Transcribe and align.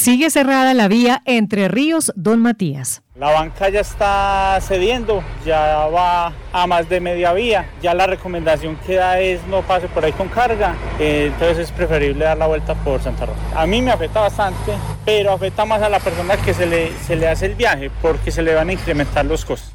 Sigue 0.00 0.30
cerrada 0.30 0.72
la 0.72 0.88
vía 0.88 1.20
entre 1.26 1.68
Ríos 1.68 2.10
Don 2.16 2.40
Matías. 2.40 3.02
La 3.16 3.32
banca 3.32 3.68
ya 3.68 3.80
está 3.80 4.58
cediendo, 4.62 5.22
ya 5.44 5.88
va 5.88 6.32
a 6.54 6.66
más 6.66 6.88
de 6.88 7.00
media 7.00 7.34
vía. 7.34 7.68
Ya 7.82 7.92
la 7.92 8.06
recomendación 8.06 8.76
que 8.86 8.94
da 8.94 9.20
es 9.20 9.46
no 9.48 9.60
pase 9.60 9.88
por 9.88 10.02
ahí 10.02 10.12
con 10.12 10.28
carga, 10.28 10.74
eh, 10.98 11.28
entonces 11.30 11.68
es 11.68 11.72
preferible 11.72 12.24
dar 12.24 12.38
la 12.38 12.46
vuelta 12.46 12.74
por 12.76 13.02
Santa 13.02 13.26
Rosa. 13.26 13.40
A 13.54 13.66
mí 13.66 13.82
me 13.82 13.90
afecta 13.90 14.20
bastante, 14.20 14.72
pero 15.04 15.32
afecta 15.32 15.66
más 15.66 15.82
a 15.82 15.90
la 15.90 16.00
persona 16.00 16.38
que 16.38 16.54
se 16.54 16.64
le, 16.64 16.96
se 17.06 17.14
le 17.14 17.28
hace 17.28 17.44
el 17.44 17.54
viaje 17.54 17.90
porque 18.00 18.30
se 18.30 18.40
le 18.40 18.54
van 18.54 18.70
a 18.70 18.72
incrementar 18.72 19.26
los 19.26 19.44
costos. 19.44 19.74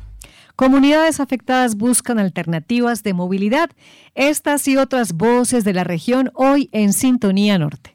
Comunidades 0.56 1.20
afectadas 1.20 1.76
buscan 1.76 2.18
alternativas 2.18 3.04
de 3.04 3.14
movilidad. 3.14 3.70
Estas 4.16 4.68
y 4.68 4.78
otras 4.78 5.14
voces 5.14 5.64
de 5.64 5.74
la 5.74 5.84
región 5.84 6.32
hoy 6.34 6.68
en 6.72 6.94
Sintonía 6.94 7.60
Norte. 7.60 7.95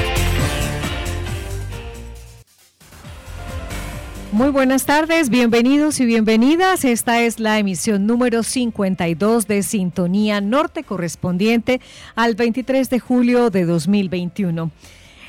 Muy 4.31 4.49
buenas 4.49 4.85
tardes, 4.85 5.29
bienvenidos 5.29 5.99
y 5.99 6.05
bienvenidas. 6.05 6.85
Esta 6.85 7.19
es 7.19 7.41
la 7.41 7.59
emisión 7.59 8.07
número 8.07 8.43
52 8.43 9.45
de 9.45 9.61
Sintonía 9.61 10.39
Norte 10.39 10.85
correspondiente 10.85 11.81
al 12.15 12.35
23 12.35 12.89
de 12.89 12.99
julio 13.01 13.49
de 13.49 13.65
2021. 13.65 14.71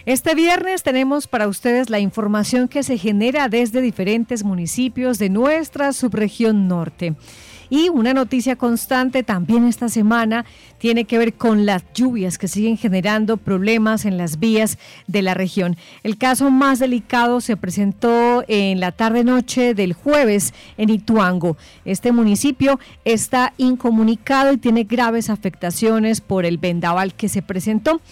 Este 0.06 0.36
viernes 0.36 0.84
tenemos 0.84 1.26
para 1.26 1.48
ustedes 1.48 1.90
la 1.90 1.98
información 1.98 2.68
que 2.68 2.84
se 2.84 2.96
genera 2.96 3.48
desde 3.48 3.80
diferentes 3.80 4.44
municipios 4.44 5.18
de 5.18 5.30
nuestra 5.30 5.92
subregión 5.92 6.68
norte. 6.68 7.16
Y 7.74 7.88
una 7.88 8.12
noticia 8.12 8.56
constante 8.56 9.22
también 9.22 9.64
esta 9.64 9.88
semana 9.88 10.44
tiene 10.76 11.06
que 11.06 11.16
ver 11.16 11.32
con 11.32 11.64
las 11.64 11.82
lluvias 11.94 12.36
que 12.36 12.46
siguen 12.46 12.76
generando 12.76 13.38
problemas 13.38 14.04
en 14.04 14.18
las 14.18 14.38
vías 14.38 14.76
de 15.06 15.22
la 15.22 15.32
región. 15.32 15.78
El 16.02 16.18
caso 16.18 16.50
más 16.50 16.80
delicado 16.80 17.40
se 17.40 17.56
presentó 17.56 18.44
en 18.46 18.78
la 18.78 18.92
tarde-noche 18.92 19.72
del 19.72 19.94
jueves 19.94 20.52
en 20.76 20.90
Ituango. 20.90 21.56
Este 21.86 22.12
municipio 22.12 22.78
está 23.06 23.54
incomunicado 23.56 24.52
y 24.52 24.58
tiene 24.58 24.84
graves 24.84 25.30
afectaciones 25.30 26.20
por 26.20 26.44
el 26.44 26.58
vendaval 26.58 27.14
que 27.14 27.30
se 27.30 27.40
presentó. 27.40 28.02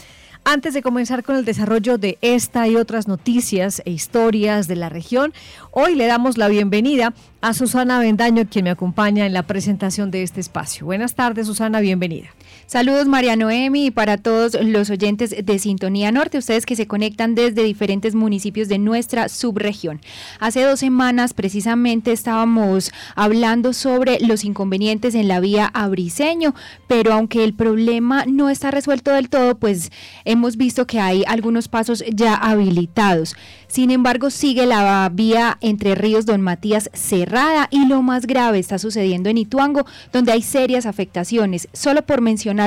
Antes 0.45 0.75
de 0.75 0.83
comenzar 0.83 1.23
con 1.23 1.37
el 1.37 1.45
desarrollo 1.45 1.99
de 1.99 2.19
esta 2.23 2.67
y 2.67 2.77
otras 2.77 3.07
noticias 3.07 3.83
e 3.85 3.91
historias 3.91 4.67
de 4.67 4.77
la 4.77 4.89
región, 4.89 5.33
hoy 5.71 5.95
le 5.95 6.07
damos 6.07 6.39
la 6.39 6.49
bienvenida 6.49 7.13
a 7.41 7.53
Susana 7.53 8.01
Bendaño, 8.01 8.45
quien 8.51 8.65
me 8.65 8.71
acompaña 8.71 9.27
en 9.27 9.35
la 9.35 9.43
presentación 9.43 10.11
de 10.11 10.23
este 10.23 10.41
espacio. 10.41 10.87
Buenas 10.87 11.15
tardes, 11.15 11.47
Susana, 11.47 11.81
bienvenida. 11.81 12.31
Saludos 12.71 13.09
María 13.09 13.35
Noemi 13.35 13.87
y 13.87 13.91
para 13.91 14.17
todos 14.17 14.57
los 14.63 14.91
oyentes 14.91 15.35
de 15.45 15.59
Sintonía 15.59 16.13
Norte, 16.13 16.39
ustedes 16.39 16.67
que 16.67 16.77
se 16.77 16.87
conectan 16.87 17.35
desde 17.35 17.65
diferentes 17.65 18.15
municipios 18.15 18.69
de 18.69 18.79
nuestra 18.79 19.29
subregión. 19.29 20.01
Hace 20.39 20.63
dos 20.63 20.79
semanas 20.79 21.35
precisamente 21.35 22.13
estábamos 22.13 22.93
hablando 23.17 23.73
sobre 23.73 24.21
los 24.21 24.45
inconvenientes 24.45 25.17
en 25.17 25.27
la 25.27 25.41
vía 25.41 25.69
Abriseño, 25.75 26.55
pero 26.87 27.13
aunque 27.13 27.43
el 27.43 27.55
problema 27.55 28.25
no 28.27 28.49
está 28.49 28.71
resuelto 28.71 29.11
del 29.11 29.31
todo, 29.31 29.59
pues 29.59 29.91
hemos 30.25 30.57
visto 30.57 30.87
que 30.87 31.01
hay 31.01 31.25
algunos 31.27 31.67
pasos 31.67 32.05
ya 32.15 32.37
habilitados. 32.37 33.35
Sin 33.67 33.91
embargo, 33.91 34.31
sigue 34.31 34.67
la 34.67 35.09
vía 35.13 35.57
entre 35.61 35.95
Ríos 35.95 36.27
Don 36.27 36.41
Matías 36.41 36.91
cerrada 36.93 37.69
y 37.71 37.87
lo 37.87 38.03
más 38.03 38.27
grave 38.27 38.59
está 38.59 38.79
sucediendo 38.79 39.29
en 39.29 39.39
Ituango, 39.39 39.87
donde 40.13 40.33
hay 40.33 40.43
serias 40.43 40.87
afectaciones. 40.87 41.69
Solo 41.73 42.03
por 42.03 42.21
mencionar 42.21 42.60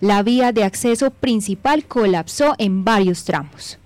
la 0.00 0.22
vía 0.22 0.52
de 0.52 0.64
acceso 0.64 1.10
principal 1.10 1.84
colapsó 1.84 2.54
en 2.58 2.84
varios 2.84 3.24
tramos. 3.24 3.78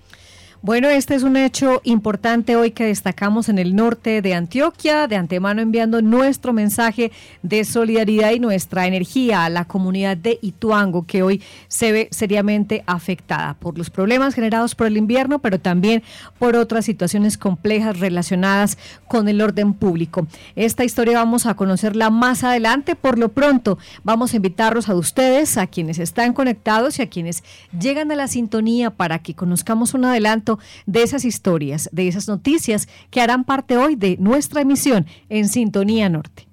Bueno, 0.65 0.87
este 0.87 1.13
es 1.13 1.23
un 1.23 1.35
hecho 1.35 1.81
importante 1.83 2.55
hoy 2.55 2.71
que 2.71 2.85
destacamos 2.85 3.49
en 3.49 3.59
el 3.59 3.75
norte 3.75 4.21
de 4.21 4.33
Antioquia, 4.33 5.09
de 5.09 5.17
antemano 5.17 5.61
enviando 5.61 6.01
nuestro 6.01 6.53
mensaje 6.53 7.11
de 7.41 7.65
solidaridad 7.65 8.31
y 8.31 8.39
nuestra 8.39 8.87
energía 8.87 9.43
a 9.43 9.49
la 9.49 9.65
comunidad 9.65 10.15
de 10.15 10.39
Ituango, 10.41 11.05
que 11.05 11.21
hoy 11.21 11.41
se 11.67 11.91
ve 11.91 12.07
seriamente 12.11 12.81
afectada 12.87 13.55
por 13.55 13.77
los 13.77 13.89
problemas 13.89 14.35
generados 14.35 14.73
por 14.73 14.87
el 14.87 14.95
invierno, 14.95 15.39
pero 15.39 15.59
también 15.59 16.01
por 16.39 16.55
otras 16.55 16.85
situaciones 16.85 17.37
complejas 17.37 17.99
relacionadas 17.99 18.77
con 19.09 19.27
el 19.27 19.41
orden 19.41 19.73
público. 19.73 20.27
Esta 20.55 20.85
historia 20.85 21.17
vamos 21.17 21.45
a 21.45 21.55
conocerla 21.55 22.09
más 22.09 22.45
adelante. 22.45 22.95
Por 22.95 23.19
lo 23.19 23.33
pronto, 23.33 23.79
vamos 24.05 24.31
a 24.31 24.37
invitarlos 24.37 24.87
a 24.87 24.95
ustedes, 24.95 25.57
a 25.57 25.67
quienes 25.67 25.99
están 25.99 26.31
conectados 26.31 26.99
y 26.99 27.01
a 27.01 27.09
quienes 27.09 27.43
llegan 27.77 28.13
a 28.13 28.15
la 28.15 28.29
sintonía 28.29 28.91
para 28.91 29.19
que 29.19 29.33
conozcamos 29.33 29.93
un 29.93 30.05
adelanto 30.05 30.52
de 30.85 31.03
esas 31.03 31.25
historias, 31.25 31.89
de 31.91 32.07
esas 32.07 32.27
noticias 32.27 32.87
que 33.09 33.21
harán 33.21 33.43
parte 33.43 33.77
hoy 33.77 33.95
de 33.95 34.17
nuestra 34.19 34.61
emisión 34.61 35.05
en 35.29 35.49
Sintonía 35.49 36.09
Norte. 36.09 36.47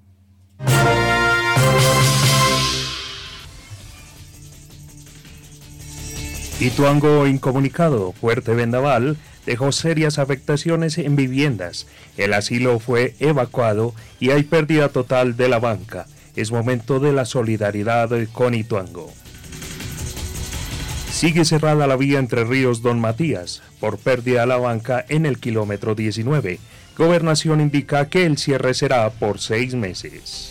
Ituango 6.60 7.26
incomunicado, 7.26 8.12
fuerte 8.12 8.52
vendaval, 8.52 9.16
dejó 9.46 9.72
serias 9.72 10.18
afectaciones 10.18 10.98
en 10.98 11.16
viviendas. 11.16 11.86
El 12.18 12.34
asilo 12.34 12.78
fue 12.78 13.14
evacuado 13.18 13.94
y 14.18 14.28
hay 14.28 14.42
pérdida 14.42 14.90
total 14.90 15.38
de 15.38 15.48
la 15.48 15.58
banca. 15.58 16.06
Es 16.36 16.52
momento 16.52 17.00
de 17.00 17.14
la 17.14 17.24
solidaridad 17.24 18.10
con 18.32 18.52
Ituango. 18.52 19.10
Sigue 21.20 21.44
cerrada 21.44 21.86
la 21.86 21.96
vía 21.96 22.18
entre 22.18 22.44
Ríos 22.44 22.80
Don 22.80 22.98
Matías 22.98 23.60
por 23.78 23.98
pérdida 23.98 24.44
a 24.44 24.46
la 24.46 24.56
banca 24.56 25.04
en 25.06 25.26
el 25.26 25.38
kilómetro 25.38 25.94
19. 25.94 26.58
Gobernación 26.96 27.60
indica 27.60 28.08
que 28.08 28.24
el 28.24 28.38
cierre 28.38 28.72
será 28.72 29.10
por 29.10 29.38
seis 29.38 29.74
meses. 29.74 30.50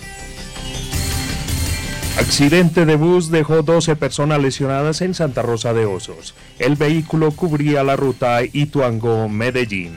Accidente 2.19 2.85
de 2.85 2.97
bus 2.97 3.31
dejó 3.31 3.63
12 3.63 3.96
personas 3.96 4.40
lesionadas 4.40 5.02
en 5.02 5.16
Santa 5.16 5.41
Rosa 5.41 5.74
de 5.74 5.88
Osos. 5.88 6.35
El 6.59 6.75
vehículo 6.75 7.31
cubría 7.31 7.84
la 7.84 7.96
ruta 7.96 8.44
Ituango-Medellín. 8.44 9.94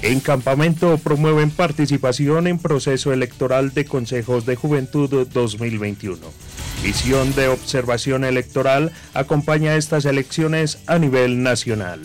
En 0.00 0.20
campamento 0.20 0.96
promueven 0.96 1.50
participación 1.50 2.46
en 2.46 2.58
proceso 2.60 3.12
electoral 3.12 3.74
de 3.74 3.84
consejos 3.84 4.46
de 4.46 4.56
juventud 4.56 5.28
2021. 5.30 6.45
Misión 6.82 7.34
de 7.34 7.48
observación 7.48 8.24
electoral 8.24 8.92
acompaña 9.14 9.76
estas 9.76 10.04
elecciones 10.04 10.78
a 10.86 10.98
nivel 10.98 11.42
nacional. 11.42 12.00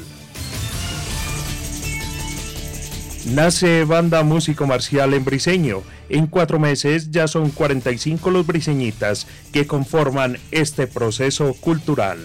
Nace 3.25 3.83
banda 3.83 4.23
músico 4.23 4.65
marcial 4.65 5.13
en 5.13 5.23
Briseño. 5.23 5.83
En 6.09 6.25
cuatro 6.25 6.59
meses 6.59 7.11
ya 7.11 7.27
son 7.27 7.51
45 7.51 8.31
los 8.31 8.47
briseñitas 8.47 9.27
que 9.53 9.67
conforman 9.67 10.37
este 10.51 10.87
proceso 10.87 11.53
cultural. 11.53 12.17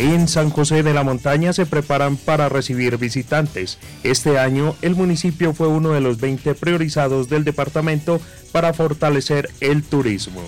En 0.00 0.28
San 0.28 0.50
José 0.50 0.84
de 0.84 0.94
la 0.94 1.02
Montaña 1.02 1.52
se 1.52 1.66
preparan 1.66 2.16
para 2.16 2.48
recibir 2.48 2.98
visitantes. 2.98 3.78
Este 4.04 4.38
año 4.38 4.76
el 4.80 4.94
municipio 4.94 5.52
fue 5.52 5.66
uno 5.66 5.90
de 5.90 6.00
los 6.00 6.20
20 6.20 6.54
priorizados 6.54 7.28
del 7.28 7.42
departamento 7.42 8.20
para 8.52 8.72
fortalecer 8.72 9.50
el 9.60 9.82
turismo. 9.82 10.40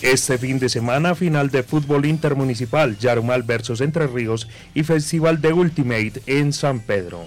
Este 0.00 0.38
fin 0.38 0.58
de 0.58 0.70
semana, 0.70 1.14
final 1.14 1.50
de 1.50 1.62
fútbol 1.62 2.06
intermunicipal, 2.06 2.96
Yarumal 2.96 3.42
versus 3.42 3.82
Entre 3.82 4.06
Ríos 4.06 4.48
y 4.72 4.82
Festival 4.82 5.42
de 5.42 5.52
Ultimate 5.52 6.22
en 6.24 6.54
San 6.54 6.80
Pedro. 6.80 7.26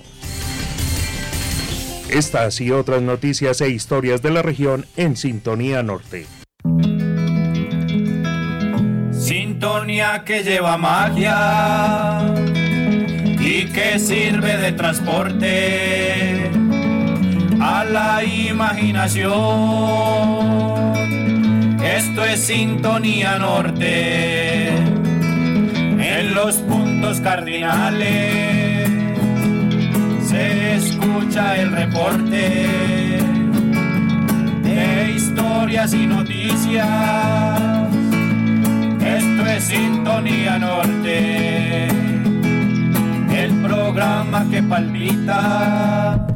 Estas 2.10 2.60
y 2.62 2.72
otras 2.72 3.04
noticias 3.04 3.62
e 3.62 3.70
historias 3.70 4.24
de 4.24 4.32
la 4.32 4.42
región 4.42 4.88
en 4.98 5.16
Sintonía 5.16 5.84
Norte. 5.84 6.26
Sintonía 9.60 10.24
que 10.24 10.42
lleva 10.42 10.78
magia 10.78 12.22
y 13.38 13.66
que 13.66 14.00
sirve 14.00 14.56
de 14.56 14.72
transporte 14.72 16.50
a 17.60 17.84
la 17.84 18.24
imaginación. 18.24 19.34
Esto 21.84 22.24
es 22.24 22.40
Sintonía 22.40 23.38
Norte 23.38 24.70
en 24.70 26.34
los 26.34 26.56
puntos 26.60 27.20
cardinales 27.20 28.90
se 30.24 30.76
escucha 30.76 31.58
el 31.58 31.74
reporte 31.74 32.70
de 34.64 35.12
historias 35.18 35.94
y 35.94 36.08
noticias. 36.08 37.89
Sintonía 40.20 40.60
Norte, 40.60 41.88
el 43.32 43.52
programa 43.64 44.46
que 44.52 44.62
palpita, 44.62 46.28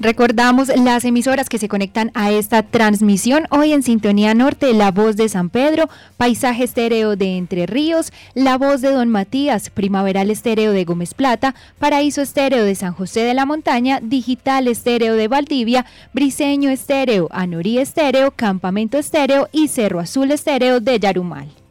Recordamos 0.00 0.68
las 0.76 1.04
emisoras 1.04 1.48
que 1.48 1.58
se 1.58 1.68
conectan 1.68 2.10
a 2.14 2.32
esta 2.32 2.62
transmisión 2.62 3.46
hoy 3.50 3.72
en 3.72 3.82
Sintonía 3.82 4.34
Norte, 4.34 4.74
La 4.74 4.90
Voz 4.90 5.16
de 5.16 5.28
San 5.28 5.50
Pedro, 5.50 5.88
Paisaje 6.16 6.64
Estéreo 6.64 7.16
de 7.16 7.36
Entre 7.36 7.66
Ríos, 7.66 8.12
La 8.34 8.58
Voz 8.58 8.80
de 8.80 8.90
Don 8.90 9.08
Matías, 9.08 9.70
Primaveral 9.70 10.30
Estéreo 10.30 10.72
de 10.72 10.84
Gómez 10.84 11.14
Plata, 11.14 11.54
Paraíso 11.78 12.22
Estéreo 12.22 12.64
de 12.64 12.74
San 12.74 12.92
José 12.92 13.20
de 13.20 13.34
la 13.34 13.46
Montaña, 13.46 14.00
Digital 14.02 14.68
Estéreo 14.68 15.14
de 15.14 15.28
Valdivia, 15.28 15.86
Briseño 16.12 16.70
Estéreo, 16.70 17.28
Anorí 17.30 17.78
Estéreo, 17.78 18.32
Campamento 18.32 18.98
Estéreo 18.98 19.48
y 19.52 19.68
Cerro 19.68 20.00
Azul 20.00 20.32
Estéreo 20.32 20.80
de 20.80 20.98
Yarumal. 20.98 21.63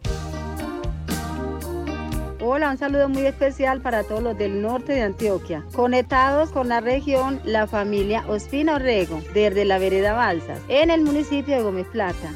Hola, 2.46 2.72
un 2.72 2.78
saludo 2.78 3.08
muy 3.08 3.26
especial 3.26 3.80
para 3.80 4.04
todos 4.04 4.22
los 4.22 4.38
del 4.38 4.62
norte 4.62 4.92
de 4.92 5.02
Antioquia, 5.02 5.64
conectados 5.74 6.50
con 6.50 6.68
la 6.68 6.82
región 6.82 7.40
La 7.46 7.68
Familia 7.68 8.26
Ospina 8.28 8.76
Orrego, 8.76 9.22
desde 9.34 9.64
la 9.64 9.80
vereda 9.80 10.12
Balsas, 10.12 10.60
en 10.68 10.90
el 10.90 11.04
municipio 11.04 11.56
de 11.56 11.64
Gómez 11.64 11.88
Plata. 11.88 12.34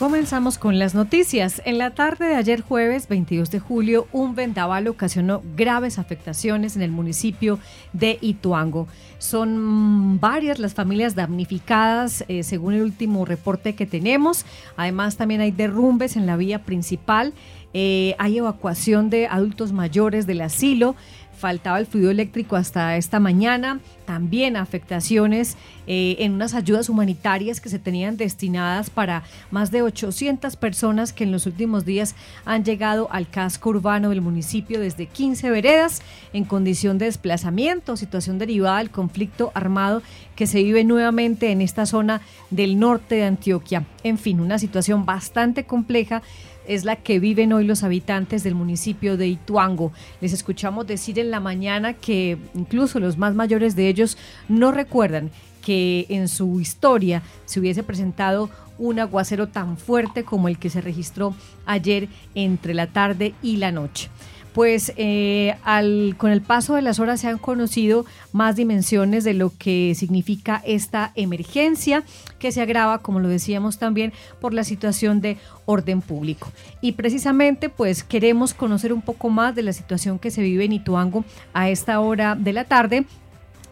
Comenzamos 0.00 0.56
con 0.56 0.78
las 0.78 0.94
noticias. 0.94 1.60
En 1.66 1.76
la 1.76 1.90
tarde 1.90 2.24
de 2.24 2.36
ayer 2.36 2.62
jueves 2.62 3.06
22 3.06 3.50
de 3.50 3.60
julio, 3.60 4.08
un 4.12 4.34
vendaval 4.34 4.88
ocasionó 4.88 5.42
graves 5.58 5.98
afectaciones 5.98 6.74
en 6.74 6.80
el 6.80 6.90
municipio 6.90 7.58
de 7.92 8.16
Ituango. 8.22 8.88
Son 9.18 10.18
varias 10.18 10.58
las 10.58 10.72
familias 10.72 11.14
damnificadas 11.16 12.24
eh, 12.28 12.44
según 12.44 12.72
el 12.72 12.80
último 12.80 13.26
reporte 13.26 13.74
que 13.74 13.84
tenemos. 13.84 14.46
Además 14.78 15.18
también 15.18 15.42
hay 15.42 15.50
derrumbes 15.50 16.16
en 16.16 16.24
la 16.24 16.38
vía 16.38 16.64
principal. 16.64 17.34
Eh, 17.74 18.14
hay 18.18 18.38
evacuación 18.38 19.10
de 19.10 19.26
adultos 19.26 19.72
mayores 19.72 20.26
del 20.26 20.40
asilo 20.40 20.96
faltaba 21.36 21.78
el 21.78 21.86
fluido 21.86 22.10
eléctrico 22.10 22.56
hasta 22.56 22.96
esta 22.96 23.18
mañana, 23.18 23.80
también 24.04 24.56
afectaciones 24.56 25.56
eh, 25.86 26.16
en 26.18 26.32
unas 26.32 26.54
ayudas 26.54 26.88
humanitarias 26.88 27.60
que 27.60 27.68
se 27.68 27.78
tenían 27.78 28.16
destinadas 28.16 28.90
para 28.90 29.22
más 29.50 29.70
de 29.70 29.82
800 29.82 30.56
personas 30.56 31.12
que 31.12 31.24
en 31.24 31.32
los 31.32 31.46
últimos 31.46 31.84
días 31.84 32.14
han 32.44 32.64
llegado 32.64 33.08
al 33.10 33.28
casco 33.28 33.70
urbano 33.70 34.10
del 34.10 34.20
municipio 34.20 34.80
desde 34.80 35.06
15 35.06 35.50
veredas 35.50 36.02
en 36.32 36.44
condición 36.44 36.98
de 36.98 37.06
desplazamiento, 37.06 37.96
situación 37.96 38.38
derivada 38.38 38.78
del 38.78 38.90
conflicto 38.90 39.50
armado 39.54 40.02
que 40.36 40.46
se 40.46 40.62
vive 40.62 40.84
nuevamente 40.84 41.52
en 41.52 41.60
esta 41.60 41.86
zona 41.86 42.20
del 42.50 42.78
norte 42.78 43.14
de 43.14 43.24
Antioquia. 43.24 43.86
En 44.02 44.18
fin, 44.18 44.40
una 44.40 44.58
situación 44.58 45.06
bastante 45.06 45.64
compleja 45.64 46.22
es 46.70 46.84
la 46.84 46.94
que 46.94 47.18
viven 47.18 47.52
hoy 47.52 47.64
los 47.64 47.82
habitantes 47.82 48.44
del 48.44 48.54
municipio 48.54 49.16
de 49.16 49.26
Ituango. 49.26 49.90
Les 50.20 50.32
escuchamos 50.32 50.86
decir 50.86 51.18
en 51.18 51.32
la 51.32 51.40
mañana 51.40 51.94
que 51.94 52.38
incluso 52.54 53.00
los 53.00 53.18
más 53.18 53.34
mayores 53.34 53.74
de 53.74 53.88
ellos 53.88 54.16
no 54.48 54.70
recuerdan 54.70 55.32
que 55.64 56.06
en 56.08 56.28
su 56.28 56.60
historia 56.60 57.22
se 57.44 57.58
hubiese 57.58 57.82
presentado 57.82 58.50
un 58.78 59.00
aguacero 59.00 59.48
tan 59.48 59.78
fuerte 59.78 60.22
como 60.22 60.46
el 60.46 60.58
que 60.60 60.70
se 60.70 60.80
registró 60.80 61.34
ayer 61.66 62.08
entre 62.36 62.72
la 62.72 62.86
tarde 62.86 63.34
y 63.42 63.56
la 63.56 63.72
noche 63.72 64.08
pues 64.52 64.92
eh, 64.96 65.56
al, 65.64 66.14
con 66.18 66.30
el 66.30 66.40
paso 66.40 66.74
de 66.74 66.82
las 66.82 66.98
horas 66.98 67.20
se 67.20 67.28
han 67.28 67.38
conocido 67.38 68.04
más 68.32 68.56
dimensiones 68.56 69.24
de 69.24 69.34
lo 69.34 69.52
que 69.56 69.94
significa 69.96 70.62
esta 70.64 71.12
emergencia 71.14 72.02
que 72.38 72.52
se 72.52 72.60
agrava, 72.60 72.98
como 72.98 73.20
lo 73.20 73.28
decíamos 73.28 73.78
también, 73.78 74.12
por 74.40 74.54
la 74.54 74.64
situación 74.64 75.20
de 75.20 75.36
orden 75.66 76.00
público. 76.00 76.50
Y 76.80 76.92
precisamente 76.92 77.68
pues 77.68 78.02
queremos 78.02 78.54
conocer 78.54 78.92
un 78.92 79.02
poco 79.02 79.30
más 79.30 79.54
de 79.54 79.62
la 79.62 79.72
situación 79.72 80.18
que 80.18 80.30
se 80.30 80.42
vive 80.42 80.64
en 80.64 80.72
Ituango 80.72 81.24
a 81.52 81.68
esta 81.68 82.00
hora 82.00 82.34
de 82.34 82.52
la 82.52 82.64
tarde 82.64 83.06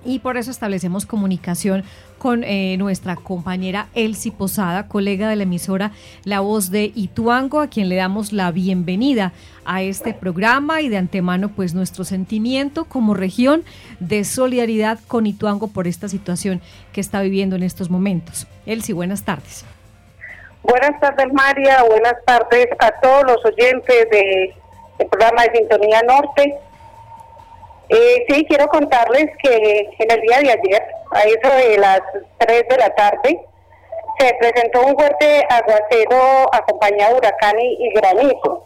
y 0.04 0.20
por 0.20 0.36
eso 0.36 0.50
establecemos 0.50 1.06
comunicación 1.06 1.84
con 2.18 2.42
eh, 2.44 2.76
nuestra 2.78 3.16
compañera 3.16 3.88
Elsie 3.94 4.32
Posada, 4.32 4.88
colega 4.88 5.28
de 5.28 5.36
la 5.36 5.44
emisora 5.44 5.92
La 6.24 6.40
Voz 6.40 6.70
de 6.70 6.92
Ituango, 6.94 7.60
a 7.60 7.68
quien 7.68 7.88
le 7.88 7.96
damos 7.96 8.32
la 8.32 8.50
bienvenida 8.50 9.32
a 9.64 9.82
este 9.82 10.14
programa 10.14 10.80
y 10.80 10.88
de 10.88 10.96
antemano 10.96 11.50
pues 11.50 11.74
nuestro 11.74 12.04
sentimiento 12.04 12.86
como 12.86 13.14
región 13.14 13.64
de 14.00 14.24
solidaridad 14.24 14.98
con 15.06 15.26
Ituango 15.26 15.68
por 15.68 15.86
esta 15.86 16.08
situación 16.08 16.60
que 16.92 17.00
está 17.00 17.20
viviendo 17.20 17.56
en 17.56 17.62
estos 17.62 17.90
momentos. 17.90 18.46
Elsie, 18.66 18.94
buenas 18.94 19.24
tardes. 19.24 19.64
Buenas 20.62 21.00
tardes 21.00 21.32
María, 21.32 21.82
buenas 21.84 22.14
tardes 22.26 22.66
a 22.78 22.90
todos 23.00 23.24
los 23.24 23.44
oyentes 23.44 24.10
del 24.10 25.08
programa 25.08 25.44
de 25.44 25.58
Sintonía 25.58 26.02
Norte. 26.02 26.58
Eh, 27.90 28.26
sí, 28.28 28.44
quiero 28.46 28.68
contarles 28.68 29.26
que 29.42 29.88
en 29.98 30.10
el 30.10 30.20
día 30.20 30.38
de 30.40 30.50
ayer, 30.50 30.82
a 31.10 31.20
eso 31.22 31.56
de 31.56 31.78
las 31.78 32.00
3 32.36 32.68
de 32.68 32.76
la 32.76 32.94
tarde, 32.94 33.40
se 34.18 34.34
presentó 34.34 34.82
un 34.82 34.94
fuerte 34.94 35.46
aguacero 35.48 36.48
acompañado 36.52 37.12
de 37.12 37.18
huracán 37.18 37.58
y, 37.58 37.90
granizo. 37.94 38.62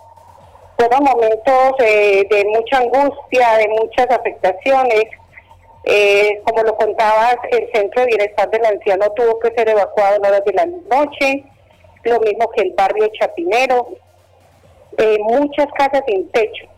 Fueron 0.77 1.05
momentos 1.05 1.75
eh, 1.79 2.27
de 2.29 2.45
mucha 2.47 2.79
angustia, 2.79 3.59
de 3.59 3.69
muchas 3.69 4.11
afectaciones. 4.11 5.05
Eh, 5.85 6.41
como 6.45 6.65
lo 6.65 6.77
contabas, 6.77 7.37
el 7.51 7.71
centro 7.73 8.03
de 8.03 8.07
bienestar 8.09 8.51
del 8.51 8.65
anciano 8.65 9.09
tuvo 9.13 9.39
que 9.39 9.53
ser 9.55 9.69
evacuado 9.69 10.17
en 10.17 10.27
horas 10.27 10.45
de 10.45 10.53
la 10.53 10.67
noche, 10.67 11.45
lo 12.05 12.19
mismo 12.21 12.51
que 12.51 12.63
el 12.63 12.73
barrio 12.73 13.09
Chapinero, 13.19 13.89
muchas 15.21 15.67
casas 15.77 16.03
sin 16.07 16.29
techo 16.31 16.72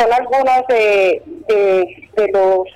son 0.00 0.12
algunos 0.12 0.66
de, 0.68 1.22
los 2.32 2.66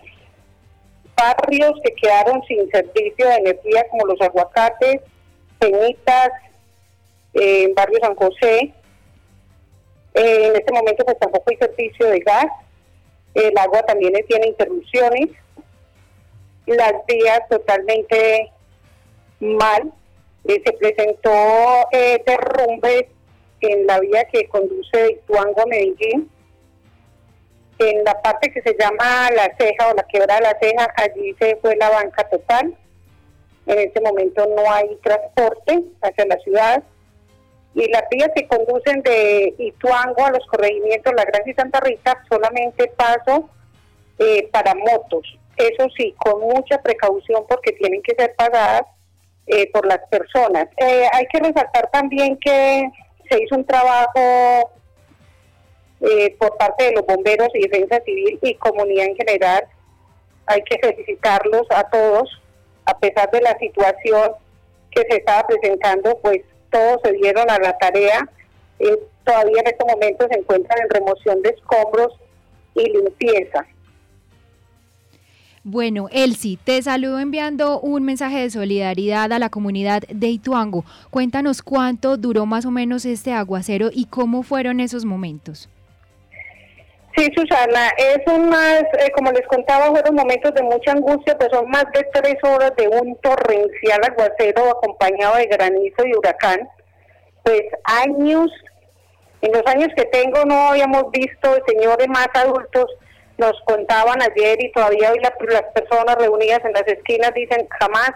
barrios 1.16 1.73
que 1.83 1.95
quedaron 1.95 2.43
sin 2.47 2.69
servicio 2.71 3.26
de 3.26 3.35
energía, 3.37 3.87
como 3.90 4.07
los 4.07 4.21
aguacates, 4.21 5.00
Peñitas, 5.59 6.31
en 7.33 7.75
barrio 7.75 7.99
San 8.02 8.14
José. 8.16 8.75
Eh, 10.14 10.47
en 10.47 10.57
este 10.57 10.73
momento 10.73 11.04
pues 11.04 11.19
tampoco 11.19 11.45
hay 11.50 11.57
servicio 11.57 12.07
de 12.09 12.21
gas. 12.21 12.47
El 13.35 13.57
agua 13.59 13.83
también 13.83 14.12
tiene 14.28 14.49
interrupciones. 14.49 15.31
Las 16.66 16.93
vías 17.07 17.40
totalmente 17.49 18.52
mal. 19.40 19.93
Eh, 20.47 20.62
se 20.64 20.73
presentó 20.75 21.31
eh, 21.93 22.23
derrumbes 22.26 23.07
en 23.61 23.87
la 23.87 23.99
vía 24.00 24.25
que 24.31 24.47
conduce 24.49 24.97
de 24.97 25.12
Ituango 25.12 25.62
a 25.62 25.66
Medellín 25.66 26.31
en 27.78 28.04
la 28.04 28.21
parte 28.23 28.52
que 28.52 28.62
se 28.62 28.76
llama 28.78 29.31
La 29.35 29.50
Ceja 29.59 29.90
o 29.90 29.95
la 29.95 30.04
Quebra 30.04 30.37
de 30.37 30.43
la 30.43 30.59
Ceja, 30.61 30.88
allí 30.97 31.35
se 31.38 31.57
fue 31.57 31.76
la 31.76 31.90
banca 31.90 32.28
total. 32.28 32.76
En 33.66 33.78
este 33.78 34.00
momento 34.00 34.47
no 34.54 34.71
hay 34.71 34.97
transporte 35.02 35.83
hacia 36.02 36.26
la 36.26 36.37
ciudad. 36.38 36.83
Y 37.75 37.90
las 37.90 38.04
vías 38.11 38.31
que 38.35 38.47
conducen 38.47 39.02
de 39.02 39.54
Ituango 39.59 40.25
a 40.25 40.31
los 40.31 40.47
corregimientos 40.47 41.12
La 41.16 41.25
Gran 41.25 41.43
y 41.47 41.54
Santa 41.54 41.81
Rita 41.81 42.23
solamente 42.28 42.87
paso 42.97 43.50
eh, 44.19 44.49
para 44.52 44.75
motos. 44.75 45.26
Eso 45.57 45.87
sí, 45.97 46.14
con 46.19 46.40
mucha 46.40 46.81
precaución 46.83 47.45
porque 47.49 47.73
tienen 47.73 48.02
que 48.02 48.14
ser 48.14 48.35
pagadas 48.37 48.83
eh, 49.47 49.71
por 49.73 49.87
las 49.87 50.00
personas. 50.09 50.69
Eh, 50.76 51.07
hay 51.12 51.26
que 51.26 51.40
resaltar 51.40 51.90
también 51.90 52.38
que 52.38 52.88
se 53.28 53.43
hizo 53.43 53.57
un 53.57 53.64
trabajo 53.64 54.71
eh, 56.01 56.35
por 56.39 56.57
parte 56.57 56.85
de 56.85 56.93
los 56.93 57.07
bomberos 57.07 57.49
y 57.55 57.67
defensa 57.67 58.01
civil 58.05 58.39
y 58.43 58.55
comunidad 58.57 59.07
en 59.07 59.17
general. 59.17 59.65
Hay 60.47 60.63
que 60.63 60.79
felicitarlos 60.79 61.67
a 61.71 61.85
todos, 61.91 62.29
a 62.85 62.99
pesar 62.99 63.31
de 63.31 63.41
la 63.41 63.57
situación 63.59 64.33
que 64.91 65.03
se 65.09 65.17
estaba 65.17 65.47
presentando, 65.47 66.19
pues 66.19 66.43
todos 66.71 67.01
se 67.03 67.13
dieron 67.13 67.51
a 67.51 67.59
la 67.59 67.77
tarea. 67.79 68.29
Eh, 68.79 68.99
todavía 69.25 69.61
en 69.61 69.67
este 69.69 69.85
momento 69.85 70.27
se 70.31 70.39
encuentran 70.39 70.79
en 70.83 70.91
remoción 70.91 71.43
de 71.43 71.51
escombros 71.51 72.13
y 72.75 72.91
limpieza. 72.91 73.67
Bueno, 75.67 76.09
Elsie, 76.13 76.59
te 76.63 76.83
saludo 76.83 77.19
enviando 77.21 77.81
un 77.81 78.03
mensaje 78.03 78.41
de 78.41 78.51
solidaridad 78.51 79.33
a 79.33 79.39
la 79.39 79.49
comunidad 79.49 80.03
de 80.03 80.29
Ituango. 80.29 80.85
Cuéntanos 81.09 81.63
cuánto 81.63 82.19
duró 82.19 82.45
más 82.45 82.67
o 82.67 82.71
menos 82.71 83.07
este 83.07 83.33
aguacero 83.33 83.89
y 83.91 84.05
cómo 84.05 84.43
fueron 84.43 84.79
esos 84.79 85.07
momentos. 85.07 85.71
Sí, 87.16 87.30
Susana, 87.37 87.90
es 87.97 88.18
un 88.26 88.49
más, 88.49 88.83
eh, 88.99 89.11
como 89.14 89.30
les 89.30 89.47
contaba, 89.47 89.87
fueron 89.87 90.16
momentos 90.16 90.52
de 90.52 90.62
mucha 90.64 90.92
angustia, 90.92 91.38
pues 91.38 91.49
son 91.52 91.71
más 91.71 91.85
de 91.94 92.02
tres 92.12 92.35
horas 92.42 92.73
de 92.76 92.88
un 92.88 93.16
torrencial 93.18 94.00
aguacero 94.02 94.71
acompañado 94.71 95.37
de 95.37 95.47
granizo 95.47 96.04
y 96.04 96.16
huracán. 96.16 96.68
Pues 97.44 97.62
años, 97.85 98.50
en 99.42 99.52
los 99.52 99.62
años 99.66 99.88
que 99.97 100.06
tengo 100.06 100.44
no 100.44 100.71
habíamos 100.71 101.04
visto 101.12 101.56
señores 101.68 102.09
más 102.09 102.28
adultos, 102.35 102.87
nos 103.38 103.52
contaban 103.64 104.21
ayer 104.21 104.56
y 104.61 104.73
todavía 104.73 105.12
hoy 105.12 105.21
las 105.21 105.33
personas 105.73 106.16
reunidas 106.16 106.64
en 106.64 106.73
las 106.73 106.87
esquinas 106.87 107.33
dicen 107.35 107.68
jamás 107.78 108.11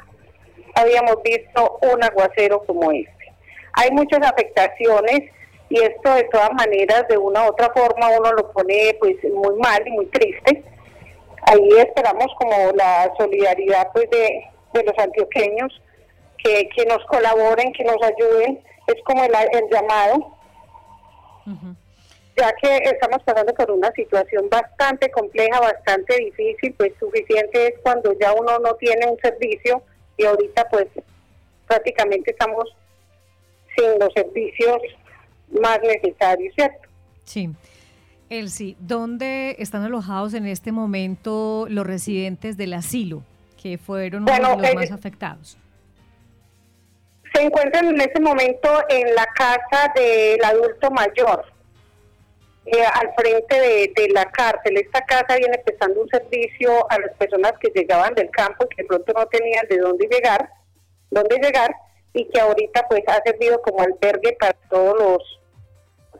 habíamos 0.75 1.23
visto 1.23 1.79
un 1.83 2.03
aguacero 2.03 2.65
como 2.65 2.91
este. 2.91 3.33
Hay 3.75 3.91
muchas 3.93 4.21
afectaciones 4.23 5.31
y 5.71 5.81
esto 5.81 6.15
de 6.15 6.25
todas 6.25 6.53
maneras 6.55 7.07
de 7.09 7.19
una 7.19 7.45
u 7.45 7.49
otra 7.49 7.71
forma 7.71 8.09
uno 8.19 8.33
lo 8.33 8.51
pone 8.53 8.97
pues 9.01 9.17
muy 9.25 9.55
mal 9.57 9.87
y 9.87 9.91
muy 9.91 10.07
triste. 10.07 10.65
Ahí 11.43 11.69
esperamos 11.79 12.27
como 12.39 12.73
la 12.73 13.13
solidaridad 13.19 13.89
pues 13.93 14.09
de, 14.11 14.45
los 14.75 14.99
antioqueños 14.99 15.83
que, 16.43 16.69
que 16.75 16.87
nos 16.87 17.05
colaboren, 17.07 17.73
que 17.73 17.85
nos 17.85 17.97
ayuden, 18.03 18.63
es 18.87 19.03
como 19.05 19.25
el, 19.25 19.33
llamado. 19.71 20.35
Ya 22.37 22.53
que 22.63 22.77
estamos 22.85 23.23
pasando 23.25 23.53
por 23.55 23.71
una 23.71 23.91
situación 23.93 24.49
bastante 24.49 25.11
compleja, 25.11 25.59
bastante 25.59 26.17
difícil, 26.17 26.73
pues 26.75 26.93
suficiente 27.01 27.69
es 27.69 27.75
cuando 27.83 28.13
ya 28.13 28.33
uno 28.33 28.59
no 28.61 28.75
tiene 28.75 29.07
un 29.07 29.19
servicio 29.19 29.83
y 30.17 30.25
ahorita 30.25 30.69
pues 30.69 30.87
prácticamente 31.67 32.31
estamos 32.31 32.65
sin 33.77 33.99
los 33.99 34.13
servicios 34.13 34.81
más 35.51 35.81
necesario, 35.83 36.51
¿cierto? 36.55 36.89
Sí. 37.25 37.51
Elsie, 38.31 38.77
¿dónde 38.79 39.57
están 39.59 39.83
alojados 39.85 40.35
en 40.35 40.47
este 40.47 40.71
momento 40.71 41.67
los 41.71 41.87
residentes 41.87 42.57
del 42.57 42.75
asilo, 42.75 43.23
que 43.61 43.79
fueron 43.79 44.25
uno 44.25 44.33
de 44.33 44.41
los 44.41 44.71
eh, 44.71 44.75
más 44.75 44.93
afectados? 44.93 45.57
Se 47.33 47.43
encuentran 47.43 47.87
en 47.87 48.01
este 48.01 48.21
momento 48.21 48.69
en 48.89 49.15
la 49.15 49.27
casa 49.27 49.93
del 49.95 50.45
adulto 50.45 50.91
mayor, 50.91 51.45
eh, 52.67 52.85
al 52.85 53.15
frente 53.15 53.59
de, 53.59 53.93
de, 53.97 54.09
la 54.13 54.27
cárcel. 54.27 54.77
Esta 54.77 55.01
casa 55.07 55.37
viene 55.37 55.59
prestando 55.65 56.03
un 56.03 56.09
servicio 56.09 56.91
a 56.91 56.99
las 56.99 57.15
personas 57.17 57.53
que 57.61 57.71
llegaban 57.75 58.15
del 58.15 58.31
campo 58.31 58.67
y 58.71 58.77
que 58.77 58.85
pronto 58.85 59.13
no 59.15 59.27
tenían 59.27 59.67
de 59.69 59.79
dónde 59.79 60.07
llegar, 60.07 60.51
dónde 61.11 61.39
llegar, 61.39 61.75
y 62.13 62.27
que 62.29 62.41
ahorita 62.41 62.87
pues 62.89 63.03
ha 63.07 63.23
servido 63.23 63.63
como 63.63 63.81
albergue 63.81 64.37
para 64.39 64.53
todos 64.69 64.99
los 64.99 65.38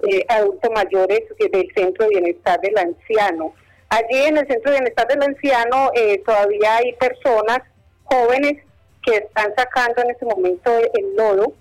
eh, 0.07 0.25
adultos 0.29 0.71
mayores 0.75 1.21
del 1.39 1.69
Centro 1.75 2.07
de 2.07 2.11
Bienestar 2.11 2.61
del 2.61 2.77
Anciano. 2.79 3.55
Allí 3.89 4.27
en 4.27 4.37
el 4.37 4.47
Centro 4.47 4.71
de 4.71 4.79
Bienestar 4.79 5.09
del 5.09 5.23
Anciano 5.23 5.91
eh, 5.95 6.23
todavía 6.25 6.77
hay 6.77 6.93
personas 6.95 7.61
jóvenes 8.05 8.63
que 9.03 9.17
están 9.17 9.55
sacando 9.57 10.03
en 10.03 10.11
este 10.11 10.27
momento 10.27 10.71
el 10.95 11.17
lodo, 11.17 11.53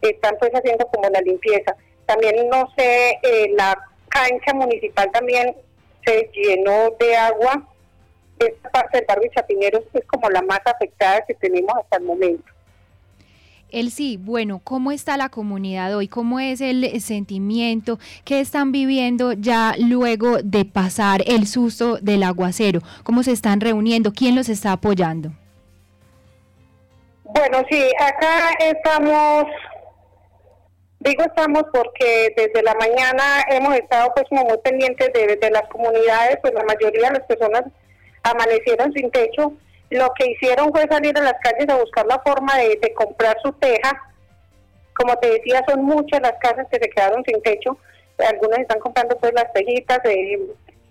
están 0.00 0.36
pues 0.38 0.50
haciendo 0.52 0.86
como 0.86 1.08
la 1.08 1.20
limpieza. 1.20 1.76
También 2.06 2.48
no 2.48 2.68
sé, 2.76 3.18
eh, 3.22 3.52
la 3.56 3.78
cancha 4.08 4.52
municipal 4.54 5.10
también 5.12 5.56
se 6.04 6.30
llenó 6.34 6.90
de 6.98 7.16
agua. 7.16 7.68
Esta 8.38 8.70
parte 8.70 8.98
del 8.98 9.06
barrio 9.06 9.30
Chapineros 9.34 9.84
es 9.92 10.04
como 10.06 10.28
la 10.30 10.42
más 10.42 10.60
afectada 10.64 11.24
que 11.26 11.34
tenemos 11.34 11.72
hasta 11.76 11.98
el 11.98 12.04
momento. 12.04 12.44
El 13.72 13.90
sí, 13.90 14.18
bueno, 14.20 14.60
¿cómo 14.62 14.92
está 14.92 15.16
la 15.16 15.30
comunidad 15.30 15.96
hoy? 15.96 16.06
¿Cómo 16.06 16.38
es 16.40 16.60
el 16.60 17.00
sentimiento 17.00 17.98
que 18.22 18.38
están 18.40 18.70
viviendo 18.70 19.32
ya 19.32 19.74
luego 19.78 20.42
de 20.44 20.66
pasar 20.66 21.22
el 21.26 21.46
susto 21.46 21.96
del 21.96 22.22
aguacero? 22.22 22.80
¿Cómo 23.02 23.22
se 23.22 23.32
están 23.32 23.62
reuniendo? 23.62 24.12
¿Quién 24.12 24.36
los 24.36 24.50
está 24.50 24.72
apoyando? 24.72 25.30
Bueno, 27.24 27.64
sí, 27.70 27.82
acá 27.98 28.50
estamos, 28.60 29.44
digo 31.00 31.22
estamos 31.22 31.64
porque 31.72 32.34
desde 32.36 32.62
la 32.62 32.74
mañana 32.74 33.22
hemos 33.48 33.74
estado 33.74 34.12
pues 34.14 34.26
como 34.28 34.44
muy 34.44 34.58
pendientes 34.58 35.10
de, 35.14 35.36
de 35.36 35.50
las 35.50 35.66
comunidades, 35.68 36.36
pues 36.42 36.52
la 36.52 36.64
mayoría 36.64 37.08
de 37.08 37.18
las 37.18 37.26
personas 37.26 37.62
amanecieron 38.22 38.92
sin 38.92 39.10
techo 39.10 39.54
lo 39.92 40.10
que 40.14 40.30
hicieron 40.30 40.72
fue 40.72 40.86
salir 40.88 41.16
a 41.18 41.22
las 41.22 41.34
calles 41.42 41.68
a 41.68 41.76
buscar 41.76 42.06
la 42.06 42.18
forma 42.20 42.56
de, 42.56 42.94
comprar 42.94 43.36
su 43.42 43.52
teja. 43.52 44.00
Como 44.94 45.16
te 45.18 45.30
decía, 45.32 45.62
son 45.68 45.84
muchas 45.84 46.20
las 46.22 46.34
casas 46.40 46.66
que 46.70 46.78
se 46.78 46.90
quedaron 46.90 47.22
sin 47.24 47.42
techo. 47.42 47.76
Algunas 48.18 48.60
están 48.60 48.80
comprando 48.80 49.16
pues 49.18 49.32
las 49.34 49.52
tejitas. 49.52 50.00
Eh, 50.04 50.40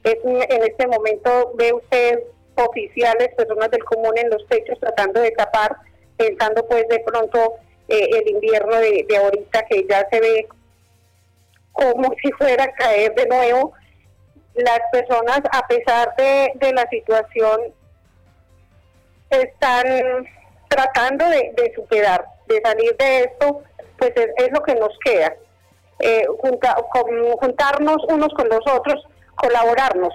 en 0.03 0.63
este 0.63 0.88
momento 0.88 1.51
ve 1.55 1.74
usted 1.74 2.20
oficiales, 2.55 3.29
personas 3.36 3.72
del 3.72 3.84
común 3.84 4.13
en 4.17 4.29
los 4.29 4.46
techos 4.48 4.79
tratando 4.79 5.22
de 5.22 5.31
tapar, 5.31 5.77
pensando 6.17 6.67
pues 6.67 6.88
de 6.88 7.00
pronto 7.00 7.55
eh, 7.88 8.08
el 8.12 8.29
invierno 8.29 8.75
de, 8.75 9.05
ahorita 9.17 9.65
que 9.65 9.86
ya 9.88 10.08
se 10.12 10.20
ve 10.20 10.48
como 11.72 12.13
si 12.24 12.31
fuera 12.34 12.65
a 12.65 12.74
caer 12.74 13.15
de 13.15 13.25
nuevo. 13.25 13.74
Las 14.53 14.81
personas, 14.91 15.41
a 15.51 15.65
pesar 15.67 16.13
de 16.17 16.74
la 16.74 16.88
situación 16.89 17.74
están 19.31 20.27
tratando 20.67 21.27
de, 21.27 21.73
superar, 21.75 22.25
de 22.47 22.61
salir 22.63 22.95
de 22.97 23.19
esto, 23.21 23.61
pues 23.97 24.11
es, 24.15 24.51
lo 24.51 24.61
que 24.63 24.75
nos 24.75 24.97
queda. 25.03 25.33
Eh, 26.00 26.25
juntarnos 27.39 27.97
unos 28.09 28.33
con 28.33 28.50
los 28.50 28.61
otros, 28.67 29.03
colaborarnos. 29.35 30.13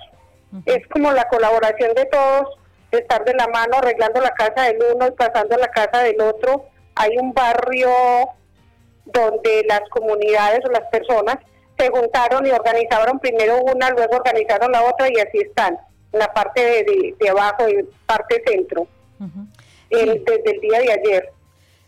Es 0.64 0.86
como 0.88 1.12
la 1.12 1.28
colaboración 1.28 1.94
de 1.94 2.06
todos, 2.06 2.58
estar 2.90 3.24
de 3.24 3.34
la 3.34 3.46
mano 3.48 3.76
arreglando 3.76 4.20
la 4.20 4.30
casa 4.30 4.62
del 4.62 4.78
uno 4.94 5.08
y 5.08 5.10
pasando 5.10 5.56
la 5.56 5.68
casa 5.68 6.02
del 6.02 6.20
otro. 6.20 6.64
Hay 6.94 7.18
un 7.18 7.34
barrio 7.34 7.90
donde 9.04 9.64
las 9.68 9.82
comunidades 9.90 10.60
o 10.64 10.70
las 10.70 10.88
personas 10.90 11.36
se 11.78 11.90
juntaron 11.90 12.46
y 12.46 12.50
organizaron 12.50 13.18
primero 13.18 13.58
una, 13.62 13.90
luego 13.90 14.16
organizaron 14.16 14.72
la 14.72 14.82
otra 14.84 15.08
y 15.08 15.20
así 15.20 15.38
están, 15.38 15.78
en 16.12 16.18
la 16.18 16.32
parte 16.32 16.60
de, 16.62 17.14
de 17.18 17.28
abajo 17.28 17.68
y 17.68 17.86
parte 18.06 18.42
centro 18.46 18.88
desde 19.90 20.50
el 20.50 20.60
día 20.60 20.80
de 20.80 20.92
ayer. 20.92 21.32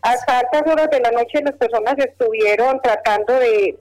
Hasta 0.01 0.39
altas 0.39 0.61
horas 0.65 0.89
de 0.89 0.99
la 1.01 1.11
noche 1.11 1.41
las 1.43 1.55
personas 1.55 1.95
estuvieron 1.97 2.79
tratando 2.81 3.33
de, 3.33 3.75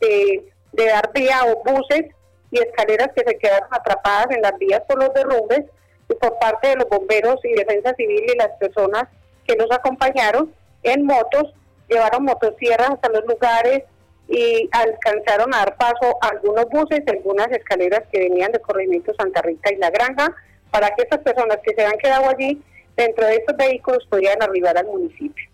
de, 0.73 0.87
dar 0.87 1.11
vía 1.13 1.41
o 1.47 1.63
buses 1.63 2.07
y 2.51 2.59
escaleras 2.59 3.11
que 3.15 3.25
se 3.27 3.39
quedaron 3.39 3.69
atrapadas 3.71 4.29
en 4.31 4.43
las 4.43 4.57
vías 4.59 4.83
por 4.89 4.99
los 4.99 5.13
derrumbes 5.15 5.65
y 6.09 6.15
por 6.15 6.39
parte 6.39 6.69
de 6.69 6.77
los 6.77 6.89
bomberos 6.89 7.37
y 7.45 7.53
defensa 7.53 7.95
civil 7.95 8.25
y 8.27 8.37
las 8.37 8.51
personas 8.59 9.05
que 9.47 9.57
nos 9.57 9.71
acompañaron 9.71 10.53
en 10.83 11.05
motos, 11.05 11.53
llevaron 11.89 12.25
motosierras 12.25 12.91
hasta 12.91 13.09
los 13.11 13.25
lugares 13.27 13.85
y 14.29 14.69
alcanzaron 14.73 15.55
a 15.55 15.59
dar 15.59 15.77
paso 15.77 16.19
a 16.21 16.29
algunos 16.29 16.69
buses, 16.69 17.03
algunas 17.07 17.51
escaleras 17.51 18.03
que 18.13 18.21
venían 18.21 18.53
de 18.53 18.61
Corregimiento 18.61 19.13
Santa 19.19 19.41
Rita 19.43 19.73
y 19.73 19.77
La 19.77 19.91
Granja, 19.91 20.35
para 20.71 20.91
que 20.91 21.03
estas 21.03 21.21
personas 21.21 21.59
que 21.63 21.75
se 21.75 21.85
han 21.85 21.97
quedado 21.97 22.29
allí 22.29 22.63
dentro 22.99 23.27
de 23.27 23.37
estos 23.37 23.57
vehículos 23.57 24.05
podrían 24.11 24.43
arribar 24.43 24.77
al 24.77 24.87
municipio. 24.87 25.49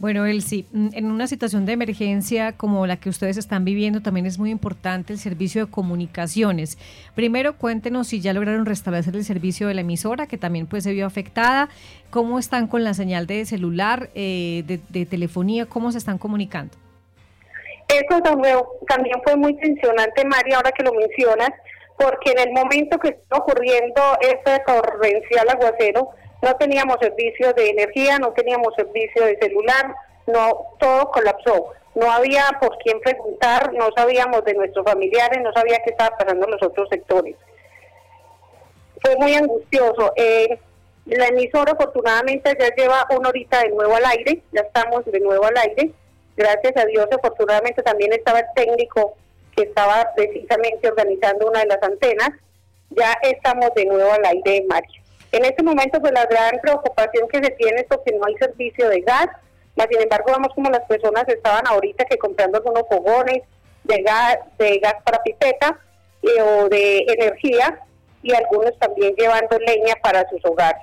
Bueno, 0.00 0.24
Elsie, 0.24 0.64
mm, 0.72 0.88
en 0.94 1.12
una 1.12 1.26
situación 1.26 1.66
de 1.66 1.74
emergencia 1.74 2.52
como 2.56 2.86
la 2.86 2.96
que 2.96 3.10
ustedes 3.10 3.36
están 3.36 3.66
viviendo, 3.66 4.00
también 4.00 4.24
es 4.24 4.38
muy 4.38 4.48
importante 4.50 5.12
el 5.12 5.18
servicio 5.18 5.66
de 5.66 5.70
comunicaciones. 5.70 6.78
Primero, 7.14 7.58
cuéntenos 7.58 8.08
si 8.08 8.22
ya 8.22 8.32
lograron 8.32 8.64
restablecer 8.64 9.14
el 9.14 9.24
servicio 9.24 9.68
de 9.68 9.74
la 9.74 9.82
emisora, 9.82 10.26
que 10.26 10.38
también 10.38 10.66
pues 10.66 10.84
se 10.84 10.92
vio 10.92 11.04
afectada. 11.04 11.68
¿Cómo 12.08 12.38
están 12.38 12.66
con 12.66 12.82
la 12.82 12.94
señal 12.94 13.26
de 13.26 13.44
celular, 13.44 14.08
eh, 14.14 14.64
de, 14.66 15.04
telefonía? 15.04 15.66
¿Cómo 15.66 15.92
se 15.92 15.98
están 15.98 16.16
comunicando? 16.16 16.72
Eso 17.88 18.22
también 18.22 19.20
fue 19.22 19.36
muy 19.36 19.54
tensionante, 19.56 20.24
María, 20.24 20.56
ahora 20.56 20.72
que 20.72 20.82
lo 20.82 20.94
mencionas, 20.94 21.50
porque 21.98 22.30
en 22.30 22.38
el 22.38 22.52
momento 22.54 22.98
que 22.98 23.08
está 23.08 23.36
ocurriendo 23.36 24.00
este 24.22 24.62
torrencial 24.64 25.46
aguacero, 25.50 26.08
no 26.42 26.56
teníamos 26.56 26.96
servicio 27.00 27.52
de 27.52 27.70
energía, 27.70 28.18
no 28.18 28.32
teníamos 28.32 28.74
servicio 28.74 29.24
de 29.26 29.38
celular, 29.38 29.94
no 30.26 30.74
todo 30.78 31.10
colapsó. 31.10 31.72
No 31.94 32.10
había 32.10 32.44
por 32.60 32.78
quién 32.78 33.00
preguntar, 33.00 33.72
no 33.74 33.88
sabíamos 33.96 34.44
de 34.44 34.54
nuestros 34.54 34.84
familiares, 34.84 35.40
no 35.42 35.52
sabía 35.52 35.80
qué 35.84 35.90
estaba 35.90 36.16
pasando 36.16 36.46
en 36.46 36.52
los 36.52 36.62
otros 36.62 36.88
sectores. 36.88 37.36
Fue 39.02 39.16
muy 39.16 39.34
angustioso. 39.34 40.12
Eh, 40.16 40.58
la 41.06 41.26
emisora 41.26 41.72
afortunadamente 41.72 42.56
ya 42.58 42.74
lleva 42.74 43.06
una 43.10 43.30
horita 43.30 43.60
de 43.60 43.70
nuevo 43.70 43.96
al 43.96 44.04
aire, 44.04 44.42
ya 44.52 44.60
estamos 44.60 45.04
de 45.04 45.20
nuevo 45.20 45.44
al 45.44 45.56
aire. 45.56 45.90
Gracias 46.36 46.76
a 46.76 46.86
Dios, 46.86 47.06
afortunadamente 47.10 47.82
también 47.82 48.12
estaba 48.12 48.40
el 48.40 48.46
técnico 48.54 49.16
que 49.56 49.64
estaba 49.64 50.08
precisamente 50.14 50.88
organizando 50.88 51.48
una 51.48 51.60
de 51.60 51.66
las 51.66 51.82
antenas. 51.82 52.30
Ya 52.90 53.12
estamos 53.22 53.74
de 53.74 53.86
nuevo 53.86 54.12
al 54.12 54.24
aire, 54.24 54.64
Mario. 54.68 54.99
En 55.32 55.44
este 55.44 55.62
momento, 55.62 56.00
pues 56.00 56.12
la 56.12 56.26
gran 56.26 56.58
preocupación 56.60 57.28
que 57.28 57.38
se 57.38 57.50
tiene 57.52 57.80
es 57.80 57.86
porque 57.88 58.12
no 58.12 58.26
hay 58.26 58.34
servicio 58.36 58.88
de 58.88 59.00
gas, 59.02 59.28
mas 59.76 59.86
sin 59.90 60.00
embargo 60.00 60.32
vemos 60.32 60.52
como 60.54 60.70
las 60.70 60.84
personas 60.86 61.28
estaban 61.28 61.66
ahorita 61.66 62.04
que 62.04 62.18
comprando 62.18 62.58
algunos 62.58 62.82
fogones 62.88 63.42
de 63.84 64.02
gas, 64.02 64.38
de 64.58 64.78
gas 64.78 64.96
para 65.04 65.22
pipeta 65.22 65.78
eh, 66.22 66.42
o 66.42 66.68
de 66.68 66.98
energía 67.08 67.80
y 68.22 68.34
algunos 68.34 68.76
también 68.78 69.14
llevando 69.16 69.58
leña 69.58 69.94
para 70.02 70.28
sus 70.28 70.44
hogares. 70.44 70.82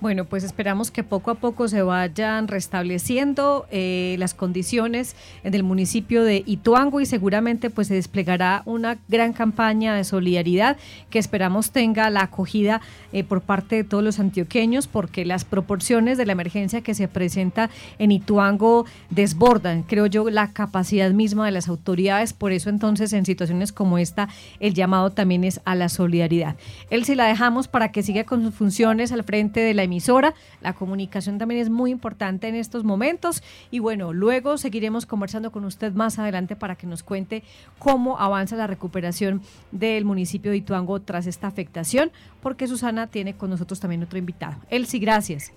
Bueno, 0.00 0.24
pues 0.24 0.44
esperamos 0.44 0.90
que 0.90 1.04
poco 1.04 1.30
a 1.30 1.34
poco 1.34 1.68
se 1.68 1.82
vayan 1.82 2.48
restableciendo 2.48 3.66
eh, 3.70 4.16
las 4.18 4.32
condiciones 4.32 5.14
en 5.44 5.52
el 5.52 5.62
municipio 5.62 6.24
de 6.24 6.42
Ituango 6.46 7.02
y 7.02 7.06
seguramente 7.06 7.68
pues 7.68 7.88
se 7.88 7.94
desplegará 7.94 8.62
una 8.64 8.96
gran 9.08 9.34
campaña 9.34 9.94
de 9.94 10.04
solidaridad 10.04 10.78
que 11.10 11.18
esperamos 11.18 11.70
tenga 11.70 12.08
la 12.08 12.22
acogida 12.22 12.80
eh, 13.12 13.24
por 13.24 13.42
parte 13.42 13.76
de 13.76 13.84
todos 13.84 14.02
los 14.02 14.18
antioqueños 14.20 14.86
porque 14.86 15.26
las 15.26 15.44
proporciones 15.44 16.16
de 16.16 16.24
la 16.24 16.32
emergencia 16.32 16.80
que 16.80 16.94
se 16.94 17.06
presenta 17.06 17.68
en 17.98 18.10
Ituango 18.10 18.86
desbordan, 19.10 19.82
creo 19.82 20.06
yo, 20.06 20.30
la 20.30 20.50
capacidad 20.52 21.10
misma 21.10 21.44
de 21.44 21.52
las 21.52 21.68
autoridades. 21.68 22.32
Por 22.32 22.52
eso 22.52 22.70
entonces 22.70 23.12
en 23.12 23.26
situaciones 23.26 23.70
como 23.70 23.98
esta 23.98 24.30
el 24.60 24.72
llamado 24.72 25.10
también 25.10 25.44
es 25.44 25.60
a 25.66 25.74
la 25.74 25.90
solidaridad. 25.90 26.56
Él 26.88 27.04
si 27.04 27.14
la 27.14 27.26
dejamos 27.26 27.68
para 27.68 27.92
que 27.92 28.02
siga 28.02 28.24
con 28.24 28.42
sus 28.42 28.54
funciones 28.54 29.12
al 29.12 29.24
frente 29.24 29.60
de 29.60 29.74
la 29.74 29.89
emisora. 29.90 30.34
La 30.60 30.72
comunicación 30.72 31.38
también 31.38 31.60
es 31.60 31.68
muy 31.68 31.90
importante 31.90 32.48
en 32.48 32.54
estos 32.54 32.84
momentos 32.84 33.42
y 33.70 33.80
bueno, 33.80 34.12
luego 34.12 34.56
seguiremos 34.56 35.04
conversando 35.04 35.50
con 35.50 35.64
usted 35.64 35.92
más 35.92 36.18
adelante 36.18 36.54
para 36.56 36.76
que 36.76 36.86
nos 36.86 37.02
cuente 37.02 37.42
cómo 37.78 38.18
avanza 38.18 38.56
la 38.56 38.66
recuperación 38.66 39.42
del 39.72 40.04
municipio 40.04 40.52
de 40.52 40.58
Ituango 40.58 41.00
tras 41.00 41.26
esta 41.26 41.48
afectación, 41.48 42.12
porque 42.40 42.66
Susana 42.66 43.08
tiene 43.08 43.34
con 43.34 43.50
nosotros 43.50 43.80
también 43.80 44.02
otro 44.02 44.18
invitado. 44.18 44.56
Elsie, 44.70 45.00
gracias. 45.00 45.52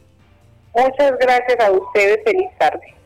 Muchas 0.76 1.14
gracias 1.20 1.60
a 1.60 1.72
ustedes. 1.72 2.20
Feliz 2.26 2.50
tarde. 2.58 3.03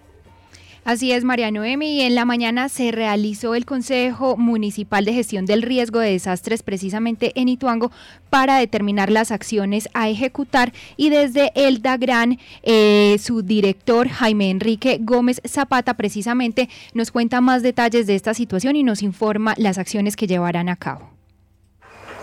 Así 0.88 1.12
es, 1.12 1.26
María 1.26 1.52
Noemi. 1.52 1.98
Y 1.98 2.02
en 2.04 2.16
la 2.16 2.24
mañana 2.24 2.70
se 2.70 2.94
realizó 2.94 3.56
el 3.56 3.66
Consejo 3.66 4.38
Municipal 4.38 5.04
de 5.04 5.12
Gestión 5.12 5.46
del 5.46 5.62
Riesgo 5.62 6.00
de 6.00 6.12
Desastres 6.12 6.64
precisamente 6.64 7.34
en 7.36 7.50
Ituango 7.50 7.92
para 8.30 8.56
determinar 8.56 9.12
las 9.12 9.32
acciones 9.32 9.90
a 9.94 10.08
ejecutar 10.08 10.72
y 10.96 11.10
desde 11.10 11.52
el 11.56 11.82
DAGRAN, 11.82 12.40
eh, 12.64 13.18
su 13.22 13.42
director 13.42 14.08
Jaime 14.08 14.50
Enrique 14.50 14.98
Gómez 15.02 15.42
Zapata 15.46 15.96
precisamente 15.96 16.70
nos 16.94 17.12
cuenta 17.12 17.42
más 17.42 17.64
detalles 17.64 18.08
de 18.08 18.16
esta 18.16 18.34
situación 18.34 18.78
y 18.78 18.84
nos 18.84 19.04
informa 19.04 19.56
las 19.58 19.78
acciones 19.78 20.16
que 20.16 20.26
llevarán 20.26 20.70
a 20.70 20.78
cabo. 20.78 21.10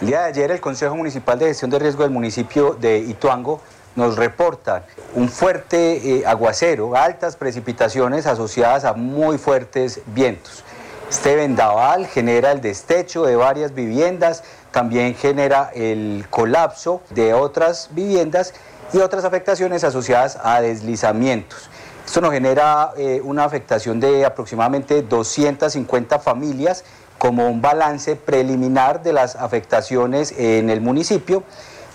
El 0.01 0.07
día 0.07 0.23
de 0.23 0.29
ayer 0.29 0.51
el 0.51 0.61
Consejo 0.63 0.97
Municipal 0.97 1.39
de 1.39 1.49
Gestión 1.49 1.71
de 1.71 1.81
Riesgo 1.81 2.03
del 2.03 2.13
municipio 2.13 2.79
de 2.81 3.01
Ituango 3.01 3.61
nos 3.97 4.17
reportan 4.17 4.83
un 5.15 5.29
fuerte 5.29 6.19
eh, 6.19 6.27
aguacero, 6.27 6.97
altas 6.97 7.37
precipitaciones 7.37 8.27
asociadas 8.27 8.85
a 8.85 8.95
muy 8.95 9.39
fuertes 9.39 10.01
vientos. 10.07 10.65
Este 11.09 11.37
vendaval 11.37 12.07
genera 12.07 12.53
el 12.53 12.61
destecho 12.61 13.25
de 13.25 13.37
varias 13.37 13.75
viviendas, 13.75 14.43
también 14.71 15.15
genera 15.15 15.71
el 15.75 16.27
colapso 16.31 17.03
de 17.11 17.35
otras 17.35 17.91
viviendas 17.93 18.55
y 18.93 18.99
otras 18.99 19.25
afectaciones 19.25 19.85
asociadas 19.85 20.39
a 20.43 20.61
deslizamientos. 20.61 21.71
Esto 22.05 22.21
nos 22.21 22.33
genera 22.33 22.93
eh, 22.97 23.21
una 23.23 23.45
afectación 23.45 24.01
de 24.01 24.25
aproximadamente 24.25 25.03
250 25.03 26.19
familias 26.19 26.85
como 27.19 27.49
un 27.49 27.63
balance 27.63 28.17
preliminar 28.17 29.03
de 29.03 29.13
las 29.13 29.37
afectaciones 29.37 30.35
en 30.37 30.69
el 30.69 30.81
municipio 30.81 31.45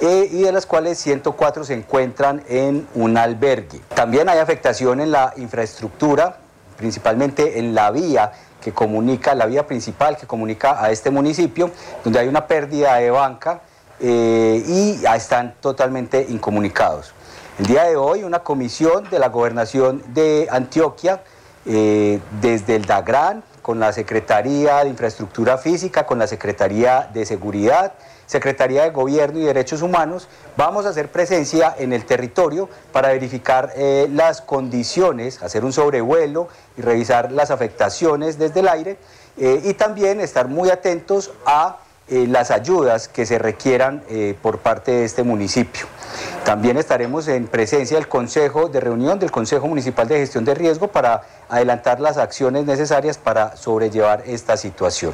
eh, 0.01 0.29
y 0.31 0.43
de 0.43 0.51
las 0.51 0.65
cuales 0.65 0.97
104 0.99 1.63
se 1.63 1.73
encuentran 1.73 2.43
en 2.47 2.87
un 2.95 3.17
albergue. 3.17 3.81
También 3.93 4.29
hay 4.29 4.39
afectación 4.39 5.01
en 5.01 5.11
la 5.11 5.33
infraestructura, 5.37 6.37
principalmente 6.77 7.59
en 7.59 7.75
la 7.75 7.91
vía 7.91 8.31
que 8.61 8.71
comunica, 8.71 9.35
la 9.35 9.45
vía 9.45 9.67
principal 9.67 10.17
que 10.17 10.27
comunica 10.27 10.83
a 10.83 10.91
este 10.91 11.09
municipio, 11.09 11.71
donde 12.03 12.19
hay 12.19 12.27
una 12.27 12.47
pérdida 12.47 12.95
de 12.95 13.11
banca 13.11 13.61
eh, 13.99 14.63
y 14.65 15.05
están 15.05 15.55
totalmente 15.59 16.25
incomunicados. 16.29 17.13
El 17.59 17.65
día 17.65 17.83
de 17.83 17.97
hoy 17.97 18.23
una 18.23 18.39
comisión 18.39 19.09
de 19.09 19.19
la 19.19 19.27
gobernación 19.27 20.01
de 20.13 20.47
Antioquia, 20.49 21.21
eh, 21.65 22.21
desde 22.39 22.77
el 22.77 22.85
DAGRAN, 22.85 23.43
con 23.61 23.79
la 23.79 23.91
Secretaría 23.91 24.83
de 24.83 24.89
Infraestructura 24.89 25.57
Física, 25.57 26.05
con 26.05 26.19
la 26.19 26.27
Secretaría 26.27 27.09
de 27.13 27.25
Seguridad, 27.25 27.93
Secretaría 28.29 28.83
de 28.83 28.91
Gobierno 28.91 29.39
y 29.39 29.43
Derechos 29.43 29.81
Humanos, 29.81 30.27
vamos 30.55 30.85
a 30.85 30.89
hacer 30.89 31.11
presencia 31.11 31.73
en 31.79 31.93
el 31.93 32.05
territorio 32.05 32.69
para 32.91 33.07
verificar 33.07 33.73
eh, 33.75 34.07
las 34.13 34.41
condiciones, 34.41 35.41
hacer 35.41 35.65
un 35.65 35.73
sobrevuelo 35.73 36.47
y 36.77 36.83
revisar 36.83 37.31
las 37.31 37.49
afectaciones 37.49 38.37
desde 38.37 38.59
el 38.59 38.67
aire 38.67 38.99
eh, 39.35 39.61
y 39.65 39.73
también 39.73 40.21
estar 40.21 40.47
muy 40.47 40.69
atentos 40.69 41.31
a 41.47 41.79
eh, 42.09 42.27
las 42.27 42.51
ayudas 42.51 43.07
que 43.07 43.25
se 43.25 43.39
requieran 43.39 44.03
por 44.41 44.59
parte 44.59 44.91
de 44.91 45.05
este 45.05 45.23
municipio. 45.23 45.85
También 46.43 46.77
estaremos 46.77 47.27
en 47.27 47.47
presencia 47.47 47.97
del 47.97 48.07
Consejo 48.07 48.69
de 48.69 48.79
Reunión 48.79 49.19
del 49.19 49.31
Consejo 49.31 49.67
Municipal 49.67 50.07
de 50.07 50.17
Gestión 50.17 50.45
de 50.45 50.55
Riesgo 50.55 50.87
para 50.87 51.21
adelantar 51.49 51.99
las 51.99 52.17
acciones 52.17 52.65
necesarias 52.65 53.17
para 53.17 53.55
sobrellevar 53.55 54.23
esta 54.25 54.57
situación. 54.57 55.13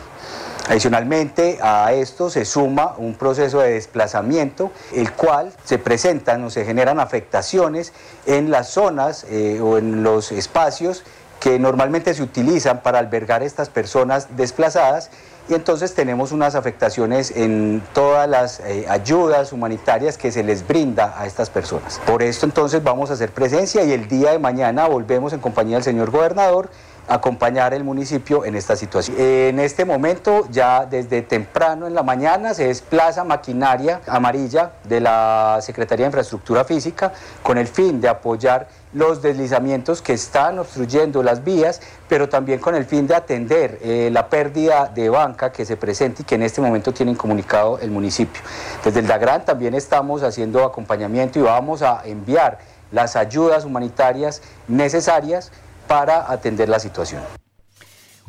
Adicionalmente 0.67 1.60
a 1.62 1.93
esto 1.93 2.29
se 2.29 2.43
suma 2.43 2.95
un 2.97 3.13
proceso 3.13 3.60
de 3.60 3.73
desplazamiento, 3.73 4.71
el 4.93 5.12
cual 5.12 5.51
se 5.63 5.77
presentan 5.77 6.43
o 6.43 6.49
se 6.49 6.65
generan 6.65 6.99
afectaciones 6.99 7.93
en 8.25 8.49
las 8.49 8.69
zonas 8.69 9.25
eh, 9.29 9.60
o 9.62 9.77
en 9.77 10.01
los 10.03 10.31
espacios 10.31 11.03
que 11.39 11.60
normalmente 11.60 12.13
se 12.15 12.23
utilizan 12.23 12.81
para 12.81 12.97
albergar 12.97 13.43
estas 13.43 13.69
personas 13.69 14.36
desplazadas 14.36 15.12
y 15.47 15.53
entonces 15.53 15.93
tenemos 15.93 16.31
unas 16.31 16.55
afectaciones 16.55 17.31
en 17.31 17.84
todas 17.93 18.27
las 18.27 18.60
eh, 18.62 18.86
ayudas 18.89 19.53
humanitarias 19.53 20.17
que 20.17 20.31
se 20.31 20.43
les 20.43 20.67
brinda 20.67 21.13
a 21.17 21.25
estas 21.25 21.49
personas. 21.49 22.01
Por 22.05 22.23
esto 22.23 22.45
entonces 22.45 22.84
vamos 22.84 23.10
a 23.12 23.13
hacer 23.13 23.31
presencia 23.31 23.84
y 23.84 23.91
el 23.91 24.08
día 24.08 24.31
de 24.31 24.39
mañana 24.39 24.88
volvemos 24.88 25.34
en 25.34 25.39
compañía 25.39 25.75
del 25.77 25.84
señor 25.84 26.10
gobernador 26.10 26.69
acompañar 27.08 27.73
el 27.73 27.84
municipio 27.84 28.45
en 28.45 28.55
esta 28.55 28.75
situación. 28.75 29.17
En 29.19 29.60
este 29.60 29.86
momento, 29.86 30.47
ya 30.49 30.86
desde 30.86 31.21
temprano 31.21 31.88
en 31.88 31.93
la 31.93 32.03
mañana, 32.03 32.53
se 32.53 32.67
desplaza 32.67 33.23
maquinaria 33.23 34.01
amarilla 34.08 34.71
de 34.84 35.01
la 35.01 35.60
Secretaría 35.62 36.05
de 36.05 36.08
Infraestructura 36.08 36.63
Física 36.63 37.13
con 37.43 37.58
el 37.58 37.67
fin 37.67 38.01
de 38.01 38.08
apoyar 38.08 38.67
los 38.95 39.21
deslizamientos 39.21 40.01
que 40.01 40.13
están 40.13 40.58
obstruyendo 40.58 41.21
las 41.21 41.43
vías, 41.43 41.81
pero 42.08 42.29
también 42.29 42.60
con 42.60 42.75
el 42.75 42.86
fin 42.86 43.05
de 43.08 43.13
atender 43.13 43.77
eh, 43.81 44.10
la 44.12 44.29
pérdida 44.29 44.89
de 44.93 45.10
banca 45.10 45.51
que 45.51 45.65
se 45.65 45.75
presenta 45.75 46.21
y 46.21 46.25
que 46.25 46.36
en 46.36 46.43
este 46.43 46.62
momento 46.62 46.93
tienen 46.93 47.15
comunicado 47.15 47.77
el 47.79 47.91
municipio. 47.91 48.41
Desde 48.84 49.01
el 49.01 49.08
DAGRAN 49.08 49.43
también 49.43 49.75
estamos 49.75 50.23
haciendo 50.23 50.63
acompañamiento 50.63 51.39
y 51.39 51.41
vamos 51.41 51.81
a 51.81 52.03
enviar 52.05 52.60
las 52.91 53.17
ayudas 53.17 53.65
humanitarias 53.65 54.41
necesarias 54.69 55.51
para 55.88 56.31
atender 56.31 56.69
la 56.69 56.79
situación. 56.79 57.21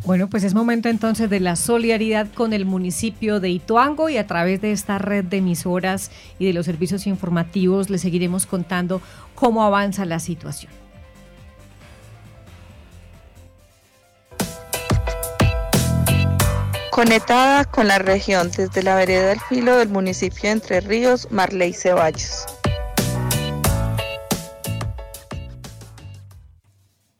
Bueno, 0.06 0.30
pues 0.30 0.44
es 0.44 0.54
momento 0.54 0.88
entonces 0.88 1.28
de 1.28 1.40
la 1.40 1.56
solidaridad 1.56 2.28
con 2.32 2.52
el 2.52 2.64
municipio 2.64 3.40
de 3.40 3.50
Ituango 3.50 4.08
y 4.08 4.18
a 4.18 4.26
través 4.28 4.60
de 4.60 4.70
esta 4.70 4.98
red 4.98 5.24
de 5.24 5.38
emisoras 5.38 6.12
y 6.38 6.46
de 6.46 6.52
los 6.52 6.64
servicios 6.64 7.08
informativos 7.08 7.90
le 7.90 7.98
seguiremos 7.98 8.46
contando 8.46 9.02
cómo 9.34 9.64
avanza 9.64 10.04
la 10.04 10.20
situación. 10.20 10.70
Conectada 16.92 17.64
con 17.64 17.88
la 17.88 17.98
región 17.98 18.52
desde 18.56 18.84
la 18.84 18.94
vereda 18.94 19.26
del 19.30 19.40
filo 19.40 19.76
del 19.76 19.88
municipio 19.88 20.42
de 20.44 20.50
Entre 20.50 20.80
Ríos, 20.82 21.26
Marley 21.32 21.72
Ceballos. 21.72 22.55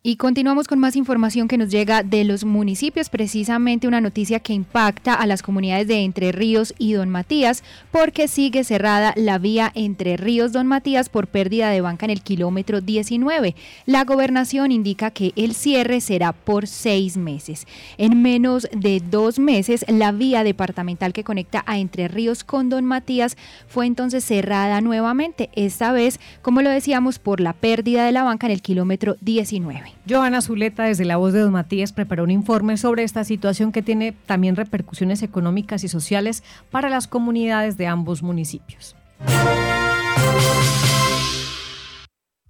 Y 0.08 0.18
continuamos 0.18 0.68
con 0.68 0.78
más 0.78 0.94
información 0.94 1.48
que 1.48 1.58
nos 1.58 1.68
llega 1.68 2.04
de 2.04 2.22
los 2.22 2.44
municipios, 2.44 3.08
precisamente 3.08 3.88
una 3.88 4.00
noticia 4.00 4.38
que 4.38 4.52
impacta 4.52 5.14
a 5.14 5.26
las 5.26 5.42
comunidades 5.42 5.88
de 5.88 6.04
Entre 6.04 6.30
Ríos 6.30 6.74
y 6.78 6.92
Don 6.92 7.10
Matías, 7.10 7.64
porque 7.90 8.28
sigue 8.28 8.62
cerrada 8.62 9.12
la 9.16 9.38
vía 9.38 9.72
Entre 9.74 10.16
Ríos 10.16 10.52
Don 10.52 10.68
Matías 10.68 11.08
por 11.08 11.26
pérdida 11.26 11.70
de 11.70 11.80
banca 11.80 12.06
en 12.06 12.10
el 12.12 12.22
kilómetro 12.22 12.80
19. 12.80 13.56
La 13.84 14.04
gobernación 14.04 14.70
indica 14.70 15.10
que 15.10 15.32
el 15.34 15.56
cierre 15.56 16.00
será 16.00 16.32
por 16.32 16.68
seis 16.68 17.16
meses. 17.16 17.66
En 17.98 18.22
menos 18.22 18.68
de 18.70 19.00
dos 19.00 19.40
meses, 19.40 19.84
la 19.88 20.12
vía 20.12 20.44
departamental 20.44 21.12
que 21.12 21.24
conecta 21.24 21.64
a 21.66 21.78
Entre 21.80 22.06
Ríos 22.06 22.44
con 22.44 22.68
Don 22.68 22.84
Matías 22.84 23.36
fue 23.66 23.86
entonces 23.86 24.22
cerrada 24.22 24.80
nuevamente, 24.80 25.50
esta 25.56 25.90
vez, 25.90 26.20
como 26.42 26.62
lo 26.62 26.70
decíamos, 26.70 27.18
por 27.18 27.40
la 27.40 27.54
pérdida 27.54 28.06
de 28.06 28.12
la 28.12 28.22
banca 28.22 28.46
en 28.46 28.52
el 28.52 28.62
kilómetro 28.62 29.16
19. 29.20 29.95
Joana 30.08 30.40
Zuleta, 30.40 30.84
desde 30.84 31.04
la 31.04 31.16
voz 31.16 31.32
de 31.32 31.40
Don 31.40 31.52
Matías, 31.52 31.92
preparó 31.92 32.24
un 32.24 32.30
informe 32.30 32.76
sobre 32.76 33.02
esta 33.02 33.24
situación 33.24 33.72
que 33.72 33.82
tiene 33.82 34.12
también 34.12 34.56
repercusiones 34.56 35.22
económicas 35.22 35.84
y 35.84 35.88
sociales 35.88 36.42
para 36.70 36.88
las 36.88 37.06
comunidades 37.08 37.76
de 37.76 37.86
ambos 37.86 38.22
municipios. 38.22 38.94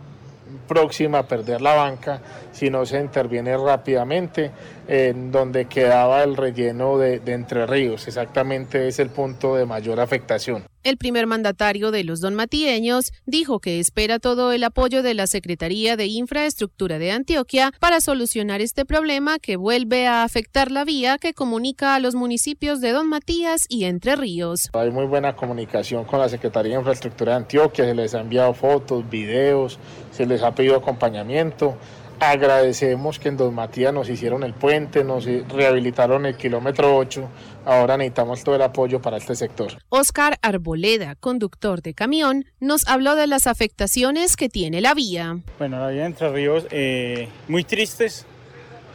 próxima 0.67 1.19
a 1.19 1.29
perder 1.29 1.61
la 1.61 1.75
banca 1.75 2.21
si 2.53 2.71
no 2.71 2.85
se 2.87 3.01
interviene 3.01 3.57
rápidamente 3.57 4.51
en 4.89 5.31
donde 5.31 5.67
quedaba 5.67 6.23
el 6.23 6.37
relleno 6.37 6.99
de, 6.99 7.21
Entre 7.27 7.67
Ríos. 7.67 8.09
Exactamente 8.09 8.89
es 8.89 8.99
el 8.99 9.11
punto 9.11 9.57
de 9.57 9.67
mayor 9.67 10.01
afectación. 10.01 10.65
El 10.85 10.97
primer 10.97 11.29
mandatario 11.29 11.93
de 11.93 12.03
los 12.03 12.21
donmatieños 12.21 13.13
dijo 13.25 13.61
que 13.61 13.79
espera 13.79 14.19
todo 14.19 14.51
el 14.51 14.65
apoyo 14.65 15.05
de 15.05 15.15
la 15.15 15.29
Secretaría 15.29 15.97
de 15.97 16.07
Infraestructura 16.07 16.99
de 16.99 17.13
Antioquia 17.13 17.73
para 17.79 18.01
solucionar 18.01 18.61
este 18.61 18.85
problema 18.85 19.39
que 19.39 19.55
vuelve 19.55 20.09
a 20.09 20.25
afectar 20.25 20.73
la 20.73 20.85
vía 20.85 21.19
que 21.19 21.35
comunica 21.35 21.95
a 21.95 22.01
los 22.01 22.17
municipios 22.17 22.81
de 22.81 22.91
Don 22.91 23.09
Matías 23.09 23.67
y 23.69 23.85
Entre 23.85 24.17
Ríos. 24.17 24.71
Hay 24.73 24.91
muy 24.91 25.07
buena 25.07 25.37
comunicación 25.37 26.05
con 26.05 26.19
la 26.19 26.29
Secretaría 26.29 26.73
de 26.73 26.79
Infraestructura 26.81 27.33
de 27.33 27.39
Antioquia, 27.39 27.85
se 27.85 27.95
les 27.95 28.15
ha 28.17 28.21
enviado 28.21 28.53
fotos, 28.53 29.09
videos, 29.09 29.79
se 30.11 30.27
les 30.27 30.43
ha 30.43 30.53
pedido 30.53 30.75
acompañamiento. 30.75 31.77
Agradecemos 32.19 33.19
que 33.19 33.31
en 33.31 33.37
Don 33.37 33.53
Matías 33.53 33.93
nos 33.93 34.09
hicieron 34.09 34.45
el 34.45 34.55
puente, 34.55 35.03
nos 35.03 35.27
rehabilitaron 35.27 36.25
el 36.25 36.37
kilómetro 36.37 36.97
8. 36.97 37.29
Ahora 37.65 37.97
necesitamos 37.97 38.43
todo 38.43 38.57
el 38.57 38.63
apoyo 38.63 39.01
para 39.01 39.19
este 39.19 39.37
sector. 39.37 39.73
Oscar 39.89 40.39
Arboleda, 40.43 41.15
conductor 41.15 41.81
de 41.81 41.95
camión, 41.95 42.45
nos 42.59 42.89
habló 42.89 43.15
de 43.15 43.29
las 43.29 43.47
afectaciones 43.47 44.37
que 44.37 44.49
tiene 44.49 44.81
la 44.81 44.95
vía. 44.95 45.39
Bueno, 45.59 45.79
la 45.79 45.89
vía 45.89 46.01
de 46.03 46.07
Entre 46.07 46.29
Ríos, 46.33 46.67
eh, 46.71 47.29
muy 47.47 47.63
tristes, 47.63 48.27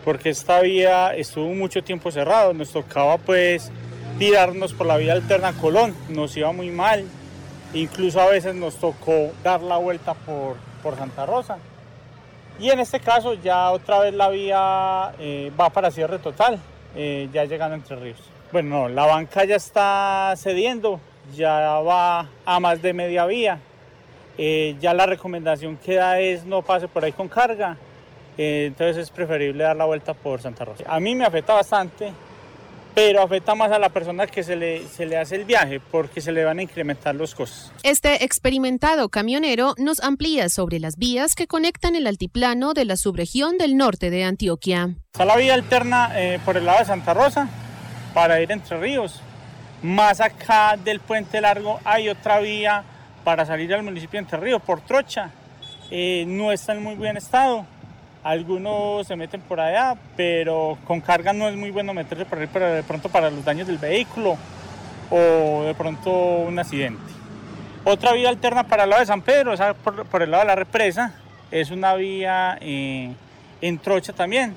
porque 0.04 0.30
esta 0.30 0.60
vía 0.62 1.16
estuvo 1.16 1.48
mucho 1.54 1.82
tiempo 1.82 2.12
cerrada. 2.12 2.52
Nos 2.52 2.72
tocaba 2.72 3.18
pues 3.18 3.72
tirarnos 4.20 4.74
por 4.74 4.88
la 4.88 4.98
vía 4.98 5.14
alterna 5.14 5.54
Colón, 5.54 5.96
nos 6.10 6.36
iba 6.36 6.52
muy 6.52 6.70
mal. 6.70 7.06
Incluso 7.74 8.20
a 8.20 8.28
veces 8.28 8.56
nos 8.56 8.76
tocó 8.76 9.32
dar 9.44 9.62
la 9.62 9.78
vuelta 9.78 10.14
por, 10.14 10.58
por 10.84 10.98
Santa 10.98 11.26
Rosa. 11.26 11.58
Y 12.60 12.70
en 12.70 12.80
este 12.80 13.00
caso 13.00 13.34
ya 13.36 13.72
otra 13.72 14.00
vez 14.00 14.14
la 14.14 14.30
vía 14.30 15.14
eh, 15.20 15.52
va 15.60 15.70
para 15.70 15.92
cierre 15.92 16.20
total, 16.20 16.60
eh, 16.96 17.30
ya 17.32 17.46
llegando 17.46 17.76
a 17.76 17.78
Entre 17.78 17.96
Ríos. 17.96 18.20
Bueno, 18.52 18.84
no, 18.84 18.90
la 18.90 19.06
banca 19.06 19.44
ya 19.44 19.58
está 19.58 20.34
cediendo, 20.38 21.02
ya 21.36 21.80
va 21.80 22.30
a 22.46 22.60
más 22.62 22.82
de 22.82 22.94
media 22.94 23.26
vía. 23.26 23.60
Eh, 24.38 24.76
ya 24.80 24.94
la 24.94 25.06
recomendación 25.06 25.78
que 25.78 25.96
da 25.96 26.20
es 26.20 26.46
no 26.46 26.62
pase 26.62 26.88
por 26.88 27.04
ahí 27.04 27.12
con 27.12 27.28
carga, 27.28 27.76
entonces 28.38 28.98
es 28.98 29.10
preferible 29.10 29.64
dar 29.64 29.76
la 29.76 29.86
vuelta 29.86 30.14
por 30.14 30.42
Santa 30.42 30.64
Rosa. 30.64 30.86
A 30.88 31.00
mí 31.00 31.16
me 31.16 31.26
afecta 31.26 31.56
bastante, 31.56 32.14
pero 32.94 33.22
afecta 33.22 33.54
más 33.56 33.72
a 33.72 33.80
la 33.80 33.90
persona 33.90 34.28
que 34.28 34.44
se 34.44 34.56
le, 34.56 34.88
se 34.88 35.06
le 35.08 35.18
hace 35.18 35.36
el 35.36 35.46
viaje 35.46 35.80
porque 35.80 36.22
se 36.22 36.32
le 36.32 36.46
van 36.46 36.60
a 36.60 36.62
incrementar 36.62 37.16
los 37.16 37.36
costos. 37.36 37.74
Este 37.84 38.24
experimentado 38.24 39.10
camionero 39.10 39.74
nos 39.78 40.00
amplía 40.02 40.48
sobre 40.50 40.80
las 40.80 40.98
vías 40.98 41.36
que 41.36 41.48
conectan 41.48 41.96
el 41.96 42.08
altiplano 42.08 42.74
de 42.74 42.86
la 42.86 42.96
subregión 42.96 43.58
del 43.58 43.76
norte 43.76 44.10
de 44.10 44.24
Antioquia. 44.24 44.96
Está 45.12 45.26
la 45.26 45.36
vía 45.36 45.56
alterna 45.56 46.12
eh, 46.16 46.40
por 46.46 46.56
el 46.56 46.66
lado 46.66 46.80
de 46.80 46.86
Santa 46.86 47.14
Rosa 47.14 47.50
para 48.14 48.42
ir 48.42 48.52
entre 48.52 48.80
ríos. 48.80 49.22
Más 49.82 50.22
acá 50.22 50.76
del 50.78 51.00
puente 51.00 51.40
largo 51.40 51.80
hay 51.86 52.10
otra 52.10 52.40
vía 52.40 52.84
para 53.24 53.46
salir 53.46 53.74
al 53.74 53.84
municipio 53.84 54.18
de 54.18 54.24
Entre 54.24 54.40
Ríos 54.40 54.62
por 54.62 54.82
Trocha. 54.82 55.30
Eh, 55.92 56.26
no 56.28 56.52
está 56.52 56.74
en 56.74 56.84
muy 56.84 56.96
buen 56.96 57.18
estado 57.18 57.66
algunos 58.28 59.08
se 59.08 59.16
meten 59.16 59.40
por 59.40 59.60
allá, 59.60 59.96
pero 60.18 60.78
con 60.86 61.00
carga 61.00 61.32
no 61.32 61.48
es 61.48 61.56
muy 61.56 61.72
bueno 61.72 61.94
meterse 61.94 62.26
por 62.26 62.40
ahí, 62.40 62.50
pero 62.52 62.74
de 62.74 62.84
pronto 62.84 63.08
para 63.08 63.30
los 63.30 63.46
daños 63.46 63.68
del 63.68 63.78
vehículo 63.78 64.38
o 65.10 65.64
de 65.64 65.74
pronto 65.74 66.12
un 66.12 66.60
accidente. 66.60 67.14
Otra 67.86 68.12
vía 68.12 68.28
alterna 68.28 68.66
para 68.66 68.84
el 68.84 68.90
lado 68.90 69.00
de 69.00 69.06
San 69.06 69.22
Pedro, 69.22 69.54
o 69.54 69.58
sea, 69.58 69.74
por, 69.74 70.22
el 70.22 70.30
lado 70.30 70.44
de 70.44 70.48
la 70.48 70.56
represa, 70.56 71.14
es 71.52 71.72
una 71.72 71.96
vía 71.96 72.58
eh, 72.60 73.14
en 73.62 73.80
trocha 73.80 74.12
también. 74.12 74.54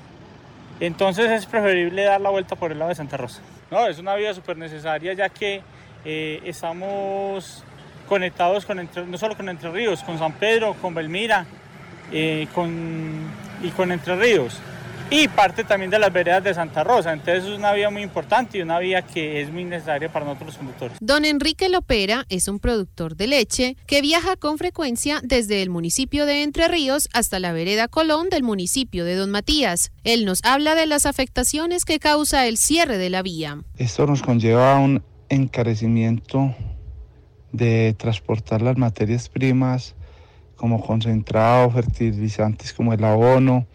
Entonces 0.81 1.31
es 1.31 1.45
preferible 1.45 2.03
dar 2.03 2.19
la 2.19 2.31
vuelta 2.31 2.57
por 2.57 2.71
el 2.71 2.79
lado 2.79 2.89
de 2.89 2.95
Santa 2.95 3.15
Rosa. 3.15 3.39
No, 3.69 3.87
es 3.87 3.99
una 3.99 4.15
vía 4.15 4.33
súper 4.33 4.57
necesaria 4.57 5.13
ya 5.13 5.29
que 5.29 5.61
eh, 6.03 6.41
estamos 6.43 7.63
conectados 8.09 8.65
con 8.65 8.89
no 9.07 9.17
solo 9.17 9.37
con 9.37 9.47
Entre 9.47 9.71
Ríos, 9.71 10.03
con 10.03 10.17
San 10.17 10.33
Pedro, 10.33 10.73
con 10.81 10.93
Belmira, 10.93 11.45
eh, 12.11 12.47
con 12.53 13.29
y 13.63 13.69
con 13.69 13.91
Entre 13.91 14.15
Ríos 14.15 14.59
y 15.11 15.27
parte 15.27 15.65
también 15.65 15.91
de 15.91 15.99
las 15.99 16.11
veredas 16.11 16.41
de 16.41 16.53
Santa 16.53 16.85
Rosa. 16.85 17.11
Entonces 17.11 17.43
es 17.43 17.49
una 17.49 17.73
vía 17.73 17.89
muy 17.89 18.01
importante 18.01 18.57
y 18.57 18.61
una 18.61 18.79
vía 18.79 19.01
que 19.01 19.41
es 19.41 19.51
muy 19.51 19.65
necesaria 19.65 20.09
para 20.09 20.25
nosotros 20.25 20.47
los 20.47 20.57
conductores. 20.57 20.97
Don 21.01 21.25
Enrique 21.25 21.67
Lopera 21.67 22.25
es 22.29 22.47
un 22.47 22.59
productor 22.59 23.17
de 23.17 23.27
leche 23.27 23.75
que 23.85 24.01
viaja 24.01 24.37
con 24.37 24.57
frecuencia 24.57 25.19
desde 25.21 25.61
el 25.61 25.69
municipio 25.69 26.25
de 26.25 26.43
Entre 26.43 26.69
Ríos 26.69 27.09
hasta 27.13 27.39
la 27.39 27.51
vereda 27.51 27.89
Colón 27.89 28.29
del 28.29 28.43
municipio 28.43 29.03
de 29.03 29.15
Don 29.15 29.31
Matías. 29.31 29.91
Él 30.05 30.23
nos 30.23 30.39
habla 30.45 30.75
de 30.75 30.87
las 30.87 31.05
afectaciones 31.05 31.83
que 31.83 31.99
causa 31.99 32.47
el 32.47 32.57
cierre 32.57 32.97
de 32.97 33.09
la 33.09 33.21
vía. 33.21 33.61
Esto 33.77 34.07
nos 34.07 34.21
conlleva 34.21 34.79
un 34.79 35.03
encarecimiento 35.27 36.55
de 37.51 37.95
transportar 37.97 38.61
las 38.61 38.77
materias 38.77 39.27
primas 39.27 39.93
como 40.55 40.81
concentrado, 40.81 41.69
fertilizantes 41.69 42.71
como 42.71 42.93
el 42.93 43.03
abono, 43.03 43.65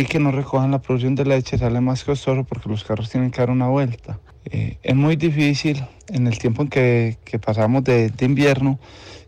y 0.00 0.06
que 0.06 0.18
no 0.18 0.32
recojan 0.32 0.70
la 0.70 0.80
producción 0.80 1.14
de 1.14 1.26
leche 1.26 1.58
sale 1.58 1.82
más 1.82 2.02
costoso 2.02 2.44
porque 2.44 2.70
los 2.70 2.82
carros 2.82 3.10
tienen 3.10 3.30
que 3.30 3.42
dar 3.42 3.50
una 3.50 3.68
vuelta. 3.68 4.18
Eh, 4.46 4.78
es 4.82 4.96
muy 4.96 5.16
difícil 5.16 5.84
en 6.08 6.26
el 6.26 6.38
tiempo 6.38 6.62
en 6.62 6.68
que, 6.68 7.18
pasamos 7.44 7.84
de, 7.84 8.08
de, 8.08 8.24
invierno 8.24 8.78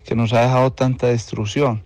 que 0.07 0.15
nos 0.15 0.33
ha 0.33 0.41
dejado 0.41 0.73
tanta 0.73 1.09
destrucción. 1.09 1.83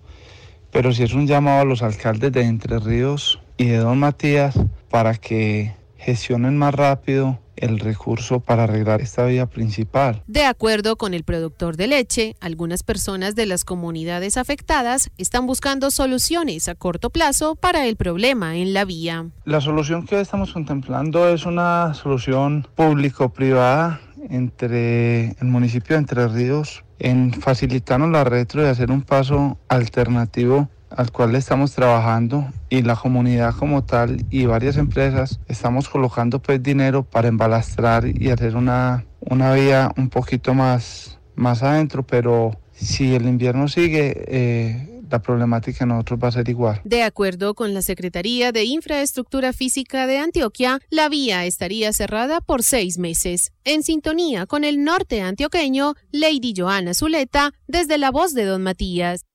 Pero 0.71 0.93
sí 0.93 1.03
es 1.03 1.13
un 1.13 1.27
llamado 1.27 1.63
a 1.63 1.65
los 1.65 1.83
alcaldes 1.83 2.31
de 2.31 2.43
Entre 2.43 2.79
Ríos 2.79 3.41
y 3.57 3.65
de 3.65 3.79
Don 3.79 3.99
Matías 3.99 4.57
para 4.91 5.15
que 5.17 5.75
gestionen 5.97 6.57
más 6.57 6.73
rápido 6.73 7.41
el 7.61 7.79
recurso 7.79 8.41
para 8.41 8.65
arreglar 8.65 9.01
esta 9.01 9.25
vía 9.27 9.47
principal. 9.47 10.23
De 10.27 10.45
acuerdo 10.45 10.97
con 10.97 11.15
el 11.15 11.25
productor 11.25 11.77
de 11.77 11.87
leche, 11.87 12.37
algunas 12.41 12.83
personas 12.83 13.35
de 13.35 13.47
las 13.47 13.65
comunidades 13.65 14.37
afectadas 14.37 15.11
están 15.19 15.47
buscando 15.47 15.91
soluciones 15.91 16.69
a 16.69 16.75
corto 16.75 17.11
plazo 17.11 17.55
para 17.55 17.87
el 17.87 17.97
problema 17.97 18.57
en 18.57 18.73
la 18.73 18.85
vía. 18.85 19.27
La 19.45 19.61
solución 19.61 20.07
que 20.07 20.21
estamos 20.21 20.53
contemplando 20.53 21.29
es 21.29 21.47
una 21.47 21.95
solución 21.95 22.67
público-privada 22.75 24.01
entre 24.31 25.31
el 25.31 25.47
municipio 25.47 25.97
de 25.97 26.01
Entre 26.01 26.29
Ríos 26.29 26.85
en 26.99 27.33
facilitarnos 27.33 28.11
la 28.11 28.25
retro 28.25 28.63
y 28.63 28.67
hacer 28.67 28.91
un 28.91 29.03
paso 29.03 29.59
alternativo 29.69 30.69
al 30.91 31.13
cual 31.13 31.35
estamos 31.35 31.73
trabajando 31.73 32.47
y 32.71 32.83
la 32.83 32.97
comunidad 32.97 33.55
como 33.55 33.85
tal 33.85 34.25
y 34.31 34.47
varias 34.47 34.77
empresas 34.77 35.41
estamos 35.49 35.89
colocando 35.89 36.41
pues 36.41 36.63
dinero 36.63 37.03
para 37.03 37.29
embalastrar 37.29 38.07
y 38.07 38.31
hacer 38.31 38.57
una, 38.57 39.05
una 39.21 39.53
vía 39.53 39.91
un 39.97 40.09
poquito 40.09 40.55
más, 40.55 41.19
más 41.35 41.63
adentro, 41.63 42.07
pero 42.07 42.59
si 42.73 43.15
el 43.15 43.27
invierno 43.27 43.69
sigue, 43.69 44.25
eh, 44.29 44.99
la 45.11 45.21
problemática 45.21 45.85
en 45.85 45.89
nosotros 45.91 46.21
va 46.23 46.29
a 46.29 46.33
ser 46.33 46.49
igual. 46.49 46.81
De 46.85 47.03
acuerdo 47.03 47.55
con 47.55 47.75
la 47.75 47.83
Secretaría 47.83 48.53
de 48.53 48.65
Infraestructura 48.65 49.53
Física 49.53 50.07
de 50.07 50.19
Antioquia, 50.19 50.81
la 50.91 51.09
vía 51.09 51.45
estaría 51.47 51.93
cerrada 51.93 52.41
por 52.41 52.63
seis 52.63 52.99
meses. 52.99 53.53
En 53.65 53.83
sintonía 53.83 54.47
con 54.47 54.65
el 54.65 54.85
norte 54.85 55.23
antioqueño, 55.23 55.95
Lady 56.13 56.55
Joana 56.57 56.95
Zuleta, 56.95 57.53
desde 57.67 57.99
la 57.99 58.11
voz 58.11 58.35
de 58.35 58.45
Don 58.45 58.63
Matías. 58.63 59.28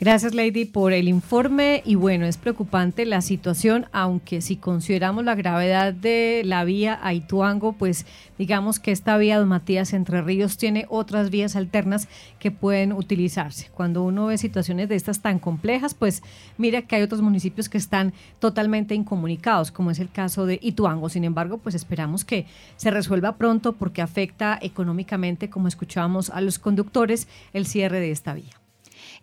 Gracias, 0.00 0.34
Lady, 0.34 0.64
por 0.64 0.92
el 0.92 1.06
informe. 1.06 1.80
Y 1.86 1.94
bueno, 1.94 2.26
es 2.26 2.36
preocupante 2.36 3.06
la 3.06 3.20
situación, 3.20 3.86
aunque 3.92 4.40
si 4.40 4.56
consideramos 4.56 5.24
la 5.24 5.36
gravedad 5.36 5.94
de 5.94 6.42
la 6.44 6.64
vía 6.64 6.98
a 7.00 7.14
Ituango, 7.14 7.74
pues 7.74 8.04
digamos 8.36 8.80
que 8.80 8.90
esta 8.90 9.16
vía 9.16 9.38
Don 9.38 9.48
Matías 9.48 9.92
Entre 9.92 10.20
Ríos 10.20 10.56
tiene 10.56 10.86
otras 10.88 11.30
vías 11.30 11.54
alternas 11.54 12.08
que 12.40 12.50
pueden 12.50 12.92
utilizarse. 12.92 13.70
Cuando 13.72 14.02
uno 14.02 14.26
ve 14.26 14.36
situaciones 14.36 14.88
de 14.88 14.96
estas 14.96 15.20
tan 15.20 15.38
complejas, 15.38 15.94
pues 15.94 16.24
mira 16.58 16.82
que 16.82 16.96
hay 16.96 17.02
otros 17.02 17.22
municipios 17.22 17.68
que 17.68 17.78
están 17.78 18.14
totalmente 18.40 18.96
incomunicados, 18.96 19.70
como 19.70 19.92
es 19.92 20.00
el 20.00 20.10
caso 20.10 20.44
de 20.44 20.58
Ituango. 20.60 21.08
Sin 21.08 21.22
embargo, 21.22 21.58
pues 21.58 21.76
esperamos 21.76 22.24
que 22.24 22.46
se 22.76 22.90
resuelva 22.90 23.36
pronto 23.36 23.74
porque 23.74 24.02
afecta 24.02 24.58
económicamente, 24.60 25.50
como 25.50 25.68
escuchábamos, 25.68 26.30
a 26.30 26.40
los 26.40 26.58
conductores 26.58 27.28
el 27.52 27.64
cierre 27.64 28.00
de 28.00 28.10
esta 28.10 28.34
vía 28.34 28.63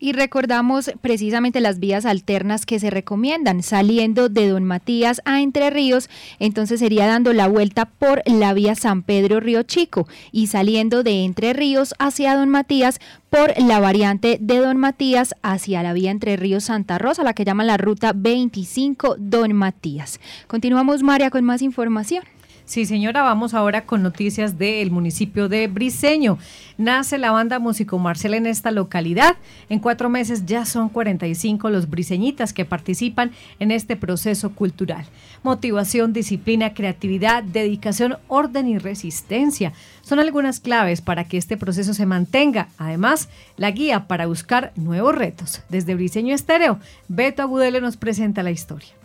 y 0.01 0.11
recordamos 0.13 0.91
precisamente 0.99 1.61
las 1.61 1.79
vías 1.79 2.05
alternas 2.05 2.65
que 2.65 2.79
se 2.79 2.89
recomiendan, 2.89 3.63
saliendo 3.63 4.27
de 4.27 4.49
Don 4.49 4.65
Matías 4.65 5.21
a 5.23 5.41
Entre 5.41 5.69
Ríos, 5.69 6.09
entonces 6.39 6.79
sería 6.79 7.05
dando 7.05 7.31
la 7.31 7.47
vuelta 7.47 7.85
por 7.85 8.23
la 8.25 8.53
vía 8.53 8.75
San 8.75 9.03
Pedro 9.03 9.39
Río 9.39 9.63
Chico 9.63 10.07
y 10.31 10.47
saliendo 10.47 11.03
de 11.03 11.23
Entre 11.23 11.53
Ríos 11.53 11.93
hacia 11.99 12.35
Don 12.35 12.49
Matías 12.49 12.99
por 13.29 13.53
la 13.61 13.79
variante 13.79 14.39
de 14.41 14.57
Don 14.57 14.77
Matías 14.77 15.35
hacia 15.43 15.83
la 15.83 15.93
vía 15.93 16.11
Entre 16.11 16.35
Ríos 16.35 16.65
Santa 16.65 16.97
Rosa, 16.97 17.23
la 17.23 17.33
que 17.33 17.45
llaman 17.45 17.67
la 17.67 17.77
ruta 17.77 18.11
25 18.13 19.15
Don 19.19 19.53
Matías. 19.53 20.19
Continuamos, 20.47 21.03
María, 21.03 21.29
con 21.29 21.45
más 21.45 21.61
información. 21.61 22.23
Sí, 22.71 22.86
señora, 22.86 23.21
vamos 23.21 23.53
ahora 23.53 23.86
con 23.86 24.01
noticias 24.01 24.57
del 24.57 24.91
municipio 24.91 25.49
de 25.49 25.67
Briseño. 25.67 26.38
Nace 26.77 27.17
la 27.17 27.31
banda 27.31 27.60
Músico 27.60 27.99
Marcel 27.99 28.34
en 28.34 28.45
esta 28.45 28.71
localidad. 28.71 29.36
En 29.67 29.79
cuatro 29.79 30.10
meses 30.10 30.45
ya 30.45 30.63
son 30.63 30.88
45 30.88 31.69
los 31.69 31.89
briseñitas 31.89 32.53
que 32.53 32.63
participan 32.63 33.31
en 33.60 33.71
este 33.71 33.97
proceso 33.97 34.51
cultural. 34.55 35.05
Motivación, 35.43 36.13
disciplina, 36.13 36.73
creatividad, 36.73 37.43
dedicación, 37.43 38.19
orden 38.29 38.69
y 38.69 38.77
resistencia 38.77 39.73
son 40.01 40.19
algunas 40.19 40.62
claves 40.62 41.01
para 41.01 41.25
que 41.25 41.36
este 41.36 41.57
proceso 41.57 41.93
se 41.93 42.05
mantenga. 42.05 42.69
Además, 42.77 43.27
la 43.57 43.71
guía 43.71 44.07
para 44.07 44.27
buscar 44.27 44.71
nuevos 44.77 45.13
retos. 45.13 45.62
Desde 45.67 45.95
Briseño 45.95 46.34
Estéreo, 46.34 46.79
Beto 47.10 47.41
Agudelo 47.41 47.81
nos 47.81 47.97
presenta 47.97 48.43
la 48.43 48.51
historia. 48.51 49.00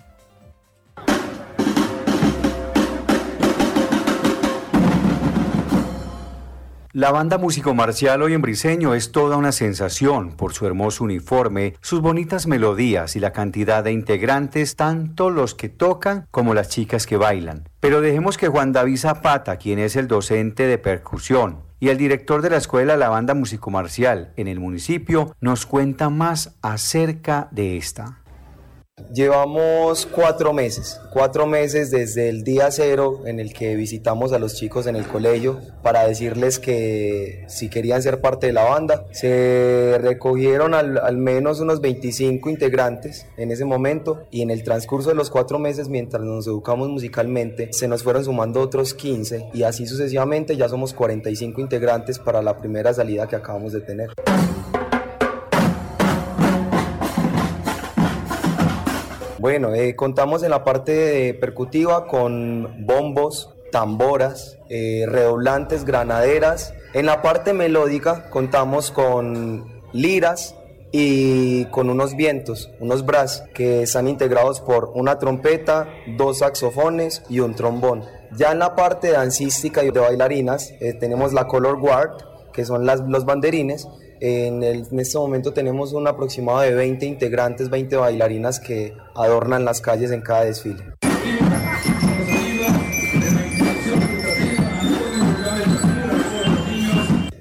La 6.96 7.12
banda 7.12 7.37
músico 7.37 7.74
marcial 7.74 8.22
hoy 8.22 8.32
en 8.32 8.40
Briseño 8.40 8.94
es 8.94 9.12
toda 9.12 9.37
una 9.37 9.52
sensación 9.52 10.32
por 10.32 10.54
su 10.54 10.64
hermoso 10.64 11.04
uniforme, 11.04 11.74
sus 11.82 12.00
bonitas 12.00 12.46
melodías 12.46 13.16
y 13.16 13.20
la 13.20 13.35
cantidad 13.35 13.85
de 13.85 13.92
integrantes, 13.92 14.76
tanto 14.76 15.28
los 15.28 15.54
que 15.54 15.68
tocan 15.68 16.26
como 16.30 16.54
las 16.54 16.70
chicas 16.70 17.06
que 17.06 17.18
bailan. 17.18 17.68
Pero 17.80 18.00
dejemos 18.00 18.38
que 18.38 18.48
Juan 18.48 18.72
David 18.72 18.96
Zapata, 18.96 19.59
quien 19.59 19.78
es 19.78 19.94
el 19.94 20.09
docente 20.09 20.66
de 20.66 20.78
percusión 20.78 21.59
y 21.80 21.90
el 21.90 21.98
director 21.98 22.40
de 22.40 22.48
la 22.48 22.56
escuela 22.56 22.96
La 22.96 23.11
Banda 23.11 23.35
Músico 23.35 23.70
Marcial 23.70 24.32
en 24.38 24.48
el 24.48 24.59
municipio, 24.59 25.37
nos 25.38 25.66
cuenta 25.66 26.09
más 26.09 26.56
acerca 26.62 27.48
de 27.50 27.76
esta. 27.76 28.22
Llevamos 29.12 30.04
cuatro 30.04 30.52
meses, 30.52 31.00
cuatro 31.11 31.46
meses 31.46 31.90
desde 31.90 32.28
el 32.28 32.44
día 32.44 32.70
cero 32.70 33.22
en 33.24 33.40
el 33.40 33.52
que 33.52 33.76
visitamos 33.76 34.32
a 34.32 34.38
los 34.38 34.54
chicos 34.56 34.87
en 34.87 34.96
el 34.96 35.06
colegio 35.06 35.61
para 35.82 36.06
decirles 36.06 36.59
que 36.59 37.44
si 37.46 37.68
querían 37.68 38.02
ser 38.02 38.20
parte 38.20 38.48
de 38.48 38.52
la 38.52 38.64
banda. 38.64 39.04
Se 39.12 39.98
recogieron 40.00 40.74
al, 40.74 41.16
menos 41.18 41.61
unos 41.61 41.80
25 41.80 42.50
integrantes 42.50 43.26
en 43.37 43.50
ese 43.50 43.64
momento 43.64 44.24
y 44.30 44.42
en 44.42 44.50
el 44.50 44.64
transcurso 44.64 45.11
de 45.11 45.14
los 45.14 45.30
cuatro 45.30 45.59
meses 45.59 45.88
mientras 45.88 46.22
nos 46.22 46.46
educamos 46.46 46.88
musicalmente 46.88 47.72
se 47.72 47.88
nos 47.88 48.02
fueron 48.02 48.24
sumando 48.24 48.61
otros 48.61 48.92
15 48.94 49.50
y 49.54 49.62
así 49.62 49.87
sucesivamente 49.87 50.56
ya 50.56 50.68
somos 50.68 50.92
45 50.92 51.61
integrantes 51.61 52.18
para 52.18 52.42
la 52.42 52.56
primera 52.56 52.92
salida 52.92 53.28
que 53.28 53.37
acabamos 53.37 53.72
de 53.72 53.80
tener. 53.82 54.11
Bueno, 59.46 59.74
eh, 59.74 59.94
contamos 59.94 60.42
en 60.42 60.50
la 60.50 60.64
parte 60.64 61.32
percutiva 61.35 62.09
con 62.09 62.85
bombos, 62.85 63.54
tamboras, 63.70 64.59
eh, 64.68 65.04
redoblantes, 65.06 65.85
granaderas. 65.85 66.74
En 66.94 67.06
la 67.06 67.22
parte 67.22 67.52
melódica 67.52 68.28
contamos 68.30 68.90
con 68.90 69.85
liras 69.92 70.56
y 70.90 71.66
con 71.66 71.90
unos 71.90 72.16
vientos, 72.16 72.72
unos 72.80 73.06
bras 73.06 73.44
que 73.54 73.82
están 73.82 74.09
integrados 74.09 74.61
por 74.61 74.90
una 74.96 75.20
trompeta, 75.20 75.90
dos 76.16 76.38
saxofones 76.38 77.22
y 77.28 77.38
un 77.38 77.54
trombón. 77.54 78.02
Ya 78.37 78.50
en 78.50 78.59
la 78.59 78.74
parte 78.74 79.12
dancística 79.12 79.85
y 79.85 79.92
de 79.92 80.00
bailarinas 80.00 80.72
eh, 80.80 80.92
tenemos 80.92 81.32
la 81.32 81.46
color 81.46 81.78
guard, 81.78 82.16
que 82.52 82.64
son 82.64 82.85
las, 82.85 82.98
los 82.98 83.24
banderines, 83.24 83.87
en, 84.20 84.62
este 84.62 85.18
momento 85.18 85.52
tenemos 85.52 85.92
un 85.92 86.07
aproximado 86.07 86.61
de 86.61 86.74
20 86.74 87.07
integrantes, 87.07 87.70
20 87.70 87.96
bailarinas 87.96 88.61
que 88.61 88.94
adornan 89.14 89.64
las 89.64 89.81
calles 89.81 90.11
en 90.11 90.20
cada 90.22 90.44
desfile. 90.44 90.85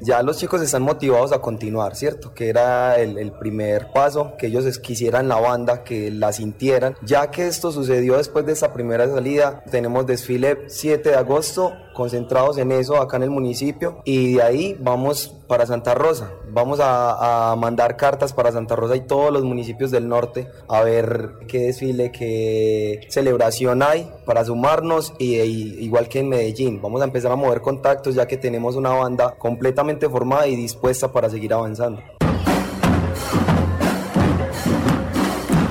ya 0.05 0.21
los 0.21 0.37
chicos 0.37 0.61
están 0.61 0.83
motivados 0.83 1.31
a 1.31 1.39
continuar, 1.39 1.95
¿cierto? 1.95 2.33
Que 2.33 2.49
era 2.49 2.95
el, 2.97 3.17
el, 3.17 3.31
primer 3.31 3.91
paso, 3.91 4.35
que 4.37 4.47
ellos 4.47 4.77
quisieran 4.79 5.27
la 5.27 5.39
banda, 5.39 5.83
que 5.83 6.11
la 6.11 6.31
sintieran. 6.31 6.95
Ya 7.01 7.31
que 7.31 7.47
esto 7.47 7.71
sucedió 7.71 8.17
después 8.17 8.45
de 8.45 8.53
esta 8.53 8.71
primera 8.71 9.07
salida, 9.07 9.63
tenemos 9.71 10.05
desfile 10.05 10.65
7 10.67 11.09
de 11.09 11.15
agosto, 11.15 11.73
concentrados 11.95 12.59
en 12.59 12.71
eso 12.71 12.97
acá 12.97 13.17
en 13.17 13.23
el 13.23 13.31
municipio, 13.31 14.01
y 14.03 14.35
de 14.35 14.43
ahí 14.43 14.77
vamos 14.79 15.33
para 15.47 15.65
Santa 15.65 15.95
Rosa. 15.95 16.31
Vamos 16.51 16.79
a, 16.81 17.55
mandar 17.57 17.95
cartas 17.95 18.33
para 18.33 18.51
Santa 18.51 18.75
Rosa 18.75 18.95
y 18.95 19.01
todos 19.01 19.31
los 19.31 19.43
municipios 19.43 19.91
del 19.91 20.07
norte 20.07 20.47
a 20.67 20.81
ver 20.81 21.31
qué 21.47 21.59
desfile, 21.59 22.11
qué 22.11 23.01
celebración 23.09 23.81
hay 23.81 24.09
para 24.25 24.43
sumarnos 24.43 25.13
y, 25.19 25.35
igual 25.35 26.09
que 26.09 26.19
en 26.19 26.29
Medellín. 26.29 26.81
Vamos 26.81 27.01
a 27.01 27.05
empezar 27.05 27.31
a 27.31 27.35
mover 27.35 27.61
contactos 27.61 28.15
ya 28.15 28.27
que 28.27 28.37
tenemos 28.37 28.75
una 28.75 28.91
banda 28.91 29.35
completamente 29.37 30.09
formada 30.09 30.47
y 30.47 30.55
dispuesta 30.55 31.11
para 31.11 31.29
seguir 31.29 31.53
avanzando. 31.53 32.01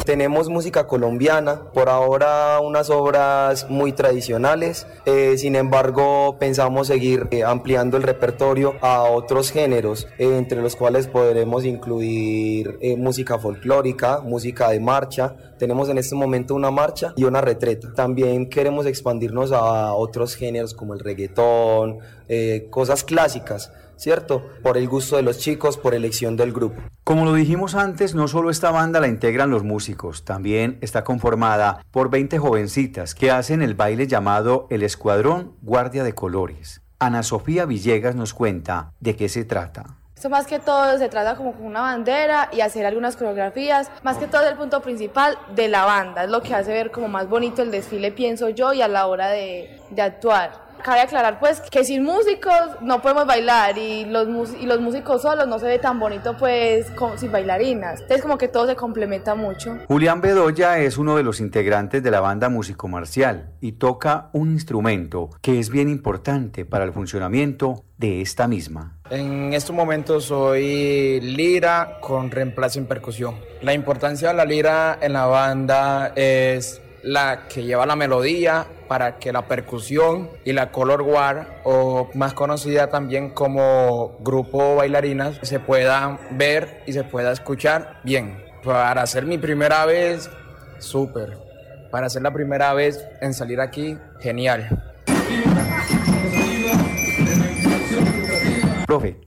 Tenemos 0.05 0.51
música 0.51 0.87
colombiana, 0.87 1.63
por 1.73 1.89
ahora 1.89 2.61
unas 2.61 2.91
obras 2.91 3.71
muy 3.71 3.93
tradicionales, 3.93 4.87
eh, 5.07 5.39
sin 5.39 5.57
embargo 5.57 6.37
pensamos 6.39 6.89
seguir 6.89 7.27
eh, 7.31 7.43
ampliando 7.43 7.97
el 7.97 8.03
repertorio 8.03 8.75
a 8.83 9.05
otros 9.05 9.51
géneros, 9.51 10.07
eh, 10.19 10.37
entre 10.37 10.61
los 10.61 10.77
cuales 10.77 11.07
podremos 11.07 11.65
incluir 11.65 12.79
música 12.99 13.39
folclórica, 13.39 14.21
música 14.21 14.69
de 14.69 14.81
marcha, 14.81 15.37
tenemos 15.59 15.89
en 15.89 15.97
este 15.97 16.15
momento 16.15 16.55
una 16.55 16.71
marcha 16.71 17.15
y 17.17 17.25
una 17.25 17.41
retreta. 17.41 17.95
También 17.95 18.51
queremos 18.51 18.85
expandirnos 18.85 19.53
a 19.53 19.95
otros 19.95 20.35
géneros 20.35 20.75
como 20.75 20.93
el 20.93 21.01
reggaetón, 21.01 22.01
cosas 22.69 23.05
clásicas. 23.05 23.73
¿Cierto? 23.97 24.43
Por 24.63 24.77
el 24.77 24.89
gusto 24.89 25.17
de 25.17 25.23
los 25.23 25.39
chicos, 25.39 25.77
por 25.77 25.95
elección 25.95 26.37
del 26.37 26.53
grupo. 26.53 26.81
Como 27.05 27.25
lo 27.25 27.35
dijimos 27.35 27.75
antes, 27.75 28.15
no 28.15 28.29
solo 28.29 28.51
esta 28.51 28.71
banda 28.71 29.01
la 29.01 29.09
integran 29.09 29.51
los 29.51 29.65
músicos, 29.65 30.25
también 30.25 30.79
está 30.81 31.05
conformada 31.05 31.85
por 31.91 32.11
20 32.11 32.39
jovencitas 32.39 33.15
que 33.15 33.31
hacen 33.31 33.63
el 33.63 33.75
baile 33.75 34.07
llamado 34.07 34.67
el 34.71 34.83
Escuadrón 34.83 35.55
Guardia 35.63 36.05
de 36.05 36.15
Colores. 36.15 36.83
Ana 36.99 37.23
Sofía 37.23 37.67
Villegas 37.67 38.15
nos 38.15 38.35
cuenta 38.35 38.93
de 39.01 39.17
qué 39.17 39.29
se 39.29 39.45
trata. 39.45 39.99
Esto 40.15 40.31
más 40.31 40.47
que 40.47 40.59
todo 40.59 40.97
se 40.97 41.09
trata 41.09 41.37
como 41.37 41.53
con 41.53 41.67
una 41.67 41.83
bandera 41.83 42.49
y 42.53 42.61
hacer 42.61 42.87
algunas 42.87 43.17
coreografías, 43.17 43.91
más 44.03 44.17
que 44.17 44.27
todo 44.27 44.43
es 44.43 44.53
el 44.53 44.57
punto 44.57 44.81
principal 44.81 45.37
de 45.55 45.69
la 45.69 45.85
banda, 45.85 46.25
es 46.25 46.31
lo 46.31 46.41
que 46.41 46.55
hace 46.55 46.73
ver 46.73 46.91
como 46.91 47.09
más 47.09 47.29
bonito 47.29 47.63
el 47.63 47.71
desfile, 47.71 48.11
pienso 48.13 48.49
yo, 48.49 48.73
y 48.73 48.81
a 48.81 48.89
la 48.89 49.07
hora 49.07 49.29
de, 49.29 49.81
de 49.91 50.03
actuar. 50.03 50.64
Cabe 50.85 51.01
aclarar 51.01 51.41
pues 51.41 51.63
que 51.63 51.83
sin 51.83 52.05
músicos 52.05 52.53
no 52.83 53.01
podemos 53.01 53.27
bailar 53.27 53.79
y 53.79 54.05
los, 54.05 54.29
y 54.61 54.67
los 54.67 54.81
músicos 54.81 55.23
solos 55.23 55.49
no 55.49 55.59
se 55.59 55.67
ve 55.67 55.79
tan 55.79 55.99
bonito 55.99 56.37
pues 56.37 56.91
como 56.91 57.17
sin 57.17 57.33
bailarinas. 57.33 58.03
Entonces 58.03 58.23
como 58.23 58.37
que 58.37 58.49
todo 58.49 58.67
se 58.67 58.77
complementa 58.77 59.35
mucho. 59.35 59.79
Julián 59.89 60.21
Bedoya 60.21 60.79
es 60.79 60.99
uno 60.99 61.17
de 61.17 61.23
los 61.23 61.41
integrantes 61.41 62.03
de 62.03 62.11
la 62.11 62.21
banda 62.21 62.51
Músico 62.51 62.87
Marcial 62.87 63.55
y 63.63 63.73
toca 63.73 64.29
un 64.35 64.53
instrumento 64.53 65.31
que 65.41 65.59
es 65.59 65.71
bien 65.71 65.89
importante 65.89 66.67
para 66.67 66.85
el 66.85 66.93
funcionamiento 66.93 67.85
de 67.97 68.21
esta 68.21 68.47
misma. 68.47 68.99
En 69.09 69.55
estos 69.55 69.75
momentos 69.75 70.25
soy 70.25 71.21
lira 71.21 71.99
con 72.01 72.31
reemplazo 72.31 72.79
en 72.79 72.87
percusión. 72.87 73.37
La 73.63 73.73
importancia 73.73 74.29
de 74.29 74.35
la 74.35 74.45
lira 74.45 74.99
en 75.01 75.15
la 75.15 75.27
banda 75.27 76.13
es 76.15 76.83
la 77.05 77.47
que 77.49 77.65
lleva 77.65 77.85
la 77.85 77.97
melodía 77.97 78.67
para 78.89 79.19
que 79.19 79.31
la 79.31 79.47
percusión 79.47 80.31
y 80.45 80.53
la 80.55 80.73
color 80.73 81.03
war 81.03 81.61
o 81.65 82.09
más 82.15 82.33
conocida 82.33 82.89
también 82.89 83.31
como 83.31 84.17
grupo 84.21 84.77
bailarinas 84.77 85.39
se 85.43 85.61
puedan 85.61 86.19
ver 86.31 86.83
y 86.87 86.95
se 86.95 87.05
pueda 87.05 87.31
escuchar 87.31 88.01
bien. 88.05 88.43
Para 88.65 89.03
hacer 89.03 89.27
mi 89.27 89.37
primera 89.37 89.85
vez, 89.85 90.31
súper. 90.79 91.37
Para 91.91 92.07
hacer 92.07 92.23
la 92.23 92.33
primera 92.33 92.73
vez 92.73 93.07
en 93.21 93.35
salir 93.35 93.61
aquí, 93.61 93.99
genial. 94.21 94.94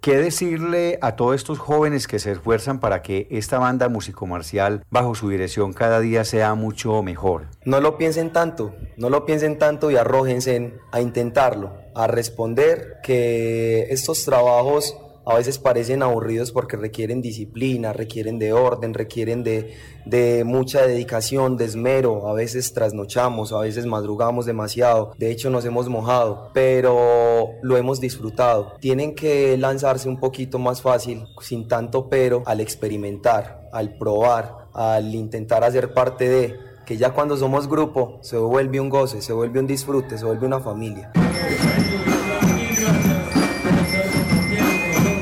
¿Qué 0.02 0.18
decirle 0.18 1.00
a 1.02 1.16
todos 1.16 1.36
estos 1.36 1.60
jóvenes 1.60 2.08
que 2.08 2.20
se 2.20 2.32
esfuerzan 2.32 2.80
para 2.80 3.02
que 3.02 3.28
esta 3.32 3.60
banda 3.60 3.90
músico-marcial 3.90 4.84
bajo 4.90 5.16
su 5.16 5.30
dirección 5.30 5.74
cada 5.74 6.00
día 6.00 6.24
sea 6.24 6.54
mucho 6.56 7.02
mejor? 7.04 7.48
No 7.66 7.82
lo 7.82 7.98
piensen 7.98 8.32
tanto, 8.32 8.76
no 8.98 9.10
lo 9.10 9.26
piensen 9.26 9.58
tanto 9.58 9.92
y 9.92 9.98
arrójense 9.98 10.74
a 10.92 11.02
intentarlo, 11.02 11.74
a 11.96 12.08
responder 12.08 12.98
que 13.04 13.88
estos 13.90 14.24
trabajos 14.26 14.96
a 15.28 15.36
veces 15.36 15.60
parecen 15.60 16.04
aburridos 16.04 16.54
porque 16.54 16.78
requieren 16.78 17.22
disciplina, 17.22 17.92
requieren 17.92 18.40
de 18.40 18.54
orden, 18.54 18.94
requieren 18.94 19.44
de, 19.44 19.76
de, 20.06 20.46
mucha 20.46 20.88
dedicación, 20.88 21.58
de 21.58 21.66
esmero, 21.66 22.30
a 22.30 22.34
veces 22.34 22.74
trasnochamos, 22.74 23.52
a 23.52 23.60
veces 23.60 23.86
madrugamos 23.86 24.46
demasiado, 24.46 25.12
de 25.18 25.30
hecho 25.30 25.50
nos 25.50 25.66
hemos 25.66 25.90
mojado, 25.90 26.50
pero 26.54 27.50
lo 27.62 27.76
hemos 27.76 28.00
disfrutado. 28.00 28.74
Tienen 28.80 29.16
que 29.16 29.58
lanzarse 29.58 30.08
un 30.08 30.18
poquito 30.18 30.60
más 30.60 30.82
fácil, 30.82 31.26
sin 31.42 31.68
tanto 31.68 32.08
pero, 32.08 32.44
al 32.46 32.62
experimentar, 32.62 33.68
al 33.74 33.98
probar, 33.98 34.70
al 34.74 35.14
intentar 35.14 35.66
hacer 35.66 35.94
parte 35.94 36.30
de, 36.30 36.56
que 36.86 36.96
ya 36.96 37.12
cuando 37.12 37.36
somos 37.36 37.68
grupo 37.68 38.20
se 38.22 38.38
vuelve 38.38 38.80
un 38.80 38.88
goce, 38.88 39.22
se 39.22 39.34
vuelve 39.34 39.60
un 39.60 39.68
disfrute, 39.68 40.18
se 40.18 40.24
vuelve 40.24 40.48
una 40.48 40.62
familia. 40.62 41.12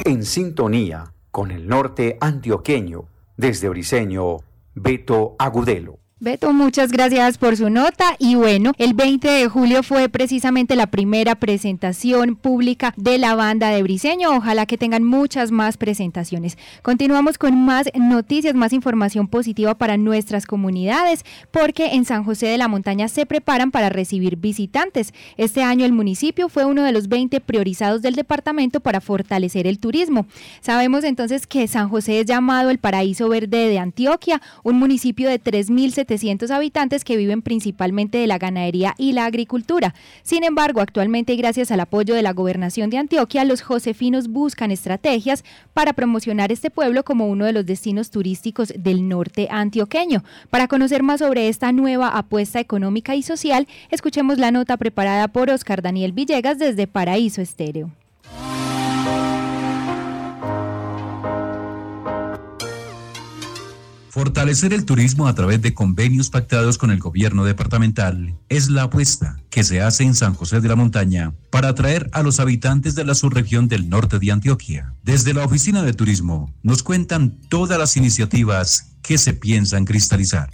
En 0.05 0.23
sintonía 0.23 1.13
con 1.31 1.51
el 1.51 1.67
norte 1.67 2.17
antioqueño. 2.21 3.05
Desde 3.37 3.67
Briseño, 3.67 4.37
Beto 4.75 5.35
Agudelo. 5.37 6.04
Beto, 6.25 6.53
muchas 6.53 6.91
gracias 6.91 7.37
por 7.37 7.55
su 7.55 7.69
nota 7.69 8.15
y 8.17 8.33
bueno, 8.33 8.71
el 8.79 8.95
20 8.95 9.29
de 9.29 9.47
julio 9.47 9.83
fue 9.83 10.09
precisamente 10.09 10.75
la 10.75 10.87
primera 10.87 11.35
presentación 11.35 12.35
pública 12.35 12.95
de 12.97 13.19
la 13.19 13.35
banda 13.35 13.69
de 13.69 13.83
Briseño. 13.83 14.31
Ojalá 14.31 14.65
que 14.65 14.79
tengan 14.79 15.03
muchas 15.03 15.51
más 15.51 15.77
presentaciones. 15.77 16.57
Continuamos 16.81 17.37
con 17.37 17.55
más 17.63 17.91
noticias, 17.93 18.55
más 18.55 18.73
información 18.73 19.27
positiva 19.27 19.75
para 19.75 19.97
nuestras 19.97 20.47
comunidades, 20.47 21.23
porque 21.51 21.93
en 21.93 22.05
San 22.05 22.23
José 22.23 22.47
de 22.47 22.57
la 22.57 22.67
Montaña 22.67 23.07
se 23.07 23.27
preparan 23.27 23.69
para 23.69 23.89
recibir 23.89 24.35
visitantes. 24.35 25.13
Este 25.37 25.61
año 25.61 25.85
el 25.85 25.93
municipio 25.93 26.49
fue 26.49 26.65
uno 26.65 26.81
de 26.81 26.91
los 26.91 27.07
20 27.07 27.39
priorizados 27.41 28.01
del 28.01 28.15
departamento 28.15 28.79
para 28.79 28.99
fortalecer 28.99 29.67
el 29.67 29.77
turismo. 29.77 30.25
Sabemos 30.61 31.03
entonces 31.03 31.45
que 31.45 31.67
San 31.67 31.87
José 31.87 32.21
es 32.21 32.25
llamado 32.25 32.71
el 32.71 32.79
paraíso 32.79 33.29
verde 33.29 33.69
de 33.69 33.77
Antioquia, 33.77 34.41
un 34.63 34.79
municipio 34.79 35.29
de 35.29 35.39
3.700 35.39 36.14
habitantes 36.51 37.03
que 37.03 37.17
viven 37.17 37.41
principalmente 37.41 38.17
de 38.17 38.27
la 38.27 38.37
ganadería 38.37 38.95
y 38.97 39.13
la 39.13 39.25
agricultura. 39.25 39.93
Sin 40.23 40.43
embargo, 40.43 40.81
actualmente 40.81 41.35
gracias 41.35 41.71
al 41.71 41.79
apoyo 41.79 42.15
de 42.15 42.21
la 42.21 42.33
gobernación 42.33 42.89
de 42.89 42.97
Antioquia, 42.97 43.43
los 43.45 43.61
josefinos 43.61 44.27
buscan 44.27 44.71
estrategias 44.71 45.43
para 45.73 45.93
promocionar 45.93 46.51
este 46.51 46.69
pueblo 46.69 47.03
como 47.03 47.27
uno 47.27 47.45
de 47.45 47.53
los 47.53 47.65
destinos 47.65 48.11
turísticos 48.11 48.73
del 48.77 49.07
norte 49.07 49.47
antioqueño. 49.49 50.23
Para 50.49 50.67
conocer 50.67 51.03
más 51.03 51.19
sobre 51.19 51.47
esta 51.47 51.71
nueva 51.71 52.09
apuesta 52.09 52.59
económica 52.59 53.15
y 53.15 53.23
social, 53.23 53.67
escuchemos 53.89 54.37
la 54.37 54.51
nota 54.51 54.77
preparada 54.77 55.27
por 55.27 55.49
Oscar 55.49 55.81
Daniel 55.81 56.11
Villegas 56.11 56.59
desde 56.59 56.87
Paraíso 56.87 57.41
Estéreo. 57.41 57.91
Fortalecer 64.15 64.71
el 64.71 64.85
turismo 64.85 65.27
a 65.27 65.35
través 65.35 65.61
de 65.61 65.73
convenios 65.73 66.29
pactados 66.29 66.77
con 66.77 66.89
el 66.89 66.99
gobierno 66.99 67.43
departamental 67.43 68.33
es 68.47 68.69
la 68.69 68.83
apuesta 68.83 69.41
que 69.49 69.65
se 69.65 69.81
hace 69.81 70.05
en 70.05 70.15
San 70.15 70.35
José 70.35 70.61
de 70.61 70.69
la 70.69 70.77
Montaña 70.77 71.33
para 71.49 71.67
atraer 71.67 72.09
a 72.13 72.23
los 72.23 72.39
habitantes 72.39 72.95
de 72.95 73.03
la 73.03 73.13
subregión 73.13 73.67
del 73.67 73.89
norte 73.89 74.17
de 74.17 74.31
Antioquia. 74.31 74.93
Desde 75.03 75.33
la 75.33 75.43
Oficina 75.43 75.83
de 75.83 75.91
Turismo 75.91 76.55
nos 76.63 76.81
cuentan 76.81 77.41
todas 77.49 77.77
las 77.77 77.97
iniciativas 77.97 78.95
que 79.01 79.17
se 79.17 79.33
piensan 79.33 79.83
cristalizar. 79.83 80.49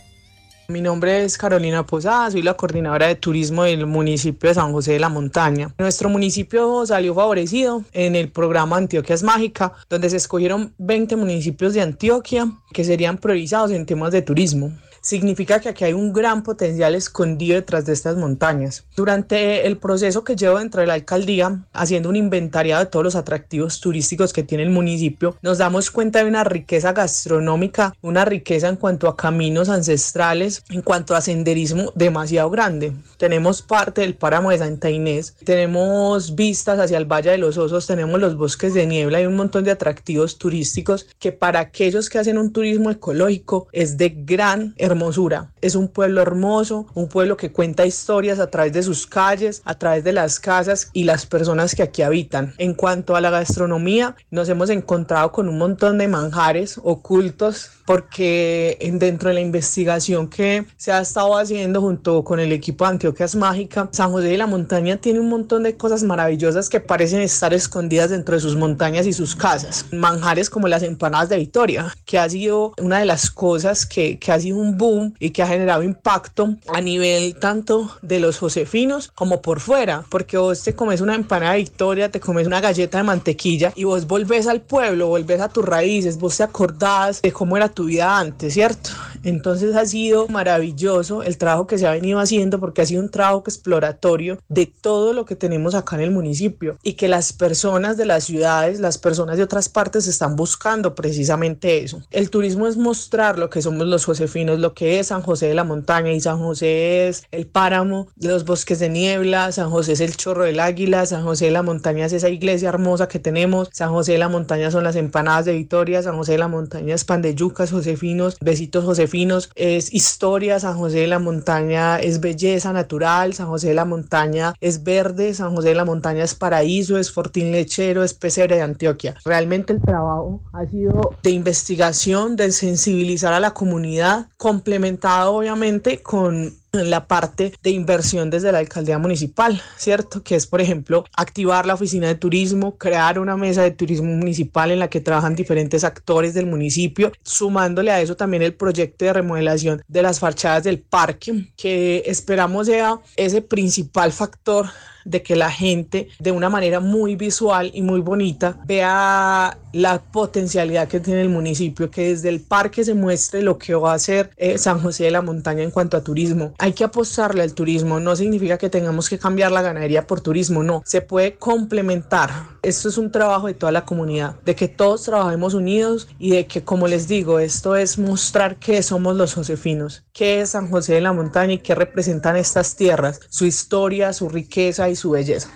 Mi 0.72 0.80
nombre 0.80 1.26
es 1.26 1.38
Carolina 1.38 1.86
Posada, 1.86 2.32
soy 2.32 2.44
la 2.44 2.54
coordinadora 2.54 3.08
de 3.08 3.16
turismo 3.16 3.66
del 3.66 3.86
municipio 3.88 4.48
de 4.48 4.56
San 4.56 4.72
José 4.72 4.94
de 4.94 5.00
la 5.00 5.10
Montaña. 5.10 5.76
Nuestro 5.78 6.08
municipio 6.08 6.86
salió 6.86 7.14
favorecido 7.14 7.84
en 7.92 8.16
el 8.16 8.32
programa 8.32 8.78
Antioquia 8.78 9.16
es 9.16 9.22
Mágica, 9.22 9.74
donde 9.90 10.10
se 10.10 10.16
escogieron 10.16 10.74
20 10.78 11.18
municipios 11.18 11.74
de 11.74 11.82
Antioquia 11.82 12.50
que 12.72 12.86
serían 12.86 13.18
priorizados 13.18 13.72
en 13.72 13.86
temas 13.86 14.14
de 14.14 14.22
turismo 14.22 14.72
significa 15.02 15.60
que 15.60 15.70
aquí 15.70 15.84
hay 15.84 15.94
un 15.94 16.14
gran 16.14 16.44
potencial 16.44 16.96
escondido 16.96 17.56
detrás 17.56 17.86
de 17.86 17.94
estas 17.94 18.16
montañas. 18.16 18.86
Durante 18.96 19.68
el 19.68 19.78
proceso 19.78 20.24
que 20.24 20.36
llevo 20.36 20.60
dentro 20.60 20.82
de 20.82 20.88
la 20.88 20.94
alcaldía, 20.94 21.66
haciendo 21.74 22.10
un 22.10 22.16
inventariado 22.16 22.84
de 22.84 22.90
todos 22.90 23.04
los 23.04 23.16
atractivos 23.16 23.80
turísticos 23.80 24.34
que 24.34 24.44
tiene 24.44 24.64
el 24.64 24.70
municipio, 24.70 25.36
nos 25.42 25.58
damos 25.58 25.92
cuenta 25.92 26.20
de 26.20 26.30
una 26.30 26.44
riqueza 26.44 26.94
gastronómica, 26.94 27.96
una 28.02 28.26
riqueza 28.26 28.70
en 28.70 28.76
cuanto 28.76 29.08
a 29.08 29.18
caminos 29.18 29.70
ancestrales, 29.70 30.64
en 30.70 30.82
cuanto 30.82 31.16
a 31.16 31.22
senderismo 31.22 31.92
demasiado 31.96 32.50
grande. 32.50 32.94
Tenemos 33.18 33.62
parte 33.62 34.02
del 34.02 34.16
páramo 34.16 34.52
de 34.52 34.60
Santa 34.60 34.90
Inés, 34.90 35.36
tenemos 35.44 36.36
vistas 36.36 36.80
hacia 36.80 36.98
el 36.98 37.06
Valle 37.06 37.32
de 37.32 37.38
los 37.38 37.58
Osos, 37.58 37.88
tenemos 37.88 38.20
los 38.20 38.38
bosques 38.38 38.74
de 38.74 38.86
niebla 38.86 39.22
y 39.22 39.26
un 39.26 39.36
montón 39.36 39.64
de 39.64 39.72
atractivos 39.72 40.38
turísticos 40.38 41.08
que 41.20 41.32
para 41.32 41.60
aquellos 41.60 42.10
que 42.10 42.20
hacen 42.20 42.38
un 42.38 42.52
turismo 42.52 42.92
ecológico 42.92 43.68
es 43.72 43.98
de 43.98 44.10
gran 44.10 44.74
hermosura. 44.92 45.52
Es 45.62 45.76
un 45.76 45.88
pueblo 45.88 46.22
hermoso, 46.22 46.88
un 46.94 47.08
pueblo 47.08 47.38
que 47.38 47.52
cuenta 47.52 47.86
historias 47.86 48.40
a 48.40 48.48
través 48.48 48.74
de 48.74 48.84
sus 48.84 49.08
calles, 49.08 49.62
a 49.66 49.76
través 49.76 50.04
de 50.04 50.14
las 50.14 50.40
casas 50.40 50.90
y 50.94 51.04
las 51.04 51.26
personas 51.26 51.76
que 51.76 51.84
aquí 51.84 52.02
habitan. 52.02 52.54
En 52.58 52.74
cuanto 52.74 53.16
a 53.16 53.22
la 53.22 53.30
gastronomía, 53.30 54.16
nos 54.30 54.50
hemos 54.50 54.70
encontrado 54.70 55.32
con 55.32 55.50
un 55.50 55.58
montón 55.58 55.98
de 55.98 56.08
manjares 56.08 56.80
ocultos 56.84 57.72
porque 57.86 58.78
dentro 58.94 59.30
de 59.30 59.36
la 59.36 59.42
investigación 59.42 60.30
que 60.30 60.66
se 60.78 60.92
ha 60.92 61.02
estado 61.02 61.38
haciendo 61.38 61.82
junto 61.82 62.24
con 62.24 62.40
el 62.40 62.52
equipo 62.52 62.86
de 62.86 62.92
Antioquias 62.92 63.36
Mágica, 63.36 63.90
San 63.92 64.12
José 64.12 64.28
de 64.28 64.38
la 64.38 64.48
Montaña 64.48 64.98
tiene 64.98 65.20
un 65.20 65.30
montón 65.30 65.64
de 65.64 65.76
cosas 65.76 66.04
maravillosas 66.04 66.70
que 66.70 66.80
parecen 66.80 67.22
estar 67.22 67.54
escondidas 67.54 68.10
dentro 68.10 68.36
de 68.36 68.42
sus 68.42 68.56
montañas 68.56 69.06
y 69.08 69.14
sus 69.14 69.36
casas. 69.36 69.86
Manjares 69.92 70.50
como 70.50 70.68
las 70.68 70.84
empanadas 70.84 71.30
de 71.30 71.38
Vitoria, 71.38 71.94
que 72.06 72.18
ha 72.18 72.30
sido 72.30 72.74
una 72.78 73.00
de 73.00 73.06
las 73.06 73.30
cosas 73.30 73.86
que, 73.86 74.20
que 74.20 74.32
ha 74.32 74.40
sido 74.40 74.58
un 74.58 74.78
boom 74.82 75.14
y 75.20 75.30
que 75.30 75.44
ha 75.44 75.48
generado 75.48 75.84
impacto 75.84 76.56
a 76.74 76.82
nivel 76.82 77.36
tanto 77.36 77.90
de 78.02 78.20
los 78.20 78.40
josefinos 78.40 79.12
como 79.14 79.42
por 79.42 79.60
fuera, 79.60 80.04
porque 80.10 80.38
vos 80.38 80.64
te 80.64 80.74
comes 80.74 81.00
una 81.00 81.16
empanada 81.16 81.54
de 81.54 81.60
Victoria, 81.60 82.12
te 82.12 82.20
comes 82.20 82.48
una 82.48 82.60
galleta 82.60 82.98
de 82.98 83.04
mantequilla 83.04 83.72
y 83.76 83.84
vos 83.84 84.08
volvés 84.08 84.48
al 84.48 84.62
pueblo, 84.62 85.08
volvés 85.08 85.40
a 85.40 85.50
tus 85.50 85.64
raíces, 85.64 86.18
vos 86.18 86.38
te 86.38 86.44
acordás 86.44 87.22
de 87.22 87.32
cómo 87.32 87.56
era 87.56 87.70
tu 87.70 87.86
vida 87.86 88.18
antes, 88.18 88.54
¿cierto? 88.54 88.90
Entonces 89.24 89.76
ha 89.76 89.86
sido 89.86 90.28
maravilloso 90.28 91.24
el 91.24 91.38
trabajo 91.38 91.68
que 91.68 91.78
se 91.78 91.88
ha 91.88 91.92
venido 91.92 92.20
haciendo 92.20 92.60
porque 92.60 92.82
ha 92.82 92.86
sido 92.86 93.02
un 93.02 93.10
trabajo 93.10 93.44
exploratorio 93.46 94.40
de 94.50 94.66
todo 94.66 95.14
lo 95.14 95.26
que 95.26 95.36
tenemos 95.36 95.76
acá 95.76 95.96
en 95.96 96.04
el 96.04 96.12
municipio 96.12 96.78
y 96.84 96.94
que 96.94 97.08
las 97.08 97.34
personas 97.34 97.98
de 97.98 98.06
las 98.06 98.24
ciudades, 98.24 98.80
las 98.80 98.98
personas 98.98 99.38
de 99.38 99.44
otras 99.44 99.70
partes 99.70 100.08
están 100.08 100.36
buscando 100.36 100.96
precisamente 100.96 101.84
eso. 101.84 102.02
El 102.10 102.30
turismo 102.30 102.68
es 102.68 102.78
mostrar 102.78 103.38
lo 103.38 103.50
que 103.50 103.62
somos 103.62 103.88
los 103.88 104.06
josefinos, 104.06 104.60
lo 104.60 104.74
que 104.74 105.00
es 105.00 105.08
San 105.08 105.22
José 105.22 105.48
de 105.48 105.56
la 105.56 105.64
Montaña 105.64 106.12
y 106.12 106.22
San 106.22 106.40
José 106.40 107.08
es 107.08 107.24
el 107.32 107.48
páramo 107.48 108.08
los 108.20 108.46
bosques 108.46 108.80
de 108.80 108.90
niebla, 108.90 109.52
San 109.52 109.70
José 109.70 109.94
es 109.94 110.00
el 110.00 110.16
chorro 110.16 110.44
del 110.44 110.60
águila, 110.60 111.06
San 111.06 111.24
José 111.24 111.46
de 111.46 111.52
la 111.52 111.64
Montaña 111.64 112.06
es 112.06 112.14
esa 112.14 112.30
iglesia 112.30 112.70
hermosa 112.70 113.08
que 113.08 113.20
tenemos, 113.20 113.70
San 113.72 113.92
José 113.92 114.14
de 114.14 114.18
la 114.18 114.30
Montaña 114.30 114.72
son 114.72 114.84
las 114.84 114.96
empanadas 114.96 115.46
de 115.46 115.54
Vitoria, 115.54 116.02
San 116.02 116.16
José 116.18 116.34
de 116.34 116.38
la 116.40 116.48
Montaña 116.48 116.96
es 116.96 117.04
pan 117.04 117.22
de 117.22 117.36
yucas, 117.36 117.72
josefinos, 117.72 118.38
besitos 118.40 118.86
josefinos 118.86 119.11
es 119.56 119.94
historia, 119.94 120.60
San 120.60 120.78
José 120.78 121.00
de 121.00 121.08
la 121.08 121.20
Montaña 121.20 121.98
es 122.00 122.20
belleza 122.20 122.74
natural, 122.74 123.34
San 123.34 123.48
José 123.48 123.70
de 123.70 123.74
la 123.74 123.86
Montaña 123.86 124.54
es 124.62 124.84
verde, 124.84 125.34
San 125.34 125.56
José 125.56 125.70
de 125.70 125.76
la 125.76 125.86
Montaña 125.86 126.24
es 126.24 126.36
paraíso, 126.36 126.98
es 126.98 127.12
fortín 127.12 127.52
lechero, 127.52 128.04
es 128.04 128.14
pesebre 128.14 128.56
de 128.56 128.62
Antioquia. 128.62 129.16
Realmente 129.26 129.74
el 129.74 129.82
trabajo 129.82 130.42
ha 130.54 130.66
sido 130.66 131.16
de 131.22 131.32
investigación, 131.32 132.36
de 132.36 132.52
sensibilizar 132.52 133.34
a 133.34 133.40
la 133.40 133.54
comunidad, 133.54 134.28
complementado 134.38 135.34
obviamente 135.36 136.02
con 136.02 136.61
la 136.74 137.06
parte 137.06 137.54
de 137.62 137.70
inversión 137.70 138.30
desde 138.30 138.52
la 138.52 138.60
alcaldía 138.60 138.98
municipal, 138.98 139.62
¿cierto? 139.76 140.24
Que 140.24 140.36
es, 140.36 140.48
por 140.48 140.62
ejemplo, 140.62 141.04
activar 141.18 141.66
la 141.66 141.74
oficina 141.74 142.08
de 142.08 142.16
turismo, 142.16 142.78
crear 142.78 143.20
una 143.20 143.36
mesa 143.36 143.62
de 143.64 143.72
turismo 143.72 144.14
municipal 144.14 144.72
en 144.72 144.80
la 144.80 144.90
que 144.90 145.02
trabajan 145.02 145.36
diferentes 145.36 145.84
actores 145.84 146.34
del 146.34 146.46
municipio, 146.46 147.12
sumándole 147.24 147.92
a 147.92 148.00
eso 148.00 148.16
también 148.16 148.42
el 148.44 148.54
proyecto 148.54 149.04
de 149.04 149.12
remodelación 149.12 149.82
de 149.90 150.02
las 150.02 150.20
fachadas 150.20 150.64
del 150.64 150.80
parque, 150.80 151.52
que 151.58 152.04
esperamos 152.06 152.68
sea 152.68 153.00
ese 153.18 153.42
principal 153.42 154.14
factor 154.14 154.68
de 155.06 155.22
que 155.22 155.36
la 155.36 155.52
gente 155.52 156.10
de 156.20 156.32
una 156.32 156.50
manera 156.50 156.80
muy 156.80 157.16
visual 157.16 157.72
y 157.74 157.82
muy 157.82 158.02
bonita 158.02 158.58
vea 158.66 159.58
la 159.74 160.02
potencialidad 160.02 160.88
que 160.88 161.00
tiene 161.00 161.22
el 161.22 161.30
municipio, 161.30 161.90
que 161.90 162.10
desde 162.10 162.30
el 162.30 162.42
parque 162.42 162.84
se 162.84 162.94
muestre 162.94 163.42
lo 163.42 163.58
que 163.58 163.74
va 163.74 163.92
a 163.92 163.96
hacer 163.96 164.32
eh, 164.38 164.58
San 164.58 164.80
José 164.82 165.06
de 165.06 165.12
la 165.12 165.22
Montaña 165.22 165.64
en 165.64 165.72
cuanto 165.72 165.98
a 165.98 166.04
turismo. 166.04 166.54
Hay 166.58 166.74
que 166.74 166.84
apostarle 166.84 167.42
al 167.42 167.54
turismo, 167.54 168.00
no 168.00 168.16
significa 168.16 168.58
que 168.58 168.70
tengamos 168.70 169.10
que 169.10 169.20
cambiar 169.20 169.52
la 169.52 169.62
ganadería 169.62 170.08
por 170.08 170.22
turismo, 170.22 170.64
no, 170.64 170.84
se 170.86 171.02
puede 171.02 171.36
complementar. 171.36 172.30
Esto 172.62 172.90
es 172.90 172.98
un 172.98 173.12
trabajo 173.12 173.48
de 173.48 173.54
toda 173.54 173.72
la 173.72 173.86
comunidad, 173.86 174.36
de 174.46 174.56
que 174.56 174.68
todos 174.68 175.04
trabajemos 175.04 175.54
unidos 175.54 176.08
y 176.20 176.32
de 176.32 176.46
que, 176.46 176.64
como 176.64 176.88
les 176.88 177.08
digo, 177.08 177.40
esto 177.40 177.76
es 177.76 177.98
mostrar 177.98 178.58
que 178.58 178.84
somos 178.84 179.16
los 179.16 179.34
josefinos, 179.34 180.04
qué 180.14 180.42
es 180.42 180.52
San 180.52 180.70
José 180.70 180.94
de 180.94 181.02
la 181.02 181.14
Montaña 181.14 181.54
y 181.54 181.60
qué 181.60 181.76
representan 181.76 182.36
estas 182.36 182.76
tierras, 182.76 183.20
su 183.30 183.46
historia, 183.46 184.14
su 184.14 184.30
riqueza 184.30 184.90
y 184.92 184.96
su 184.96 185.12
belleza. 185.12 185.50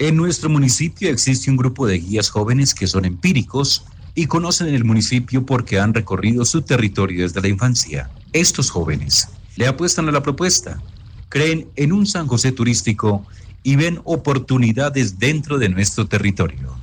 En 0.00 0.16
nuestro 0.16 0.48
municipio 0.48 1.10
existe 1.10 1.50
un 1.50 1.56
grupo 1.56 1.86
de 1.86 1.98
guías 1.98 2.30
jóvenes 2.30 2.72
que 2.72 2.86
son 2.86 3.04
empíricos 3.04 3.84
y 4.14 4.26
conocen 4.26 4.68
el 4.68 4.84
municipio 4.84 5.44
porque 5.44 5.80
han 5.80 5.92
recorrido 5.92 6.44
su 6.44 6.62
territorio 6.62 7.24
desde 7.24 7.40
la 7.40 7.48
infancia. 7.48 8.10
Estos 8.32 8.70
jóvenes 8.70 9.28
le 9.56 9.66
apuestan 9.66 10.08
a 10.08 10.12
la 10.12 10.22
propuesta, 10.22 10.80
creen 11.28 11.68
en 11.74 11.92
un 11.92 12.06
San 12.06 12.28
José 12.28 12.52
turístico 12.52 13.26
y 13.64 13.74
ven 13.74 14.00
oportunidades 14.04 15.18
dentro 15.18 15.58
de 15.58 15.68
nuestro 15.68 16.06
territorio. 16.06 16.76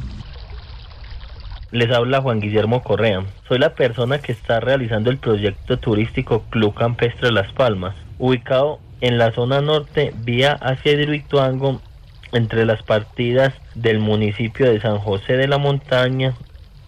Les 1.76 1.91
habla 1.91 2.21
Juan 2.21 2.39
Guillermo 2.39 2.84
Correa. 2.84 3.26
Soy 3.49 3.59
la 3.59 3.76
persona 3.76 4.19
que 4.19 4.32
está 4.32 4.61
realizando 4.61 5.09
el 5.09 5.17
proyecto 5.17 5.76
turístico 5.76 6.45
Club 6.49 6.73
Campestre 6.73 7.34
Las 7.34 7.51
Palmas, 7.51 7.93
ubicado 8.17 8.80
en 9.01 9.17
la 9.17 9.34
zona 9.34 9.59
norte 9.59 10.13
vía 10.23 10.53
hacia 10.53 10.93
Hidroituango 10.93 11.82
entre 12.32 12.65
las 12.65 12.82
partidas 12.82 13.53
del 13.73 13.99
municipio 13.99 14.71
de 14.71 14.80
San 14.80 14.99
José 14.99 15.36
de 15.36 15.49
la 15.49 15.57
Montaña 15.57 16.34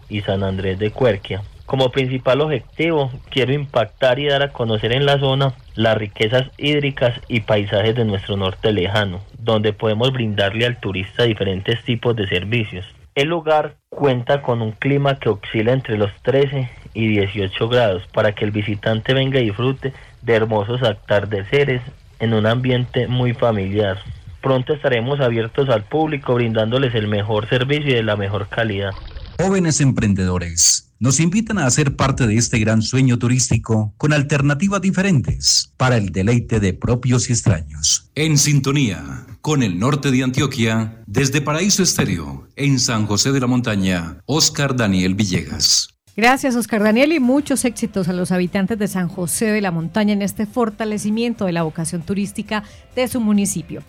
y 0.08 0.22
San 0.22 0.42
Andrés 0.42 0.80
de 0.80 0.92
Cuerquia. 0.92 1.42
Como 1.66 1.92
principal 1.92 2.40
objetivo, 2.40 3.12
quiero 3.30 3.52
impactar 3.52 4.20
y 4.20 4.28
dar 4.28 4.42
a 4.42 4.54
conocer 4.54 4.94
en 4.94 5.06
la 5.06 5.20
zona 5.20 5.54
las 5.76 5.98
riquezas 5.98 6.50
hídricas 6.58 7.20
y 7.28 7.42
paisajes 7.42 7.94
de 7.94 8.06
nuestro 8.06 8.38
norte 8.38 8.72
lejano, 8.72 9.20
donde 9.38 9.74
podemos 9.74 10.14
brindarle 10.14 10.66
al 10.66 10.80
turista 10.80 11.24
diferentes 11.24 11.84
tipos 11.84 12.16
de 12.16 12.26
servicios. 12.30 12.86
El 13.16 13.30
lugar 13.30 13.77
cuenta 13.98 14.44
con 14.44 14.62
un 14.62 14.74
clima 14.74 15.18
que 15.18 15.28
oscila 15.28 15.74
entre 15.74 15.98
los 15.98 16.12
13 16.22 16.70
y 16.94 17.08
18 17.08 17.68
grados 17.68 18.04
para 18.14 18.34
que 18.34 18.46
el 18.46 18.52
visitante 18.52 19.16
venga 19.16 19.40
y 19.40 19.46
disfrute 19.46 19.92
de 20.22 20.36
hermosos 20.36 20.84
atardeceres 20.84 21.82
en 22.20 22.36
un 22.36 22.46
ambiente 22.46 23.08
muy 23.08 23.34
familiar. 23.34 23.98
Pronto 24.40 24.74
estaremos 24.74 25.20
abiertos 25.20 25.68
al 25.70 25.84
público 25.84 26.36
brindándoles 26.36 26.94
el 26.94 27.08
mejor 27.08 27.50
servicio 27.50 27.90
y 27.92 27.96
de 27.96 28.04
la 28.04 28.16
mejor 28.16 28.48
calidad. 28.50 28.92
Jóvenes 29.40 29.82
emprendedores 29.82 30.92
nos 31.00 31.20
invitan 31.20 31.60
a 31.60 31.70
ser 31.70 31.96
parte 31.96 32.26
de 32.26 32.38
este 32.38 32.58
gran 32.58 32.82
sueño 32.82 33.20
turístico 33.20 33.94
con 33.98 34.12
alternativas 34.12 34.82
diferentes 34.82 35.72
para 35.78 35.98
el 35.98 36.12
deleite 36.12 36.60
de 36.60 36.74
propios 36.74 37.30
y 37.30 37.34
extraños. 37.34 38.10
En 38.16 38.40
sintonía 38.40 39.28
con 39.42 39.62
el 39.62 39.78
norte 39.78 40.10
de 40.10 40.24
Antioquia, 40.24 41.04
desde 41.06 41.42
Paraíso 41.42 41.84
Estéreo, 41.84 42.48
en 42.56 42.80
San 42.80 43.06
José 43.06 43.32
de 43.32 43.40
la 43.40 43.48
Montaña, 43.48 44.18
Oscar 44.26 44.76
Daniel 44.76 45.14
Villegas. 45.14 45.90
Gracias, 46.16 46.56
Oscar 46.56 46.82
Daniel, 46.82 47.14
y 47.14 47.20
muchos 47.20 47.64
éxitos 47.64 48.08
a 48.08 48.14
los 48.14 48.32
habitantes 48.32 48.80
de 48.80 48.88
San 48.88 49.08
José 49.08 49.46
de 49.52 49.62
la 49.62 49.70
Montaña 49.70 50.14
en 50.14 50.24
este 50.24 50.48
fortalecimiento 50.48 51.46
de 51.46 51.52
la 51.52 51.62
vocación 51.62 52.02
turística 52.02 52.64
de 52.96 53.08
su 53.08 53.22
municipio. 53.22 53.84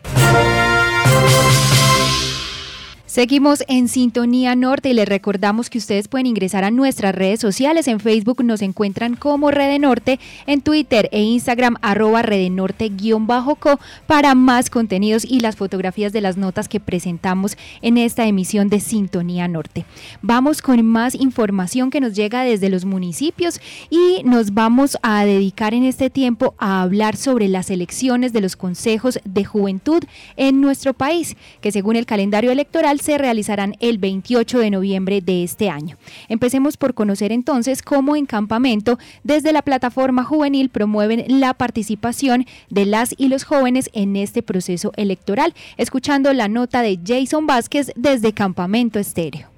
Seguimos 3.18 3.64
en 3.66 3.88
Sintonía 3.88 4.54
Norte 4.54 4.90
y 4.90 4.92
les 4.94 5.08
recordamos 5.08 5.70
que 5.70 5.78
ustedes 5.78 6.06
pueden 6.06 6.26
ingresar 6.26 6.62
a 6.62 6.70
nuestras 6.70 7.12
redes 7.12 7.40
sociales. 7.40 7.88
En 7.88 7.98
Facebook 7.98 8.44
nos 8.44 8.62
encuentran 8.62 9.16
como 9.16 9.50
Rede 9.50 9.80
Norte, 9.80 10.20
en 10.46 10.60
Twitter 10.60 11.08
e 11.10 11.20
Instagram 11.22 11.78
arroba 11.82 12.22
Redenorte-co 12.22 13.80
para 14.06 14.36
más 14.36 14.70
contenidos 14.70 15.24
y 15.24 15.40
las 15.40 15.56
fotografías 15.56 16.12
de 16.12 16.20
las 16.20 16.36
notas 16.36 16.68
que 16.68 16.78
presentamos 16.78 17.56
en 17.82 17.98
esta 17.98 18.24
emisión 18.24 18.68
de 18.68 18.78
Sintonía 18.78 19.48
Norte. 19.48 19.84
Vamos 20.22 20.62
con 20.62 20.86
más 20.86 21.16
información 21.16 21.90
que 21.90 22.00
nos 22.00 22.14
llega 22.14 22.44
desde 22.44 22.68
los 22.68 22.84
municipios 22.84 23.60
y 23.90 24.22
nos 24.22 24.54
vamos 24.54 24.96
a 25.02 25.24
dedicar 25.24 25.74
en 25.74 25.82
este 25.82 26.08
tiempo 26.08 26.54
a 26.58 26.82
hablar 26.82 27.16
sobre 27.16 27.48
las 27.48 27.68
elecciones 27.70 28.32
de 28.32 28.42
los 28.42 28.54
consejos 28.54 29.18
de 29.24 29.44
juventud 29.44 30.04
en 30.36 30.60
nuestro 30.60 30.94
país, 30.94 31.36
que 31.60 31.72
según 31.72 31.96
el 31.96 32.06
calendario 32.06 32.52
electoral 32.52 33.00
se 33.08 33.16
realizarán 33.16 33.74
el 33.80 33.96
28 33.96 34.58
de 34.58 34.70
noviembre 34.70 35.22
de 35.22 35.42
este 35.42 35.70
año. 35.70 35.96
Empecemos 36.28 36.76
por 36.76 36.92
conocer 36.92 37.32
entonces 37.32 37.80
cómo 37.80 38.16
en 38.16 38.26
campamento 38.26 38.98
desde 39.24 39.54
la 39.54 39.62
plataforma 39.62 40.24
juvenil 40.24 40.68
promueven 40.68 41.24
la 41.40 41.54
participación 41.54 42.44
de 42.68 42.84
las 42.84 43.14
y 43.16 43.28
los 43.28 43.44
jóvenes 43.44 43.88
en 43.94 44.14
este 44.14 44.42
proceso 44.42 44.92
electoral, 44.96 45.54
escuchando 45.78 46.34
la 46.34 46.48
nota 46.48 46.82
de 46.82 47.00
Jason 47.02 47.46
Vázquez 47.46 47.92
desde 47.96 48.34
Campamento 48.34 48.98
Estéreo. 48.98 49.57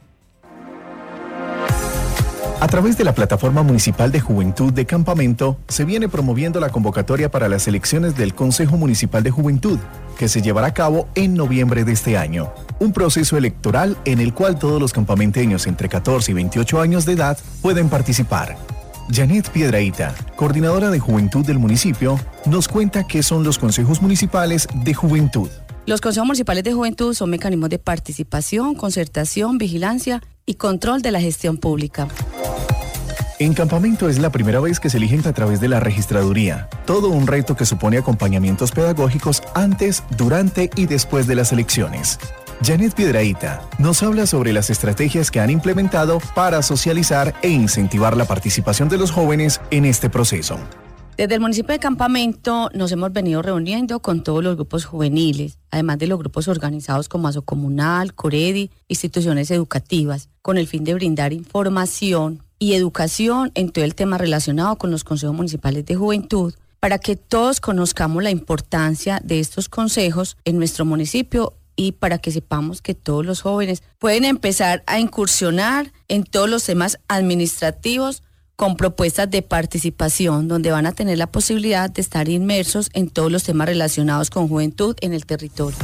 A 2.61 2.69
través 2.69 2.99
de 2.99 3.05
la 3.05 3.15
Plataforma 3.15 3.63
Municipal 3.63 4.13
de 4.13 4.21
Juventud 4.21 4.71
de 4.71 4.85
Campamento, 4.85 5.57
se 5.67 5.87
viene 5.87 6.11
promoviendo 6.11 6.61
la 6.61 6.69
convocatoria 6.69 7.31
para 7.31 7.49
las 7.49 7.67
elecciones 7.67 8.17
del 8.17 8.35
Consejo 8.35 8.77
Municipal 8.77 9.23
de 9.23 9.31
Juventud, 9.31 9.79
que 10.19 10.29
se 10.29 10.43
llevará 10.43 10.67
a 10.67 10.75
cabo 10.75 11.09
en 11.15 11.33
noviembre 11.33 11.85
de 11.85 11.93
este 11.93 12.19
año. 12.19 12.53
Un 12.79 12.93
proceso 12.93 13.39
electoral 13.39 13.97
en 14.05 14.21
el 14.21 14.35
cual 14.35 14.59
todos 14.59 14.79
los 14.79 14.93
campamenteños 14.93 15.67
entre 15.67 15.89
14 15.89 16.33
y 16.33 16.35
28 16.35 16.83
años 16.83 17.07
de 17.07 17.15
edad 17.15 17.39
pueden 17.63 17.89
participar. 17.89 18.59
Janet 19.11 19.49
Piedraíta, 19.49 20.15
coordinadora 20.37 20.91
de 20.91 20.99
Juventud 20.99 21.47
del 21.47 21.59
municipio, 21.59 22.21
nos 22.45 22.69
cuenta 22.69 23.07
qué 23.07 23.23
son 23.23 23.43
los 23.43 23.59
consejos 23.59 24.03
municipales 24.03 24.69
de 24.85 24.93
juventud. 24.93 25.49
Los 25.87 26.03
consejos 26.03 26.27
municipales 26.27 26.63
de 26.63 26.75
juventud 26.75 27.15
son 27.15 27.31
mecanismos 27.31 27.71
de 27.71 27.79
participación, 27.79 28.75
concertación, 28.75 29.57
vigilancia 29.57 30.21
y 30.51 30.55
control 30.55 31.01
de 31.01 31.13
la 31.13 31.21
gestión 31.21 31.59
pública. 31.59 32.09
En 33.39 33.55
campamento 33.55 34.09
es 34.09 34.19
la 34.19 34.31
primera 34.31 34.61
vez 34.61 34.81
que 34.81 34.91
se 34.91 34.99
eligen 34.99 35.27
a 35.27 35.33
través 35.33 35.61
de 35.61 35.69
la 35.69 35.81
registraduría. 35.81 36.69
Todo 36.85 37.09
un 37.09 37.27
reto 37.27 37.57
que 37.57 37.65
supone 37.65 37.97
acompañamientos 37.97 38.73
pedagógicos 38.73 39.43
antes, 39.55 40.03
durante 40.19 40.69
y 40.77 40.87
después 40.87 41.27
de 41.27 41.37
las 41.37 41.53
elecciones. 41.53 42.19
Janet 42.63 42.95
Piedraíta 42.95 43.63
nos 43.79 44.03
habla 44.03 44.27
sobre 44.27 44.53
las 44.53 44.69
estrategias 44.69 45.31
que 45.31 45.41
han 45.41 45.49
implementado 45.49 46.21
para 46.35 46.63
socializar 46.63 47.33
e 47.41 47.49
incentivar 47.49 48.17
la 48.17 48.27
participación 48.27 48.91
de 48.91 48.99
los 48.99 49.13
jóvenes 49.13 49.61
en 49.71 49.87
este 49.87 50.11
proceso. 50.11 50.59
Desde 51.21 51.35
el 51.35 51.43
municipio 51.43 51.75
de 51.75 51.79
Campamento 51.79 52.71
nos 52.73 52.91
hemos 52.93 53.13
venido 53.13 53.43
reuniendo 53.43 54.01
con 54.01 54.23
todos 54.23 54.43
los 54.43 54.57
grupos 54.57 54.87
juveniles, 54.87 55.59
además 55.71 55.99
de 55.99 56.07
los 56.07 56.19
grupos 56.19 56.49
organizados 56.49 57.11
como 57.11 57.29
Aso 57.29 57.43
Comunal, 57.43 58.15
Coredi, 58.15 58.71
instituciones 58.89 59.51
educativas, 59.51 60.31
con 60.41 60.57
el 60.57 60.67
fin 60.67 60.83
de 60.83 60.95
brindar 60.95 61.35
información 61.35 62.43
y 62.59 62.73
educación 62.73 63.53
en 63.55 63.69
todo 63.69 63.85
el 63.85 63.95
tema 63.95 64.17
relacionado 64.17 64.77
con 64.77 64.91
los 64.91 65.05
consejos 65.05 65.37
municipales 65.37 65.85
de 65.85 65.95
juventud 65.95 66.55
para 66.79 66.99
que 66.99 67.17
todos 67.17 67.61
conozcamos 67.61 68.23
la 68.23 68.31
importancia 68.31 69.21
de 69.23 69.41
estos 69.41 69.69
consejos 69.69 70.39
en 70.47 70.57
nuestro 70.57 70.87
municipio 70.87 71.53
y 71.77 71.93
para 71.93 72.17
que 72.17 72.31
sepamos 72.31 72.81
que 72.81 72.95
todos 72.95 73.27
los 73.27 73.43
jóvenes 73.43 73.83
pueden 73.99 74.25
empezar 74.25 74.83
a 74.87 74.99
incursionar 74.99 75.93
en 76.09 76.25
todos 76.25 76.49
los 76.49 76.65
temas 76.65 76.99
administrativos 77.09 78.23
con 78.61 78.77
propuestas 78.77 79.31
de 79.31 79.41
participación, 79.41 80.47
donde 80.47 80.71
van 80.71 80.85
a 80.85 80.93
tener 80.93 81.17
la 81.17 81.27
posibilidad 81.27 81.89
de 81.89 82.03
estar 82.03 82.29
inmersos 82.29 82.91
en 82.93 83.09
todos 83.09 83.33
los 83.33 83.43
temas 83.43 83.67
relacionados 83.67 84.29
con 84.29 84.49
juventud 84.49 84.95
en 85.01 85.15
el 85.15 85.25
territorio. 85.25 85.79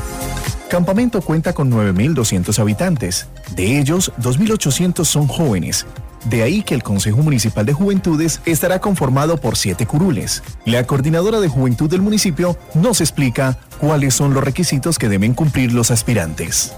Campamento 0.68 1.22
cuenta 1.22 1.54
con 1.54 1.72
9.200 1.72 2.58
habitantes. 2.58 3.28
De 3.54 3.78
ellos, 3.78 4.12
2.800 4.20 5.06
son 5.06 5.26
jóvenes. 5.26 5.86
De 6.26 6.42
ahí 6.42 6.62
que 6.62 6.74
el 6.74 6.82
Consejo 6.82 7.22
Municipal 7.22 7.64
de 7.64 7.72
Juventudes 7.72 8.42
estará 8.44 8.78
conformado 8.78 9.38
por 9.38 9.56
siete 9.56 9.86
curules. 9.86 10.42
La 10.66 10.86
coordinadora 10.86 11.40
de 11.40 11.48
juventud 11.48 11.88
del 11.88 12.02
municipio 12.02 12.58
nos 12.74 13.00
explica 13.00 13.58
cuáles 13.80 14.12
son 14.12 14.34
los 14.34 14.44
requisitos 14.44 14.98
que 14.98 15.08
deben 15.08 15.32
cumplir 15.32 15.72
los 15.72 15.90
aspirantes. 15.90 16.74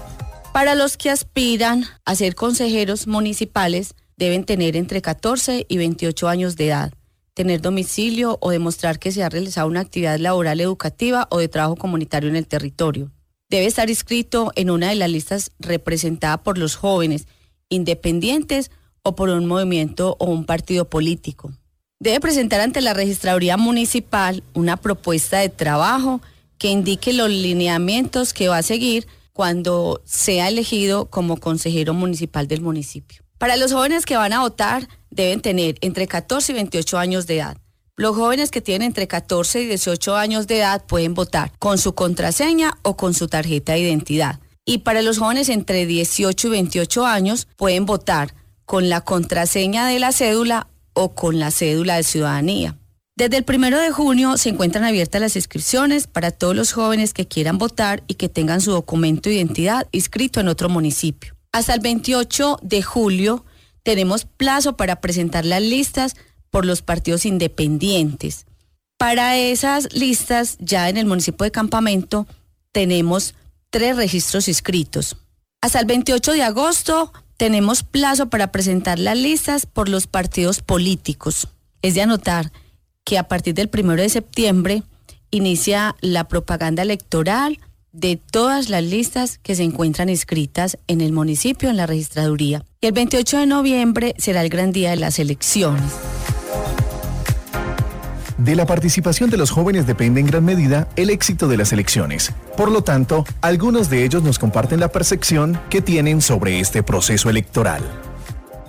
Para 0.53 0.75
los 0.75 0.95
que 0.95 1.09
aspiran 1.09 1.83
a 2.05 2.15
ser 2.15 2.35
consejeros 2.35 3.05
municipales, 3.05 3.95
deben 4.19 4.43
tener 4.43 4.75
entre 4.75 5.01
14 5.01 5.65
y 5.69 5.77
28 5.77 6.27
años 6.27 6.57
de 6.57 6.67
edad, 6.67 6.93
tener 7.33 7.61
domicilio 7.61 8.37
o 8.41 8.51
demostrar 8.51 8.99
que 8.99 9.13
se 9.13 9.23
ha 9.23 9.29
realizado 9.29 9.69
una 9.69 9.79
actividad 9.79 10.19
laboral 10.19 10.59
educativa 10.59 11.25
o 11.31 11.39
de 11.39 11.47
trabajo 11.47 11.77
comunitario 11.77 12.29
en 12.29 12.35
el 12.35 12.45
territorio. 12.45 13.11
Debe 13.49 13.65
estar 13.65 13.89
inscrito 13.89 14.51
en 14.55 14.71
una 14.71 14.89
de 14.89 14.95
las 14.95 15.09
listas 15.09 15.51
representada 15.57 16.43
por 16.43 16.57
los 16.57 16.75
jóvenes, 16.75 17.27
independientes 17.69 18.71
o 19.03 19.15
por 19.15 19.29
un 19.29 19.45
movimiento 19.45 20.17
o 20.19 20.25
un 20.25 20.45
partido 20.45 20.89
político. 20.89 21.53
Debe 22.01 22.19
presentar 22.19 22.59
ante 22.59 22.81
la 22.81 22.93
registraduría 22.93 23.55
municipal 23.55 24.43
una 24.53 24.75
propuesta 24.75 25.39
de 25.39 25.47
trabajo 25.47 26.21
que 26.57 26.67
indique 26.67 27.13
los 27.13 27.29
lineamientos 27.29 28.33
que 28.33 28.49
va 28.49 28.57
a 28.57 28.63
seguir 28.63 29.07
cuando 29.31 30.01
sea 30.03 30.49
elegido 30.49 31.05
como 31.05 31.37
consejero 31.37 31.93
municipal 31.93 32.49
del 32.49 32.59
municipio. 32.59 33.23
Para 33.39 33.55
los 33.55 33.71
jóvenes 33.71 34.05
que 34.05 34.17
van 34.17 34.33
a 34.33 34.41
votar, 34.41 34.89
deben 35.09 35.39
tener 35.39 35.77
entre 35.79 36.07
14 36.07 36.51
y 36.51 36.55
28 36.55 36.97
años 36.99 37.25
de 37.25 37.37
edad. 37.37 37.57
Los 37.95 38.17
jóvenes 38.17 38.51
que 38.51 38.59
tienen 38.59 38.87
entre 38.87 39.07
14 39.07 39.61
y 39.61 39.65
18 39.65 40.17
años 40.17 40.45
de 40.45 40.57
edad 40.57 40.85
pueden 40.85 41.13
votar 41.13 41.53
con 41.57 41.77
su 41.77 41.95
contraseña 41.95 42.77
o 42.81 42.97
con 42.97 43.13
su 43.13 43.29
tarjeta 43.29 43.73
de 43.73 43.79
identidad. 43.79 44.41
Y 44.65 44.79
para 44.79 45.01
los 45.01 45.19
jóvenes 45.19 45.47
entre 45.47 45.85
18 45.85 46.47
y 46.47 46.51
28 46.51 47.05
años 47.05 47.47
pueden 47.55 47.85
votar 47.85 48.33
con 48.65 48.89
la 48.89 49.01
contraseña 49.01 49.87
de 49.87 49.99
la 49.99 50.11
cédula 50.11 50.67
o 50.91 51.15
con 51.15 51.39
la 51.39 51.49
cédula 51.49 51.95
de 51.95 52.03
ciudadanía. 52.03 52.77
Desde 53.15 53.37
el 53.37 53.45
primero 53.45 53.79
de 53.79 53.91
junio 53.91 54.35
se 54.37 54.49
encuentran 54.49 54.83
abiertas 54.83 55.21
las 55.21 55.37
inscripciones 55.37 56.07
para 56.07 56.31
todos 56.31 56.57
los 56.57 56.73
jóvenes 56.73 57.13
que 57.13 57.25
quieran 57.25 57.57
votar 57.57 58.03
y 58.07 58.15
que 58.15 58.27
tengan 58.27 58.59
su 58.59 58.71
documento 58.71 59.29
de 59.29 59.35
identidad 59.35 59.87
inscrito 59.93 60.41
en 60.41 60.49
otro 60.49 60.67
municipio. 60.67 61.38
Hasta 61.51 61.73
el 61.73 61.79
28 61.79 62.59
de 62.61 62.81
julio 62.81 63.45
tenemos 63.83 64.25
plazo 64.25 64.77
para 64.77 65.01
presentar 65.01 65.45
las 65.45 65.61
listas 65.61 66.15
por 66.51 66.65
los 66.65 66.81
partidos 66.81 67.25
independientes. 67.25 68.45
Para 68.97 69.37
esas 69.37 69.93
listas, 69.93 70.57
ya 70.59 70.89
en 70.89 70.97
el 70.97 71.05
municipio 71.05 71.45
de 71.45 71.51
Campamento, 71.51 72.27
tenemos 72.71 73.33
tres 73.69 73.95
registros 73.95 74.47
inscritos. 74.47 75.15
Hasta 75.61 75.79
el 75.79 75.85
28 75.85 76.33
de 76.33 76.43
agosto 76.43 77.13
tenemos 77.37 77.83
plazo 77.83 78.29
para 78.29 78.51
presentar 78.51 78.99
las 78.99 79.17
listas 79.17 79.65
por 79.65 79.89
los 79.89 80.07
partidos 80.07 80.61
políticos. 80.61 81.47
Es 81.81 81.95
de 81.95 82.01
anotar 82.01 82.51
que 83.05 83.17
a 83.17 83.27
partir 83.27 83.53
del 83.53 83.69
primero 83.69 84.01
de 84.01 84.09
septiembre 84.09 84.83
inicia 85.31 85.95
la 86.01 86.27
propaganda 86.27 86.83
electoral 86.83 87.59
de 87.91 88.17
todas 88.17 88.69
las 88.69 88.83
listas 88.83 89.39
que 89.39 89.55
se 89.55 89.63
encuentran 89.63 90.09
inscritas 90.09 90.77
en 90.87 91.01
el 91.01 91.11
municipio 91.11 91.69
en 91.69 91.77
la 91.77 91.85
registraduría. 91.85 92.63
Y 92.81 92.87
el 92.87 92.93
28 92.93 93.39
de 93.39 93.45
noviembre 93.45 94.15
será 94.17 94.41
el 94.41 94.49
gran 94.49 94.71
día 94.71 94.91
de 94.91 94.97
las 94.97 95.19
elecciones. 95.19 95.91
De 98.37 98.55
la 98.55 98.65
participación 98.65 99.29
de 99.29 99.35
los 99.35 99.51
jóvenes 99.51 99.85
depende 99.85 100.21
en 100.21 100.27
gran 100.27 100.45
medida 100.45 100.87
el 100.95 101.09
éxito 101.09 101.49
de 101.49 101.57
las 101.57 101.73
elecciones. 101.73 102.31
Por 102.55 102.71
lo 102.71 102.83
tanto, 102.83 103.25
algunos 103.41 103.89
de 103.89 104.05
ellos 104.05 104.23
nos 104.23 104.39
comparten 104.39 104.79
la 104.79 104.87
percepción 104.87 105.59
que 105.69 105.81
tienen 105.81 106.21
sobre 106.21 106.61
este 106.61 106.81
proceso 106.81 107.29
electoral. 107.29 107.83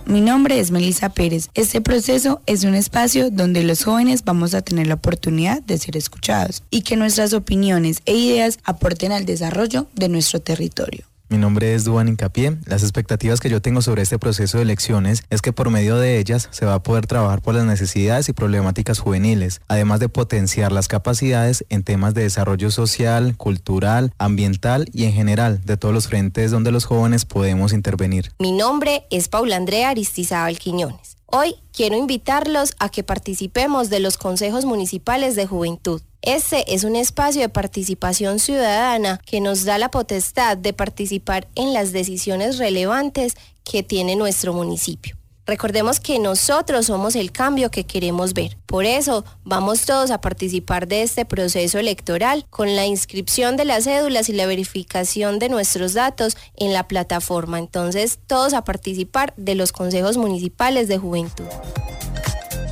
Mi 0.07 0.21
nombre 0.21 0.59
es 0.59 0.71
Melissa 0.71 1.11
Pérez. 1.11 1.49
Este 1.55 1.81
proceso 1.81 2.41
es 2.47 2.65
un 2.65 2.75
espacio 2.75 3.31
donde 3.31 3.63
los 3.63 3.85
jóvenes 3.85 4.25
vamos 4.25 4.55
a 4.55 4.63
tener 4.63 4.87
la 4.87 4.95
oportunidad 4.95 5.63
de 5.63 5.79
ser 5.79 5.97
escuchados 5.97 6.63
y 6.71 6.83
que 6.83 6.97
nuestras 6.97 7.33
opiniones 7.33 8.03
e 8.07 8.15
ideas 8.15 8.59
aporten 8.65 9.13
al 9.13 9.27
desarrollo 9.27 9.87
de 9.95 10.09
nuestro 10.09 10.41
territorio. 10.41 11.10
Mi 11.31 11.39
nombre 11.39 11.77
es 11.77 11.85
Duan 11.85 12.09
Incapié. 12.09 12.57
Las 12.67 12.83
expectativas 12.83 13.39
que 13.39 13.49
yo 13.49 13.63
tengo 13.63 13.83
sobre 13.83 14.03
este 14.03 14.19
proceso 14.19 14.57
de 14.57 14.65
elecciones 14.65 15.23
es 15.31 15.43
que 15.43 15.53
por 15.53 15.71
medio 15.71 15.97
de 15.97 16.19
ellas 16.19 16.49
se 16.51 16.67
va 16.67 16.75
a 16.75 16.83
poder 16.83 17.07
trabajar 17.07 17.41
por 17.41 17.55
las 17.55 17.65
necesidades 17.65 18.29
y 18.29 18.33
problemáticas 18.33 18.99
juveniles, 18.99 19.61
además 19.69 20.01
de 20.01 20.09
potenciar 20.09 20.73
las 20.73 20.89
capacidades 20.89 21.65
en 21.69 21.85
temas 21.85 22.15
de 22.15 22.25
desarrollo 22.25 22.73
social, 22.73 23.37
cultural, 23.37 24.13
ambiental 24.19 24.87
y 24.93 25.05
en 25.05 25.13
general 25.13 25.65
de 25.65 25.77
todos 25.77 25.95
los 25.95 26.09
frentes 26.09 26.51
donde 26.51 26.73
los 26.73 26.85
jóvenes 26.85 27.25
podemos 27.27 27.73
intervenir. 27.73 28.33
Mi 28.41 28.51
nombre 28.51 29.05
es 29.11 29.29
Paula 29.29 29.55
Andrea 29.55 29.91
Aristizábal 29.91 30.59
Quiñones. 30.59 31.20
Hoy 31.33 31.55
quiero 31.73 31.97
invitarlos 31.97 32.73
a 32.81 32.89
que 32.89 33.05
participemos 33.05 33.89
de 33.89 34.01
los 34.01 34.19
consejos 34.19 34.65
municipales 34.65 35.37
de 35.37 35.47
juventud. 35.47 36.03
Este 36.23 36.75
es 36.75 36.83
un 36.83 36.97
espacio 36.97 37.41
de 37.41 37.49
participación 37.49 38.41
ciudadana 38.41 39.21
que 39.25 39.41
nos 39.41 39.65
da 39.65 39.79
la 39.79 39.93
potestad 39.93 40.57
de 40.57 40.73
participar 40.73 41.47
en 41.55 41.73
las 41.73 41.93
decisiones 41.93 42.59
relevantes 42.59 43.35
que 43.63 43.85
tiene 43.85 44.17
nuestro 44.17 44.53
municipio. 44.53 45.20
Recordemos 45.51 45.99
que 45.99 46.21
nosotros 46.21 46.87
somos 46.87 47.17
el 47.17 47.33
cambio 47.33 47.73
que 47.73 47.83
queremos 47.83 48.35
ver. 48.35 48.57
Por 48.67 48.85
eso 48.85 49.25
vamos 49.43 49.85
todos 49.85 50.13
a 50.13 50.21
participar 50.21 50.87
de 50.87 51.03
este 51.03 51.25
proceso 51.25 51.81
electoral 51.81 52.47
con 52.51 52.77
la 52.77 52.87
inscripción 52.87 53.57
de 53.57 53.65
las 53.65 53.83
cédulas 53.83 54.29
y 54.29 54.33
la 54.33 54.47
verificación 54.47 55.41
de 55.41 55.49
nuestros 55.49 55.93
datos 55.93 56.37
en 56.55 56.73
la 56.73 56.87
plataforma. 56.87 57.59
Entonces, 57.59 58.21
todos 58.29 58.55
a 58.55 58.63
participar 58.63 59.35
de 59.37 59.57
los 59.57 59.73
consejos 59.73 60.17
municipales 60.17 60.87
de 60.87 60.99
juventud. 60.99 61.47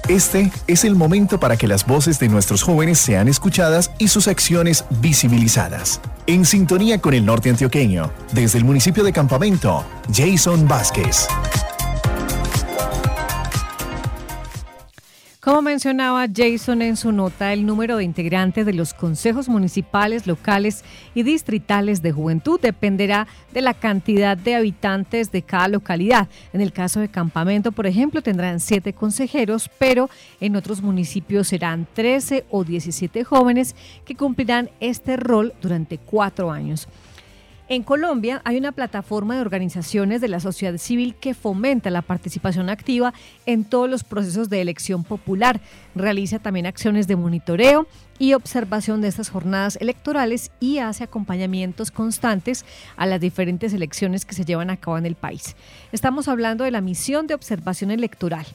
Este 0.08 0.52
es 0.68 0.84
el 0.84 0.94
momento 0.94 1.40
para 1.40 1.56
que 1.56 1.66
las 1.66 1.84
voces 1.84 2.20
de 2.20 2.28
nuestros 2.28 2.62
jóvenes 2.62 3.00
sean 3.00 3.26
escuchadas 3.26 3.90
y 3.98 4.06
sus 4.06 4.28
acciones 4.28 4.84
visibilizadas. 5.00 6.00
En 6.28 6.44
sintonía 6.44 7.00
con 7.00 7.12
el 7.12 7.26
norte 7.26 7.50
antioqueño, 7.50 8.12
desde 8.32 8.58
el 8.58 8.64
municipio 8.64 9.02
de 9.02 9.12
Campamento, 9.12 9.84
Jason 10.14 10.68
Vázquez. 10.68 11.26
Como 15.48 15.62
mencionaba 15.62 16.26
Jason 16.30 16.82
en 16.82 16.94
su 16.98 17.10
nota, 17.10 17.54
el 17.54 17.64
número 17.64 17.96
de 17.96 18.04
integrantes 18.04 18.66
de 18.66 18.74
los 18.74 18.92
consejos 18.92 19.48
municipales, 19.48 20.26
locales 20.26 20.84
y 21.14 21.22
distritales 21.22 22.02
de 22.02 22.12
juventud 22.12 22.60
dependerá 22.60 23.26
de 23.54 23.62
la 23.62 23.72
cantidad 23.72 24.36
de 24.36 24.56
habitantes 24.56 25.32
de 25.32 25.40
cada 25.40 25.68
localidad. 25.68 26.28
En 26.52 26.60
el 26.60 26.70
caso 26.70 27.00
de 27.00 27.08
Campamento, 27.08 27.72
por 27.72 27.86
ejemplo, 27.86 28.20
tendrán 28.20 28.60
siete 28.60 28.92
consejeros, 28.92 29.70
pero 29.78 30.10
en 30.38 30.54
otros 30.54 30.82
municipios 30.82 31.48
serán 31.48 31.86
13 31.94 32.44
o 32.50 32.62
17 32.62 33.24
jóvenes 33.24 33.74
que 34.04 34.16
cumplirán 34.16 34.68
este 34.80 35.16
rol 35.16 35.54
durante 35.62 35.96
cuatro 35.96 36.50
años. 36.50 36.88
En 37.70 37.82
Colombia 37.82 38.40
hay 38.46 38.56
una 38.56 38.72
plataforma 38.72 39.34
de 39.34 39.42
organizaciones 39.42 40.22
de 40.22 40.28
la 40.28 40.40
sociedad 40.40 40.78
civil 40.78 41.14
que 41.14 41.34
fomenta 41.34 41.90
la 41.90 42.00
participación 42.00 42.70
activa 42.70 43.12
en 43.44 43.64
todos 43.64 43.90
los 43.90 44.04
procesos 44.04 44.48
de 44.48 44.62
elección 44.62 45.04
popular. 45.04 45.60
Realiza 45.94 46.38
también 46.38 46.64
acciones 46.64 47.06
de 47.08 47.16
monitoreo 47.16 47.86
y 48.18 48.32
observación 48.32 49.02
de 49.02 49.08
estas 49.08 49.28
jornadas 49.28 49.76
electorales 49.82 50.50
y 50.60 50.78
hace 50.78 51.04
acompañamientos 51.04 51.90
constantes 51.90 52.64
a 52.96 53.04
las 53.04 53.20
diferentes 53.20 53.74
elecciones 53.74 54.24
que 54.24 54.34
se 54.34 54.46
llevan 54.46 54.70
a 54.70 54.78
cabo 54.78 54.96
en 54.96 55.04
el 55.04 55.14
país. 55.14 55.54
Estamos 55.92 56.26
hablando 56.26 56.64
de 56.64 56.70
la 56.70 56.80
misión 56.80 57.26
de 57.26 57.34
observación 57.34 57.90
electoral. 57.90 58.46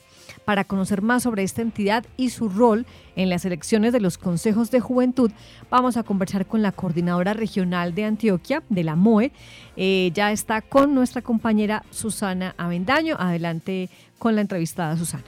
Para 0.45 0.63
conocer 0.63 1.01
más 1.01 1.23
sobre 1.23 1.43
esta 1.43 1.61
entidad 1.61 2.05
y 2.17 2.29
su 2.29 2.49
rol 2.49 2.85
en 3.15 3.29
las 3.29 3.45
elecciones 3.45 3.93
de 3.93 3.99
los 3.99 4.17
consejos 4.17 4.71
de 4.71 4.79
juventud, 4.79 5.31
vamos 5.69 5.97
a 5.97 6.03
conversar 6.03 6.45
con 6.45 6.61
la 6.61 6.71
coordinadora 6.71 7.33
regional 7.33 7.95
de 7.95 8.05
Antioquia, 8.05 8.63
de 8.69 8.83
la 8.83 8.95
MOE. 8.95 9.31
Eh, 9.77 10.11
ya 10.13 10.31
está 10.31 10.61
con 10.61 10.93
nuestra 10.93 11.21
compañera 11.21 11.83
Susana 11.91 12.55
Avendaño. 12.57 13.15
Adelante 13.17 13.89
con 14.19 14.35
la 14.35 14.41
entrevistada 14.41 14.97
Susana. 14.97 15.23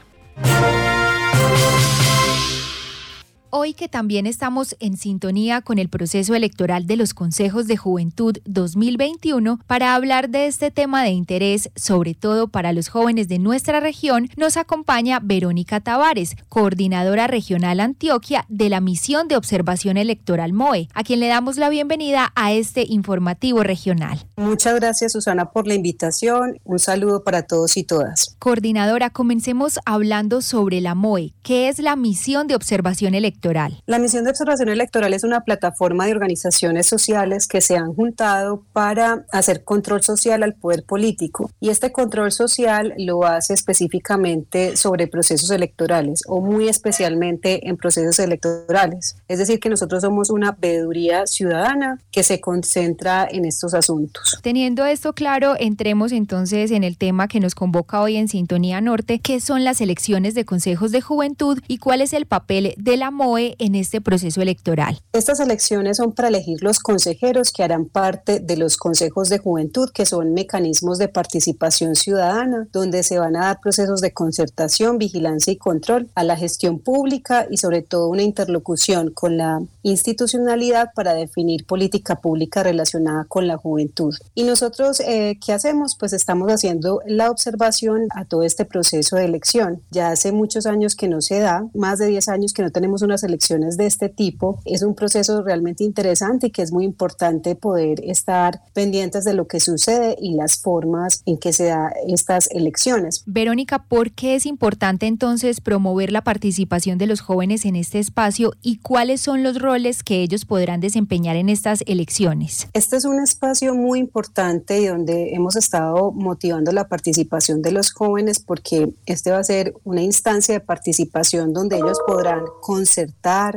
Hoy 3.57 3.73
que 3.73 3.87
también 3.87 4.27
estamos 4.27 4.75
en 4.81 4.97
sintonía 4.97 5.61
con 5.61 5.79
el 5.79 5.87
proceso 5.87 6.35
electoral 6.35 6.87
de 6.87 6.97
los 6.97 7.13
consejos 7.13 7.67
de 7.67 7.77
juventud 7.77 8.37
2021 8.43 9.61
para 9.65 9.95
hablar 9.95 10.29
de 10.29 10.47
este 10.47 10.71
tema 10.71 11.03
de 11.03 11.11
interés, 11.11 11.69
sobre 11.73 12.15
todo 12.15 12.49
para 12.49 12.73
los 12.73 12.89
jóvenes 12.89 13.29
de 13.29 13.39
nuestra 13.39 13.79
región, 13.79 14.27
nos 14.35 14.57
acompaña 14.57 15.21
Verónica 15.23 15.79
Tavares, 15.79 16.35
coordinadora 16.49 17.27
regional 17.27 17.79
Antioquia 17.79 18.43
de 18.49 18.67
la 18.67 18.81
misión 18.81 19.29
de 19.29 19.37
observación 19.37 19.95
electoral 19.95 20.51
MOE, 20.51 20.89
a 20.93 21.05
quien 21.05 21.21
le 21.21 21.29
damos 21.29 21.55
la 21.55 21.69
bienvenida 21.69 22.33
a 22.35 22.51
este 22.51 22.83
informativo 22.85 23.63
regional. 23.63 24.19
Muchas 24.35 24.75
gracias 24.75 25.13
Susana 25.13 25.51
por 25.51 25.65
la 25.65 25.75
invitación. 25.75 26.59
Un 26.65 26.79
saludo 26.79 27.23
para 27.23 27.43
todos 27.43 27.77
y 27.77 27.85
todas. 27.85 28.35
Coordinadora, 28.37 29.11
comencemos 29.11 29.79
hablando 29.85 30.41
sobre 30.41 30.81
la 30.81 30.93
MOE. 30.93 31.31
¿Qué 31.41 31.69
es 31.69 31.79
la 31.79 31.95
misión 31.95 32.47
de 32.47 32.55
observación 32.55 33.15
electoral? 33.15 33.44
Electoral? 33.45 33.83
La 33.85 33.99
misión 33.99 34.23
de 34.23 34.31
observación 34.31 34.69
electoral 34.69 35.13
es 35.13 35.23
una 35.23 35.41
plataforma 35.41 36.05
de 36.05 36.11
organizaciones 36.11 36.87
sociales 36.87 37.47
que 37.47 37.61
se 37.61 37.77
han 37.77 37.93
juntado 37.93 38.63
para 38.73 39.25
hacer 39.31 39.63
control 39.63 40.01
social 40.01 40.43
al 40.43 40.55
poder 40.55 40.83
político. 40.83 41.51
Y 41.59 41.69
este 41.69 41.91
control 41.91 42.31
social 42.31 42.93
lo 42.97 43.25
hace 43.25 43.53
específicamente 43.53 44.75
sobre 44.75 45.07
procesos 45.07 45.49
electorales 45.51 46.23
o 46.27 46.41
muy 46.41 46.67
especialmente 46.67 47.67
en 47.67 47.77
procesos 47.77 48.19
electorales. 48.19 49.17
Es 49.27 49.39
decir, 49.39 49.59
que 49.59 49.69
nosotros 49.69 50.01
somos 50.01 50.29
una 50.29 50.51
veeduría 50.51 51.27
ciudadana 51.27 51.99
que 52.11 52.23
se 52.23 52.41
concentra 52.41 53.27
en 53.29 53.45
estos 53.45 53.73
asuntos. 53.73 54.39
Teniendo 54.41 54.85
esto 54.85 55.13
claro, 55.13 55.55
entremos 55.59 56.11
entonces 56.11 56.71
en 56.71 56.83
el 56.83 56.97
tema 56.97 57.27
que 57.27 57.39
nos 57.39 57.55
convoca 57.55 58.01
hoy 58.01 58.17
en 58.17 58.27
Sintonía 58.27 58.81
Norte, 58.81 59.19
que 59.19 59.39
son 59.39 59.63
las 59.63 59.81
elecciones 59.81 60.33
de 60.35 60.45
consejos 60.45 60.91
de 60.91 61.01
juventud 61.01 61.59
y 61.67 61.77
cuál 61.77 62.01
es 62.01 62.13
el 62.13 62.25
papel 62.25 62.73
de 62.77 62.97
la 62.97 63.11
En 63.37 63.75
este 63.75 63.99
proceso 63.99 64.41
electoral. 64.41 64.99
Estas 65.11 65.41
elecciones 65.41 65.97
son 65.97 66.13
para 66.13 66.29
elegir 66.29 66.63
los 66.63 66.79
consejeros 66.79 67.51
que 67.51 67.63
harán 67.63 67.85
parte 67.85 68.39
de 68.39 68.55
los 68.55 68.77
consejos 68.77 69.27
de 69.27 69.39
juventud, 69.39 69.89
que 69.93 70.05
son 70.05 70.33
mecanismos 70.33 70.97
de 70.99 71.09
participación 71.09 71.95
ciudadana, 71.95 72.67
donde 72.71 73.03
se 73.03 73.19
van 73.19 73.35
a 73.35 73.47
dar 73.47 73.59
procesos 73.59 73.99
de 73.99 74.13
concertación, 74.13 74.97
vigilancia 74.97 75.51
y 75.51 75.57
control 75.57 76.09
a 76.15 76.23
la 76.23 76.37
gestión 76.37 76.79
pública 76.79 77.45
y 77.49 77.57
sobre 77.57 77.81
todo 77.81 78.07
una 78.07 78.23
interlocución 78.23 79.11
con 79.11 79.37
la 79.37 79.61
institucionalidad 79.83 80.91
para 80.95 81.13
definir 81.13 81.65
política 81.65 82.21
pública 82.21 82.63
relacionada 82.63 83.25
con 83.25 83.47
la 83.47 83.57
juventud. 83.57 84.15
Y 84.33 84.43
nosotros, 84.43 85.01
eh, 85.01 85.37
¿qué 85.45 85.51
hacemos? 85.51 85.97
Pues 85.99 86.13
estamos 86.13 86.49
haciendo 86.49 87.01
la 87.05 87.29
observación 87.29 88.07
a 88.15 88.23
todo 88.23 88.43
este 88.43 88.63
proceso 88.63 89.17
de 89.17 89.25
elección. 89.25 89.81
Ya 89.91 90.11
hace 90.11 90.31
muchos 90.31 90.65
años 90.65 90.95
que 90.95 91.09
no 91.09 91.21
se 91.21 91.39
da, 91.39 91.67
más 91.73 91.99
de 91.99 92.07
10 92.07 92.29
años 92.29 92.53
que 92.53 92.61
no 92.61 92.71
tenemos 92.71 93.01
unas 93.01 93.24
elecciones 93.25 93.75
de 93.77 93.85
este 93.85 94.09
tipo. 94.09 94.61
Es 94.63 94.81
un 94.81 94.95
proceso 94.95 95.43
realmente 95.43 95.83
interesante 95.83 96.47
y 96.47 96.51
que 96.51 96.61
es 96.61 96.71
muy 96.71 96.85
importante 96.85 97.55
poder 97.55 97.99
estar 98.05 98.61
pendientes 98.73 99.25
de 99.25 99.33
lo 99.33 99.47
que 99.47 99.59
sucede 99.59 100.15
y 100.19 100.35
las 100.35 100.57
formas 100.57 101.21
en 101.25 101.37
que 101.37 101.51
se 101.51 101.65
da 101.65 101.91
estas 102.07 102.49
elecciones. 102.51 103.23
Verónica, 103.25 103.83
¿por 103.83 104.11
qué 104.11 104.35
es 104.35 104.45
importante 104.45 105.07
entonces 105.07 105.61
promover 105.61 106.11
la 106.11 106.23
participación 106.23 106.97
de 106.97 107.07
los 107.07 107.21
jóvenes 107.21 107.65
en 107.65 107.75
este 107.75 107.99
espacio 107.99 108.53
y 108.61 108.77
cuáles 108.77 109.21
son 109.21 109.43
los 109.43 109.59
roles 109.59 110.03
que 110.03 110.21
ellos 110.21 110.45
podrán 110.45 110.79
desempeñar 110.79 111.35
en 111.35 111.49
estas 111.49 111.83
elecciones? 111.85 112.67
Este 112.73 112.97
es 112.97 113.05
un 113.05 113.19
espacio 113.19 113.75
muy 113.75 113.99
importante 113.99 114.79
y 114.79 114.87
donde 114.87 115.33
hemos 115.33 115.55
estado 115.55 116.11
motivando 116.11 116.71
la 116.71 116.87
participación 116.87 117.61
de 117.61 117.71
los 117.71 117.91
jóvenes 117.91 118.39
porque 118.39 118.93
este 119.05 119.31
va 119.31 119.39
a 119.39 119.43
ser 119.43 119.73
una 119.83 120.01
instancia 120.01 120.55
de 120.55 120.59
participación 120.59 121.53
donde 121.53 121.77
ellos 121.77 121.99
podrán 122.05 122.43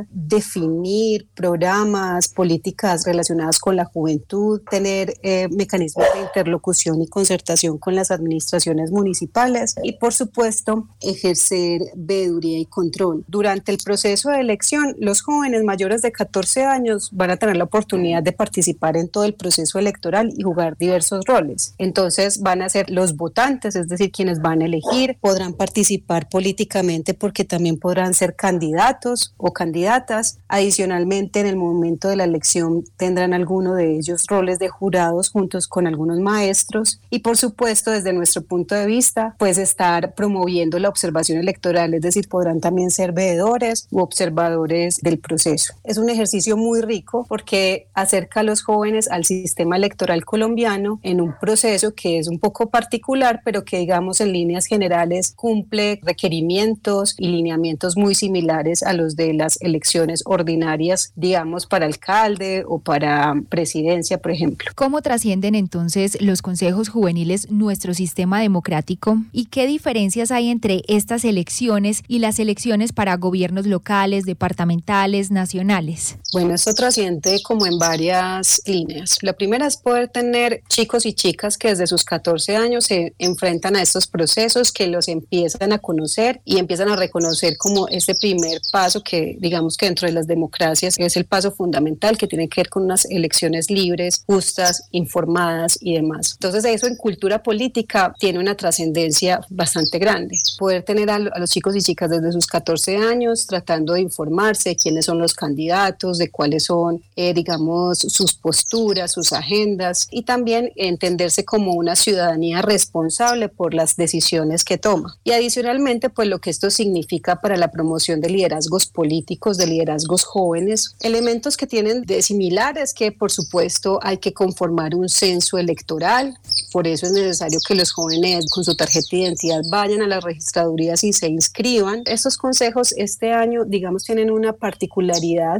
definir 0.09 1.27
programas, 1.35 2.27
políticas 2.29 3.05
relacionadas 3.05 3.59
con 3.59 3.75
la 3.75 3.85
juventud, 3.85 4.61
tener 4.69 5.13
eh, 5.23 5.47
mecanismos 5.49 6.05
de 6.13 6.21
interlocución 6.21 7.01
y 7.01 7.07
concertación 7.07 7.77
con 7.77 7.95
las 7.95 8.11
administraciones 8.11 8.91
municipales 8.91 9.75
y 9.83 9.93
por 9.93 10.13
supuesto 10.13 10.87
ejercer 11.01 11.81
veeduría 11.95 12.59
y 12.59 12.65
control. 12.65 13.23
Durante 13.27 13.71
el 13.71 13.77
proceso 13.83 14.29
de 14.29 14.39
elección, 14.39 14.95
los 14.99 15.21
jóvenes 15.21 15.63
mayores 15.63 16.01
de 16.01 16.11
14 16.11 16.65
años 16.65 17.09
van 17.11 17.31
a 17.31 17.37
tener 17.37 17.57
la 17.57 17.65
oportunidad 17.65 18.23
de 18.23 18.31
participar 18.31 18.97
en 18.97 19.09
todo 19.09 19.23
el 19.25 19.33
proceso 19.33 19.79
electoral 19.79 20.33
y 20.37 20.43
jugar 20.43 20.77
diversos 20.77 21.25
roles. 21.25 21.73
Entonces 21.77 22.41
van 22.41 22.61
a 22.61 22.69
ser 22.69 22.89
los 22.89 23.15
votantes, 23.15 23.75
es 23.75 23.87
decir, 23.87 24.11
quienes 24.11 24.41
van 24.41 24.61
a 24.61 24.65
elegir, 24.65 25.17
podrán 25.19 25.53
participar 25.53 26.29
políticamente 26.29 27.13
porque 27.13 27.45
también 27.45 27.77
podrán 27.77 28.13
ser 28.13 28.35
candidatos 28.35 29.33
o 29.39 29.51
candidatas. 29.53 30.37
Adicionalmente, 30.47 31.39
en 31.39 31.47
el 31.47 31.55
momento 31.55 32.07
de 32.07 32.17
la 32.17 32.25
elección 32.25 32.83
tendrán 32.97 33.33
alguno 33.33 33.73
de 33.73 33.97
ellos 33.97 34.25
roles 34.27 34.59
de 34.59 34.69
jurados 34.69 35.29
juntos 35.29 35.67
con 35.67 35.87
algunos 35.87 36.19
maestros 36.19 37.01
y 37.09 37.19
por 37.19 37.37
supuesto 37.37 37.91
desde 37.91 38.13
nuestro 38.13 38.43
punto 38.43 38.75
de 38.75 38.85
vista 38.85 39.35
pues 39.39 39.57
estar 39.57 40.13
promoviendo 40.13 40.77
la 40.79 40.89
observación 40.89 41.39
electoral, 41.39 41.93
es 41.93 42.01
decir, 42.01 42.27
podrán 42.27 42.59
también 42.59 42.91
ser 42.91 43.13
veedores 43.13 43.87
u 43.91 43.99
observadores 43.99 44.97
del 44.97 45.19
proceso. 45.19 45.73
Es 45.83 45.97
un 45.97 46.09
ejercicio 46.09 46.57
muy 46.57 46.81
rico 46.81 47.25
porque 47.27 47.87
acerca 47.93 48.41
a 48.41 48.43
los 48.43 48.61
jóvenes 48.61 49.09
al 49.09 49.25
sistema 49.25 49.77
electoral 49.77 50.25
colombiano 50.25 50.99
en 51.03 51.21
un 51.21 51.33
proceso 51.39 51.93
que 51.95 52.19
es 52.19 52.27
un 52.27 52.39
poco 52.39 52.69
particular, 52.69 53.41
pero 53.45 53.63
que 53.63 53.77
digamos 53.77 54.21
en 54.21 54.33
líneas 54.33 54.65
generales 54.65 55.33
cumple 55.35 55.99
requerimientos 56.03 57.15
y 57.17 57.29
lineamientos 57.29 57.97
muy 57.97 58.15
similares 58.15 58.83
a 58.83 58.93
los 58.93 59.15
de 59.15 59.28
las 59.33 59.61
elecciones 59.61 60.23
ordinarias, 60.25 61.11
digamos, 61.15 61.65
para 61.65 61.85
alcalde 61.85 62.63
o 62.67 62.79
para 62.79 63.35
presidencia, 63.49 64.17
por 64.19 64.31
ejemplo. 64.31 64.71
¿Cómo 64.75 65.01
trascienden 65.01 65.55
entonces 65.55 66.21
los 66.21 66.41
consejos 66.41 66.89
juveniles 66.89 67.49
nuestro 67.51 67.93
sistema 67.93 68.41
democrático 68.41 69.17
y 69.31 69.45
qué 69.45 69.67
diferencias 69.67 70.31
hay 70.31 70.49
entre 70.49 70.83
estas 70.87 71.25
elecciones 71.25 72.03
y 72.07 72.19
las 72.19 72.39
elecciones 72.39 72.93
para 72.93 73.17
gobiernos 73.17 73.65
locales, 73.65 74.25
departamentales, 74.25 75.31
nacionales? 75.31 76.17
Bueno, 76.31 76.53
esto 76.53 76.73
trasciende 76.73 77.41
como 77.43 77.65
en 77.65 77.79
varias 77.79 78.61
líneas. 78.65 79.17
La 79.21 79.33
primera 79.33 79.67
es 79.67 79.77
poder 79.77 80.09
tener 80.09 80.61
chicos 80.67 81.05
y 81.05 81.13
chicas 81.13 81.57
que 81.57 81.69
desde 81.69 81.87
sus 81.87 82.03
14 82.03 82.55
años 82.55 82.85
se 82.85 83.13
enfrentan 83.17 83.75
a 83.75 83.81
estos 83.81 84.07
procesos, 84.07 84.71
que 84.71 84.87
los 84.87 85.07
empiezan 85.07 85.73
a 85.73 85.79
conocer 85.79 86.41
y 86.45 86.57
empiezan 86.57 86.89
a 86.89 86.95
reconocer 86.95 87.57
como 87.57 87.87
ese 87.87 88.15
primer 88.15 88.61
paso 88.71 89.01
que 89.03 89.18
digamos 89.39 89.77
que 89.77 89.85
dentro 89.85 90.07
de 90.07 90.13
las 90.13 90.27
democracias 90.27 90.95
es 90.97 91.17
el 91.17 91.25
paso 91.25 91.51
fundamental 91.51 92.17
que 92.17 92.27
tiene 92.27 92.47
que 92.47 92.61
ver 92.61 92.69
con 92.69 92.83
unas 92.83 93.05
elecciones 93.05 93.69
libres, 93.69 94.23
justas, 94.25 94.87
informadas 94.91 95.77
y 95.81 95.93
demás. 95.93 96.33
Entonces 96.33 96.65
eso 96.65 96.87
en 96.87 96.95
cultura 96.95 97.43
política 97.43 98.13
tiene 98.19 98.39
una 98.39 98.55
trascendencia 98.55 99.41
bastante 99.49 99.99
grande. 99.99 100.37
Poder 100.57 100.83
tener 100.83 101.09
a, 101.09 101.19
los 101.19 101.49
chicos 101.49 101.75
y 101.75 101.81
chicas 101.81 102.09
desde 102.09 102.31
sus 102.31 102.47
14 102.47 102.97
años 102.97 103.47
tratando 103.47 103.93
de 103.93 104.01
informarse 104.01 104.69
de 104.69 104.75
quiénes 104.75 105.05
son 105.05 105.19
los 105.19 105.33
candidatos, 105.33 106.17
de 106.17 106.29
cuáles 106.29 106.65
son, 106.65 107.01
eh, 107.15 107.33
digamos, 107.33 107.99
sus 107.99 108.33
posturas, 108.33 109.11
sus 109.11 109.33
agendas 109.33 110.07
y 110.11 110.23
también 110.23 110.71
entenderse 110.75 111.45
como 111.45 111.73
una 111.73 111.95
ciudadanía 111.95 112.61
responsable 112.61 113.49
por 113.49 113.73
las 113.73 113.95
decisiones 113.95 114.63
que 114.63 114.77
toma. 114.77 115.17
Y 115.23 115.31
adicionalmente, 115.31 116.09
pues 116.09 116.27
lo 116.27 116.39
que 116.39 116.49
esto 116.49 116.69
significa 116.69 117.41
para 117.41 117.57
la 117.57 117.71
promoción 117.71 118.21
de 118.21 118.29
liderazgos 118.29 118.87
políticos, 118.87 119.08
de 119.09 119.67
liderazgos 119.67 120.23
jóvenes, 120.23 120.95
elementos 121.01 121.57
que 121.57 121.67
tienen 121.67 122.03
de 122.03 122.21
similares 122.21 122.93
que 122.93 123.11
por 123.11 123.31
supuesto 123.31 123.99
hay 124.01 124.17
que 124.17 124.33
conformar 124.33 124.95
un 124.95 125.09
censo 125.09 125.57
electoral, 125.57 126.37
por 126.71 126.87
eso 126.87 127.05
es 127.05 127.11
necesario 127.13 127.59
que 127.67 127.75
los 127.75 127.91
jóvenes 127.91 128.45
con 128.51 128.63
su 128.63 128.75
tarjeta 128.75 129.07
de 129.11 129.17
identidad 129.17 129.61
vayan 129.69 130.01
a 130.01 130.07
las 130.07 130.23
registradurías 130.23 131.03
y 131.03 131.13
se 131.13 131.27
inscriban. 131.27 132.03
Estos 132.05 132.37
consejos 132.37 132.93
este 132.97 133.33
año, 133.33 133.65
digamos, 133.65 134.03
tienen 134.03 134.29
una 134.29 134.53
particularidad 134.53 135.59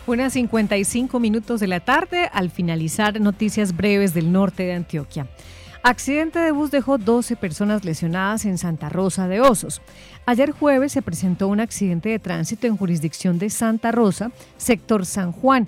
Unas 0.07 0.33
55 0.33 1.19
minutos 1.21 1.61
de 1.61 1.67
la 1.67 1.79
tarde 1.79 2.29
al 2.33 2.49
finalizar 2.49 3.21
noticias 3.21 3.75
breves 3.75 4.13
del 4.13 4.31
norte 4.31 4.63
de 4.63 4.73
Antioquia. 4.73 5.27
Accidente 5.83 6.39
de 6.39 6.51
bus 6.51 6.69
dejó 6.69 6.97
12 6.97 7.37
personas 7.37 7.85
lesionadas 7.85 8.45
en 8.45 8.57
Santa 8.57 8.89
Rosa 8.89 9.27
de 9.27 9.41
Osos. 9.41 9.81
Ayer 10.25 10.51
jueves 10.51 10.91
se 10.91 11.01
presentó 11.01 11.47
un 11.47 11.59
accidente 11.59 12.09
de 12.09 12.19
tránsito 12.19 12.67
en 12.67 12.77
jurisdicción 12.77 13.39
de 13.39 13.49
Santa 13.49 13.91
Rosa, 13.91 14.31
sector 14.57 15.05
San 15.05 15.31
Juan. 15.31 15.67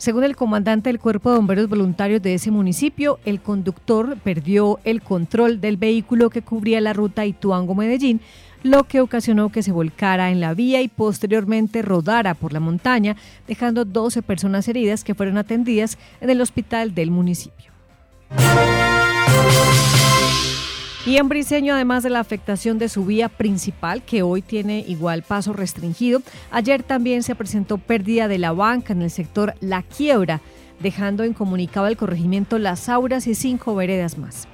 Según 0.00 0.24
el 0.24 0.34
comandante 0.34 0.88
del 0.88 0.98
Cuerpo 0.98 1.30
de 1.30 1.36
Bomberos 1.36 1.68
Voluntarios 1.68 2.22
de 2.22 2.32
ese 2.32 2.50
municipio, 2.50 3.18
el 3.26 3.38
conductor 3.42 4.16
perdió 4.16 4.80
el 4.84 5.02
control 5.02 5.60
del 5.60 5.76
vehículo 5.76 6.30
que 6.30 6.40
cubría 6.40 6.80
la 6.80 6.94
ruta 6.94 7.26
Ituango-Medellín, 7.26 8.22
lo 8.62 8.84
que 8.84 9.02
ocasionó 9.02 9.50
que 9.50 9.62
se 9.62 9.72
volcara 9.72 10.30
en 10.30 10.40
la 10.40 10.54
vía 10.54 10.80
y 10.80 10.88
posteriormente 10.88 11.82
rodara 11.82 12.32
por 12.32 12.54
la 12.54 12.60
montaña, 12.60 13.14
dejando 13.46 13.84
12 13.84 14.22
personas 14.22 14.66
heridas 14.68 15.04
que 15.04 15.14
fueron 15.14 15.36
atendidas 15.36 15.98
en 16.22 16.30
el 16.30 16.40
hospital 16.40 16.94
del 16.94 17.10
municipio. 17.10 17.70
Y 21.06 21.16
en 21.16 21.30
Briseño, 21.30 21.72
además 21.72 22.02
de 22.02 22.10
la 22.10 22.20
afectación 22.20 22.78
de 22.78 22.90
su 22.90 23.06
vía 23.06 23.30
principal, 23.30 24.02
que 24.02 24.22
hoy 24.22 24.42
tiene 24.42 24.84
igual 24.86 25.22
paso 25.22 25.54
restringido, 25.54 26.20
ayer 26.50 26.82
también 26.82 27.22
se 27.22 27.34
presentó 27.34 27.78
pérdida 27.78 28.28
de 28.28 28.36
la 28.36 28.52
banca 28.52 28.92
en 28.92 29.00
el 29.00 29.10
sector 29.10 29.54
La 29.60 29.82
Quiebra, 29.82 30.42
dejando 30.78 31.24
en 31.24 31.32
comunicado 31.32 31.86
el 31.86 31.96
corregimiento 31.96 32.58
Las 32.58 32.90
Auras 32.90 33.26
y 33.26 33.34
cinco 33.34 33.74
veredas 33.74 34.18
más. 34.18 34.46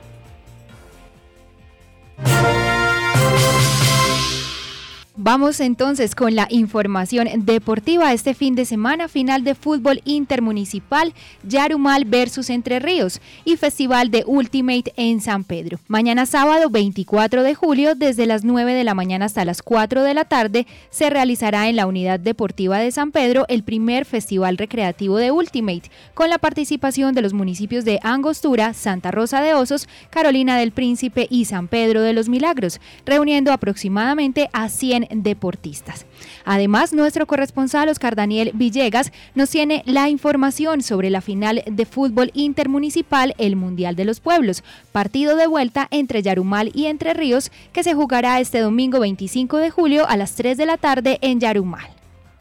Vamos 5.27 5.59
entonces 5.59 6.15
con 6.15 6.37
la 6.37 6.47
información 6.51 7.27
deportiva. 7.39 8.13
Este 8.13 8.33
fin 8.33 8.55
de 8.55 8.65
semana, 8.65 9.09
final 9.09 9.43
de 9.43 9.57
fútbol 9.57 10.01
intermunicipal, 10.05 11.13
Yarumal 11.43 12.05
versus 12.05 12.49
Entre 12.49 12.79
Ríos 12.79 13.21
y 13.45 13.57
Festival 13.57 14.13
de 14.13 14.23
Ultimate 14.25 14.93
en 14.95 15.21
San 15.21 15.43
Pedro. 15.43 15.81
Mañana 15.89 16.27
sábado 16.27 16.71
24 16.71 17.43
de 17.43 17.57
julio, 17.57 17.97
desde 17.97 18.27
las 18.27 18.45
9 18.45 18.73
de 18.73 18.85
la 18.85 18.95
mañana 18.95 19.25
hasta 19.25 19.45
las 19.45 19.63
4 19.63 20.05
de 20.05 20.15
la 20.15 20.27
tarde, 20.27 20.65
se 20.91 21.11
realizará 21.11 21.69
en 21.69 21.75
la 21.75 21.87
Unidad 21.87 22.21
Deportiva 22.21 22.79
de 22.79 22.93
San 22.93 23.11
Pedro 23.11 23.47
el 23.49 23.65
primer 23.65 24.05
Festival 24.05 24.57
Recreativo 24.57 25.17
de 25.17 25.33
Ultimate, 25.33 25.91
con 26.15 26.31
la 26.31 26.39
participación 26.39 27.17
de 27.17 27.23
los 27.23 27.33
municipios 27.33 27.85
de 27.85 27.99
Angostura, 28.05 28.75
Santa 28.75 29.11
Rosa 29.11 29.41
de 29.41 29.55
Osos, 29.55 29.89
Carolina 30.09 30.57
del 30.57 30.71
Príncipe 30.71 31.27
y 31.29 31.47
San 31.47 31.67
Pedro 31.67 32.03
de 32.03 32.13
los 32.13 32.29
Milagros, 32.29 32.81
reuniendo 33.05 33.51
aproximadamente 33.51 34.49
a 34.53 34.69
100 34.69 35.16
deportistas. 35.23 36.07
Además, 36.45 36.93
nuestro 36.93 37.27
corresponsal 37.27 37.89
Oscar 37.89 38.17
Daniel 38.17 38.53
Villegas 38.55 39.13
nos 39.35 39.51
tiene 39.51 39.83
la 39.87 40.09
información 40.09 40.83
sobre 40.83 41.11
la 41.11 41.21
final 41.21 41.63
de 41.67 41.87
fútbol 41.87 42.31
intermunicipal, 42.35 43.35
el 43.39 43.57
Mundial 43.57 43.97
de 43.97 44.05
los 44.05 44.21
Pueblos, 44.21 44.63
partido 44.93 45.37
de 45.37 45.47
vuelta 45.47 45.89
entre 45.91 46.23
Yarumal 46.23 46.71
y 46.75 46.87
Entre 46.87 47.15
Ríos, 47.15 47.51
que 47.73 47.83
se 47.83 47.95
jugará 47.95 48.41
este 48.41 48.61
domingo 48.61 49.01
25 49.01 49.59
de 49.59 49.71
julio 49.71 50.07
a 50.09 50.17
las 50.17 50.35
3 50.35 50.57
de 50.57 50.67
la 50.67 50.77
tarde 50.77 51.19
en 51.21 51.41
Yarumal. 51.41 51.89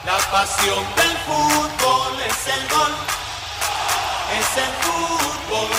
La 0.06 0.18
pasión 0.32 0.84
del 0.96 1.18
fútbol 1.26 2.14
es 2.28 2.48
el 2.48 2.70
gol, 2.70 2.94
es 4.40 4.58
el 4.58 4.72
fútbol, 4.82 5.70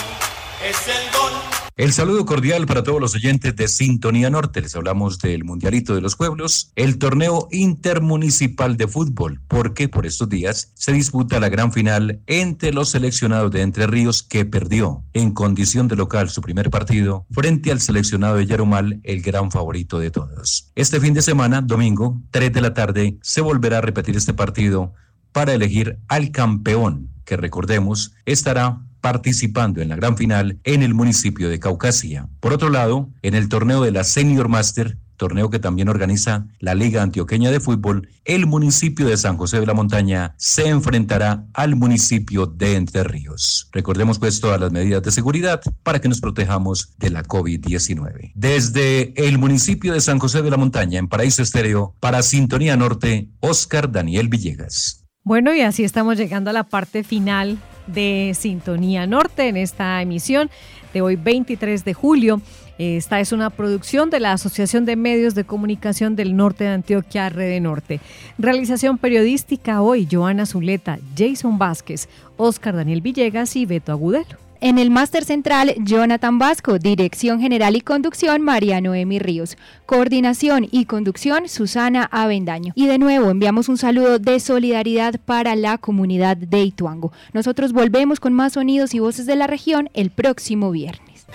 es 0.68 0.88
el 0.88 1.10
gol. 1.12 1.55
El 1.78 1.92
saludo 1.92 2.24
cordial 2.24 2.64
para 2.64 2.82
todos 2.82 3.02
los 3.02 3.14
oyentes 3.14 3.54
de 3.54 3.68
Sintonía 3.68 4.30
Norte. 4.30 4.62
Les 4.62 4.74
hablamos 4.74 5.18
del 5.18 5.44
Mundialito 5.44 5.94
de 5.94 6.00
los 6.00 6.16
Pueblos, 6.16 6.72
el 6.74 6.96
torneo 6.96 7.48
intermunicipal 7.50 8.78
de 8.78 8.88
fútbol, 8.88 9.42
porque 9.46 9.86
por 9.86 10.06
estos 10.06 10.26
días 10.30 10.72
se 10.72 10.94
disputa 10.94 11.38
la 11.38 11.50
gran 11.50 11.72
final 11.72 12.22
entre 12.26 12.72
los 12.72 12.88
seleccionados 12.88 13.50
de 13.50 13.60
Entre 13.60 13.86
Ríos, 13.86 14.22
que 14.22 14.46
perdió 14.46 15.04
en 15.12 15.32
condición 15.32 15.86
de 15.86 15.96
local 15.96 16.30
su 16.30 16.40
primer 16.40 16.70
partido 16.70 17.26
frente 17.30 17.70
al 17.70 17.82
seleccionado 17.82 18.36
de 18.36 18.46
Yarumal, 18.46 19.00
el 19.02 19.20
gran 19.20 19.50
favorito 19.50 19.98
de 19.98 20.10
todos. 20.10 20.72
Este 20.76 20.98
fin 20.98 21.12
de 21.12 21.20
semana, 21.20 21.60
domingo, 21.60 22.22
3 22.30 22.54
de 22.54 22.60
la 22.62 22.72
tarde, 22.72 23.18
se 23.20 23.42
volverá 23.42 23.78
a 23.78 23.82
repetir 23.82 24.16
este 24.16 24.32
partido 24.32 24.94
para 25.30 25.52
elegir 25.52 25.98
al 26.08 26.30
campeón, 26.30 27.10
que 27.26 27.36
recordemos 27.36 28.14
estará 28.24 28.80
participando 29.00 29.80
en 29.80 29.88
la 29.88 29.96
gran 29.96 30.16
final 30.16 30.58
en 30.64 30.82
el 30.82 30.94
municipio 30.94 31.48
de 31.48 31.60
Caucasia. 31.60 32.28
Por 32.40 32.52
otro 32.52 32.70
lado, 32.70 33.10
en 33.22 33.34
el 33.34 33.48
torneo 33.48 33.82
de 33.82 33.92
la 33.92 34.04
Senior 34.04 34.48
Master, 34.48 34.98
torneo 35.16 35.50
que 35.50 35.58
también 35.58 35.88
organiza 35.88 36.46
la 36.58 36.74
Liga 36.74 37.02
Antioqueña 37.02 37.50
de 37.50 37.60
Fútbol, 37.60 38.08
el 38.24 38.46
municipio 38.46 39.08
de 39.08 39.16
San 39.16 39.36
José 39.36 39.60
de 39.60 39.66
la 39.66 39.74
Montaña 39.74 40.34
se 40.36 40.68
enfrentará 40.68 41.46
al 41.54 41.76
municipio 41.76 42.46
de 42.46 42.76
Entre 42.76 43.04
Ríos. 43.04 43.68
Recordemos 43.72 44.18
pues 44.18 44.40
todas 44.40 44.60
las 44.60 44.72
medidas 44.72 45.02
de 45.02 45.10
seguridad 45.10 45.60
para 45.82 46.00
que 46.00 46.08
nos 46.08 46.20
protejamos 46.20 46.94
de 46.98 47.10
la 47.10 47.22
COVID-19. 47.22 48.32
Desde 48.34 49.12
el 49.16 49.38
municipio 49.38 49.92
de 49.92 50.00
San 50.00 50.18
José 50.18 50.42
de 50.42 50.50
la 50.50 50.56
Montaña, 50.56 50.98
en 50.98 51.08
Paraíso 51.08 51.42
Estéreo, 51.42 51.94
para 52.00 52.22
Sintonía 52.22 52.76
Norte, 52.76 53.30
Oscar 53.40 53.90
Daniel 53.90 54.28
Villegas. 54.28 55.04
Bueno, 55.22 55.54
y 55.54 55.60
así 55.60 55.82
estamos 55.82 56.16
llegando 56.16 56.50
a 56.50 56.52
la 56.52 56.64
parte 56.64 57.02
final 57.02 57.58
de 57.86 58.32
Sintonía 58.38 59.06
Norte 59.06 59.48
en 59.48 59.56
esta 59.56 60.00
emisión 60.02 60.50
de 60.92 61.02
hoy 61.02 61.16
23 61.16 61.84
de 61.84 61.94
julio. 61.94 62.40
Esta 62.78 63.20
es 63.20 63.32
una 63.32 63.50
producción 63.50 64.10
de 64.10 64.20
la 64.20 64.32
Asociación 64.32 64.84
de 64.84 64.96
Medios 64.96 65.34
de 65.34 65.44
Comunicación 65.44 66.14
del 66.14 66.36
Norte 66.36 66.64
de 66.64 66.70
Antioquia, 66.70 67.30
Rede 67.30 67.60
Norte. 67.60 68.00
Realización 68.38 68.98
periodística 68.98 69.80
hoy, 69.80 70.06
Joana 70.10 70.44
Zuleta, 70.44 70.98
Jason 71.16 71.58
Vázquez, 71.58 72.08
Oscar 72.36 72.76
Daniel 72.76 73.00
Villegas 73.00 73.56
y 73.56 73.64
Beto 73.64 73.92
Agudelo. 73.92 74.45
En 74.60 74.78
el 74.78 74.90
máster 74.90 75.24
central, 75.24 75.74
Jonathan 75.78 76.38
Vasco, 76.38 76.78
dirección 76.78 77.40
general 77.40 77.76
y 77.76 77.80
conducción, 77.80 78.42
María 78.42 78.80
Noemi 78.80 79.18
Ríos, 79.18 79.56
coordinación 79.84 80.66
y 80.70 80.86
conducción, 80.86 81.48
Susana 81.48 82.08
Avendaño. 82.10 82.72
Y 82.74 82.86
de 82.86 82.98
nuevo 82.98 83.30
enviamos 83.30 83.68
un 83.68 83.78
saludo 83.78 84.18
de 84.18 84.40
solidaridad 84.40 85.20
para 85.24 85.56
la 85.56 85.78
comunidad 85.78 86.36
de 86.36 86.62
Ituango. 86.62 87.12
Nosotros 87.32 87.72
volvemos 87.72 88.20
con 88.20 88.32
más 88.32 88.54
sonidos 88.54 88.94
y 88.94 88.98
voces 88.98 89.26
de 89.26 89.36
la 89.36 89.46
región 89.46 89.90
el 89.94 90.10
próximo 90.10 90.70
viernes. 90.70 91.26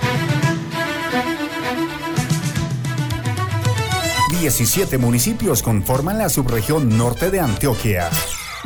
17 4.39 4.97
municipios 4.97 5.61
conforman 5.61 6.17
la 6.17 6.28
subregión 6.28 6.97
norte 6.97 7.30
de 7.30 7.39
Antioquia. 7.39 8.09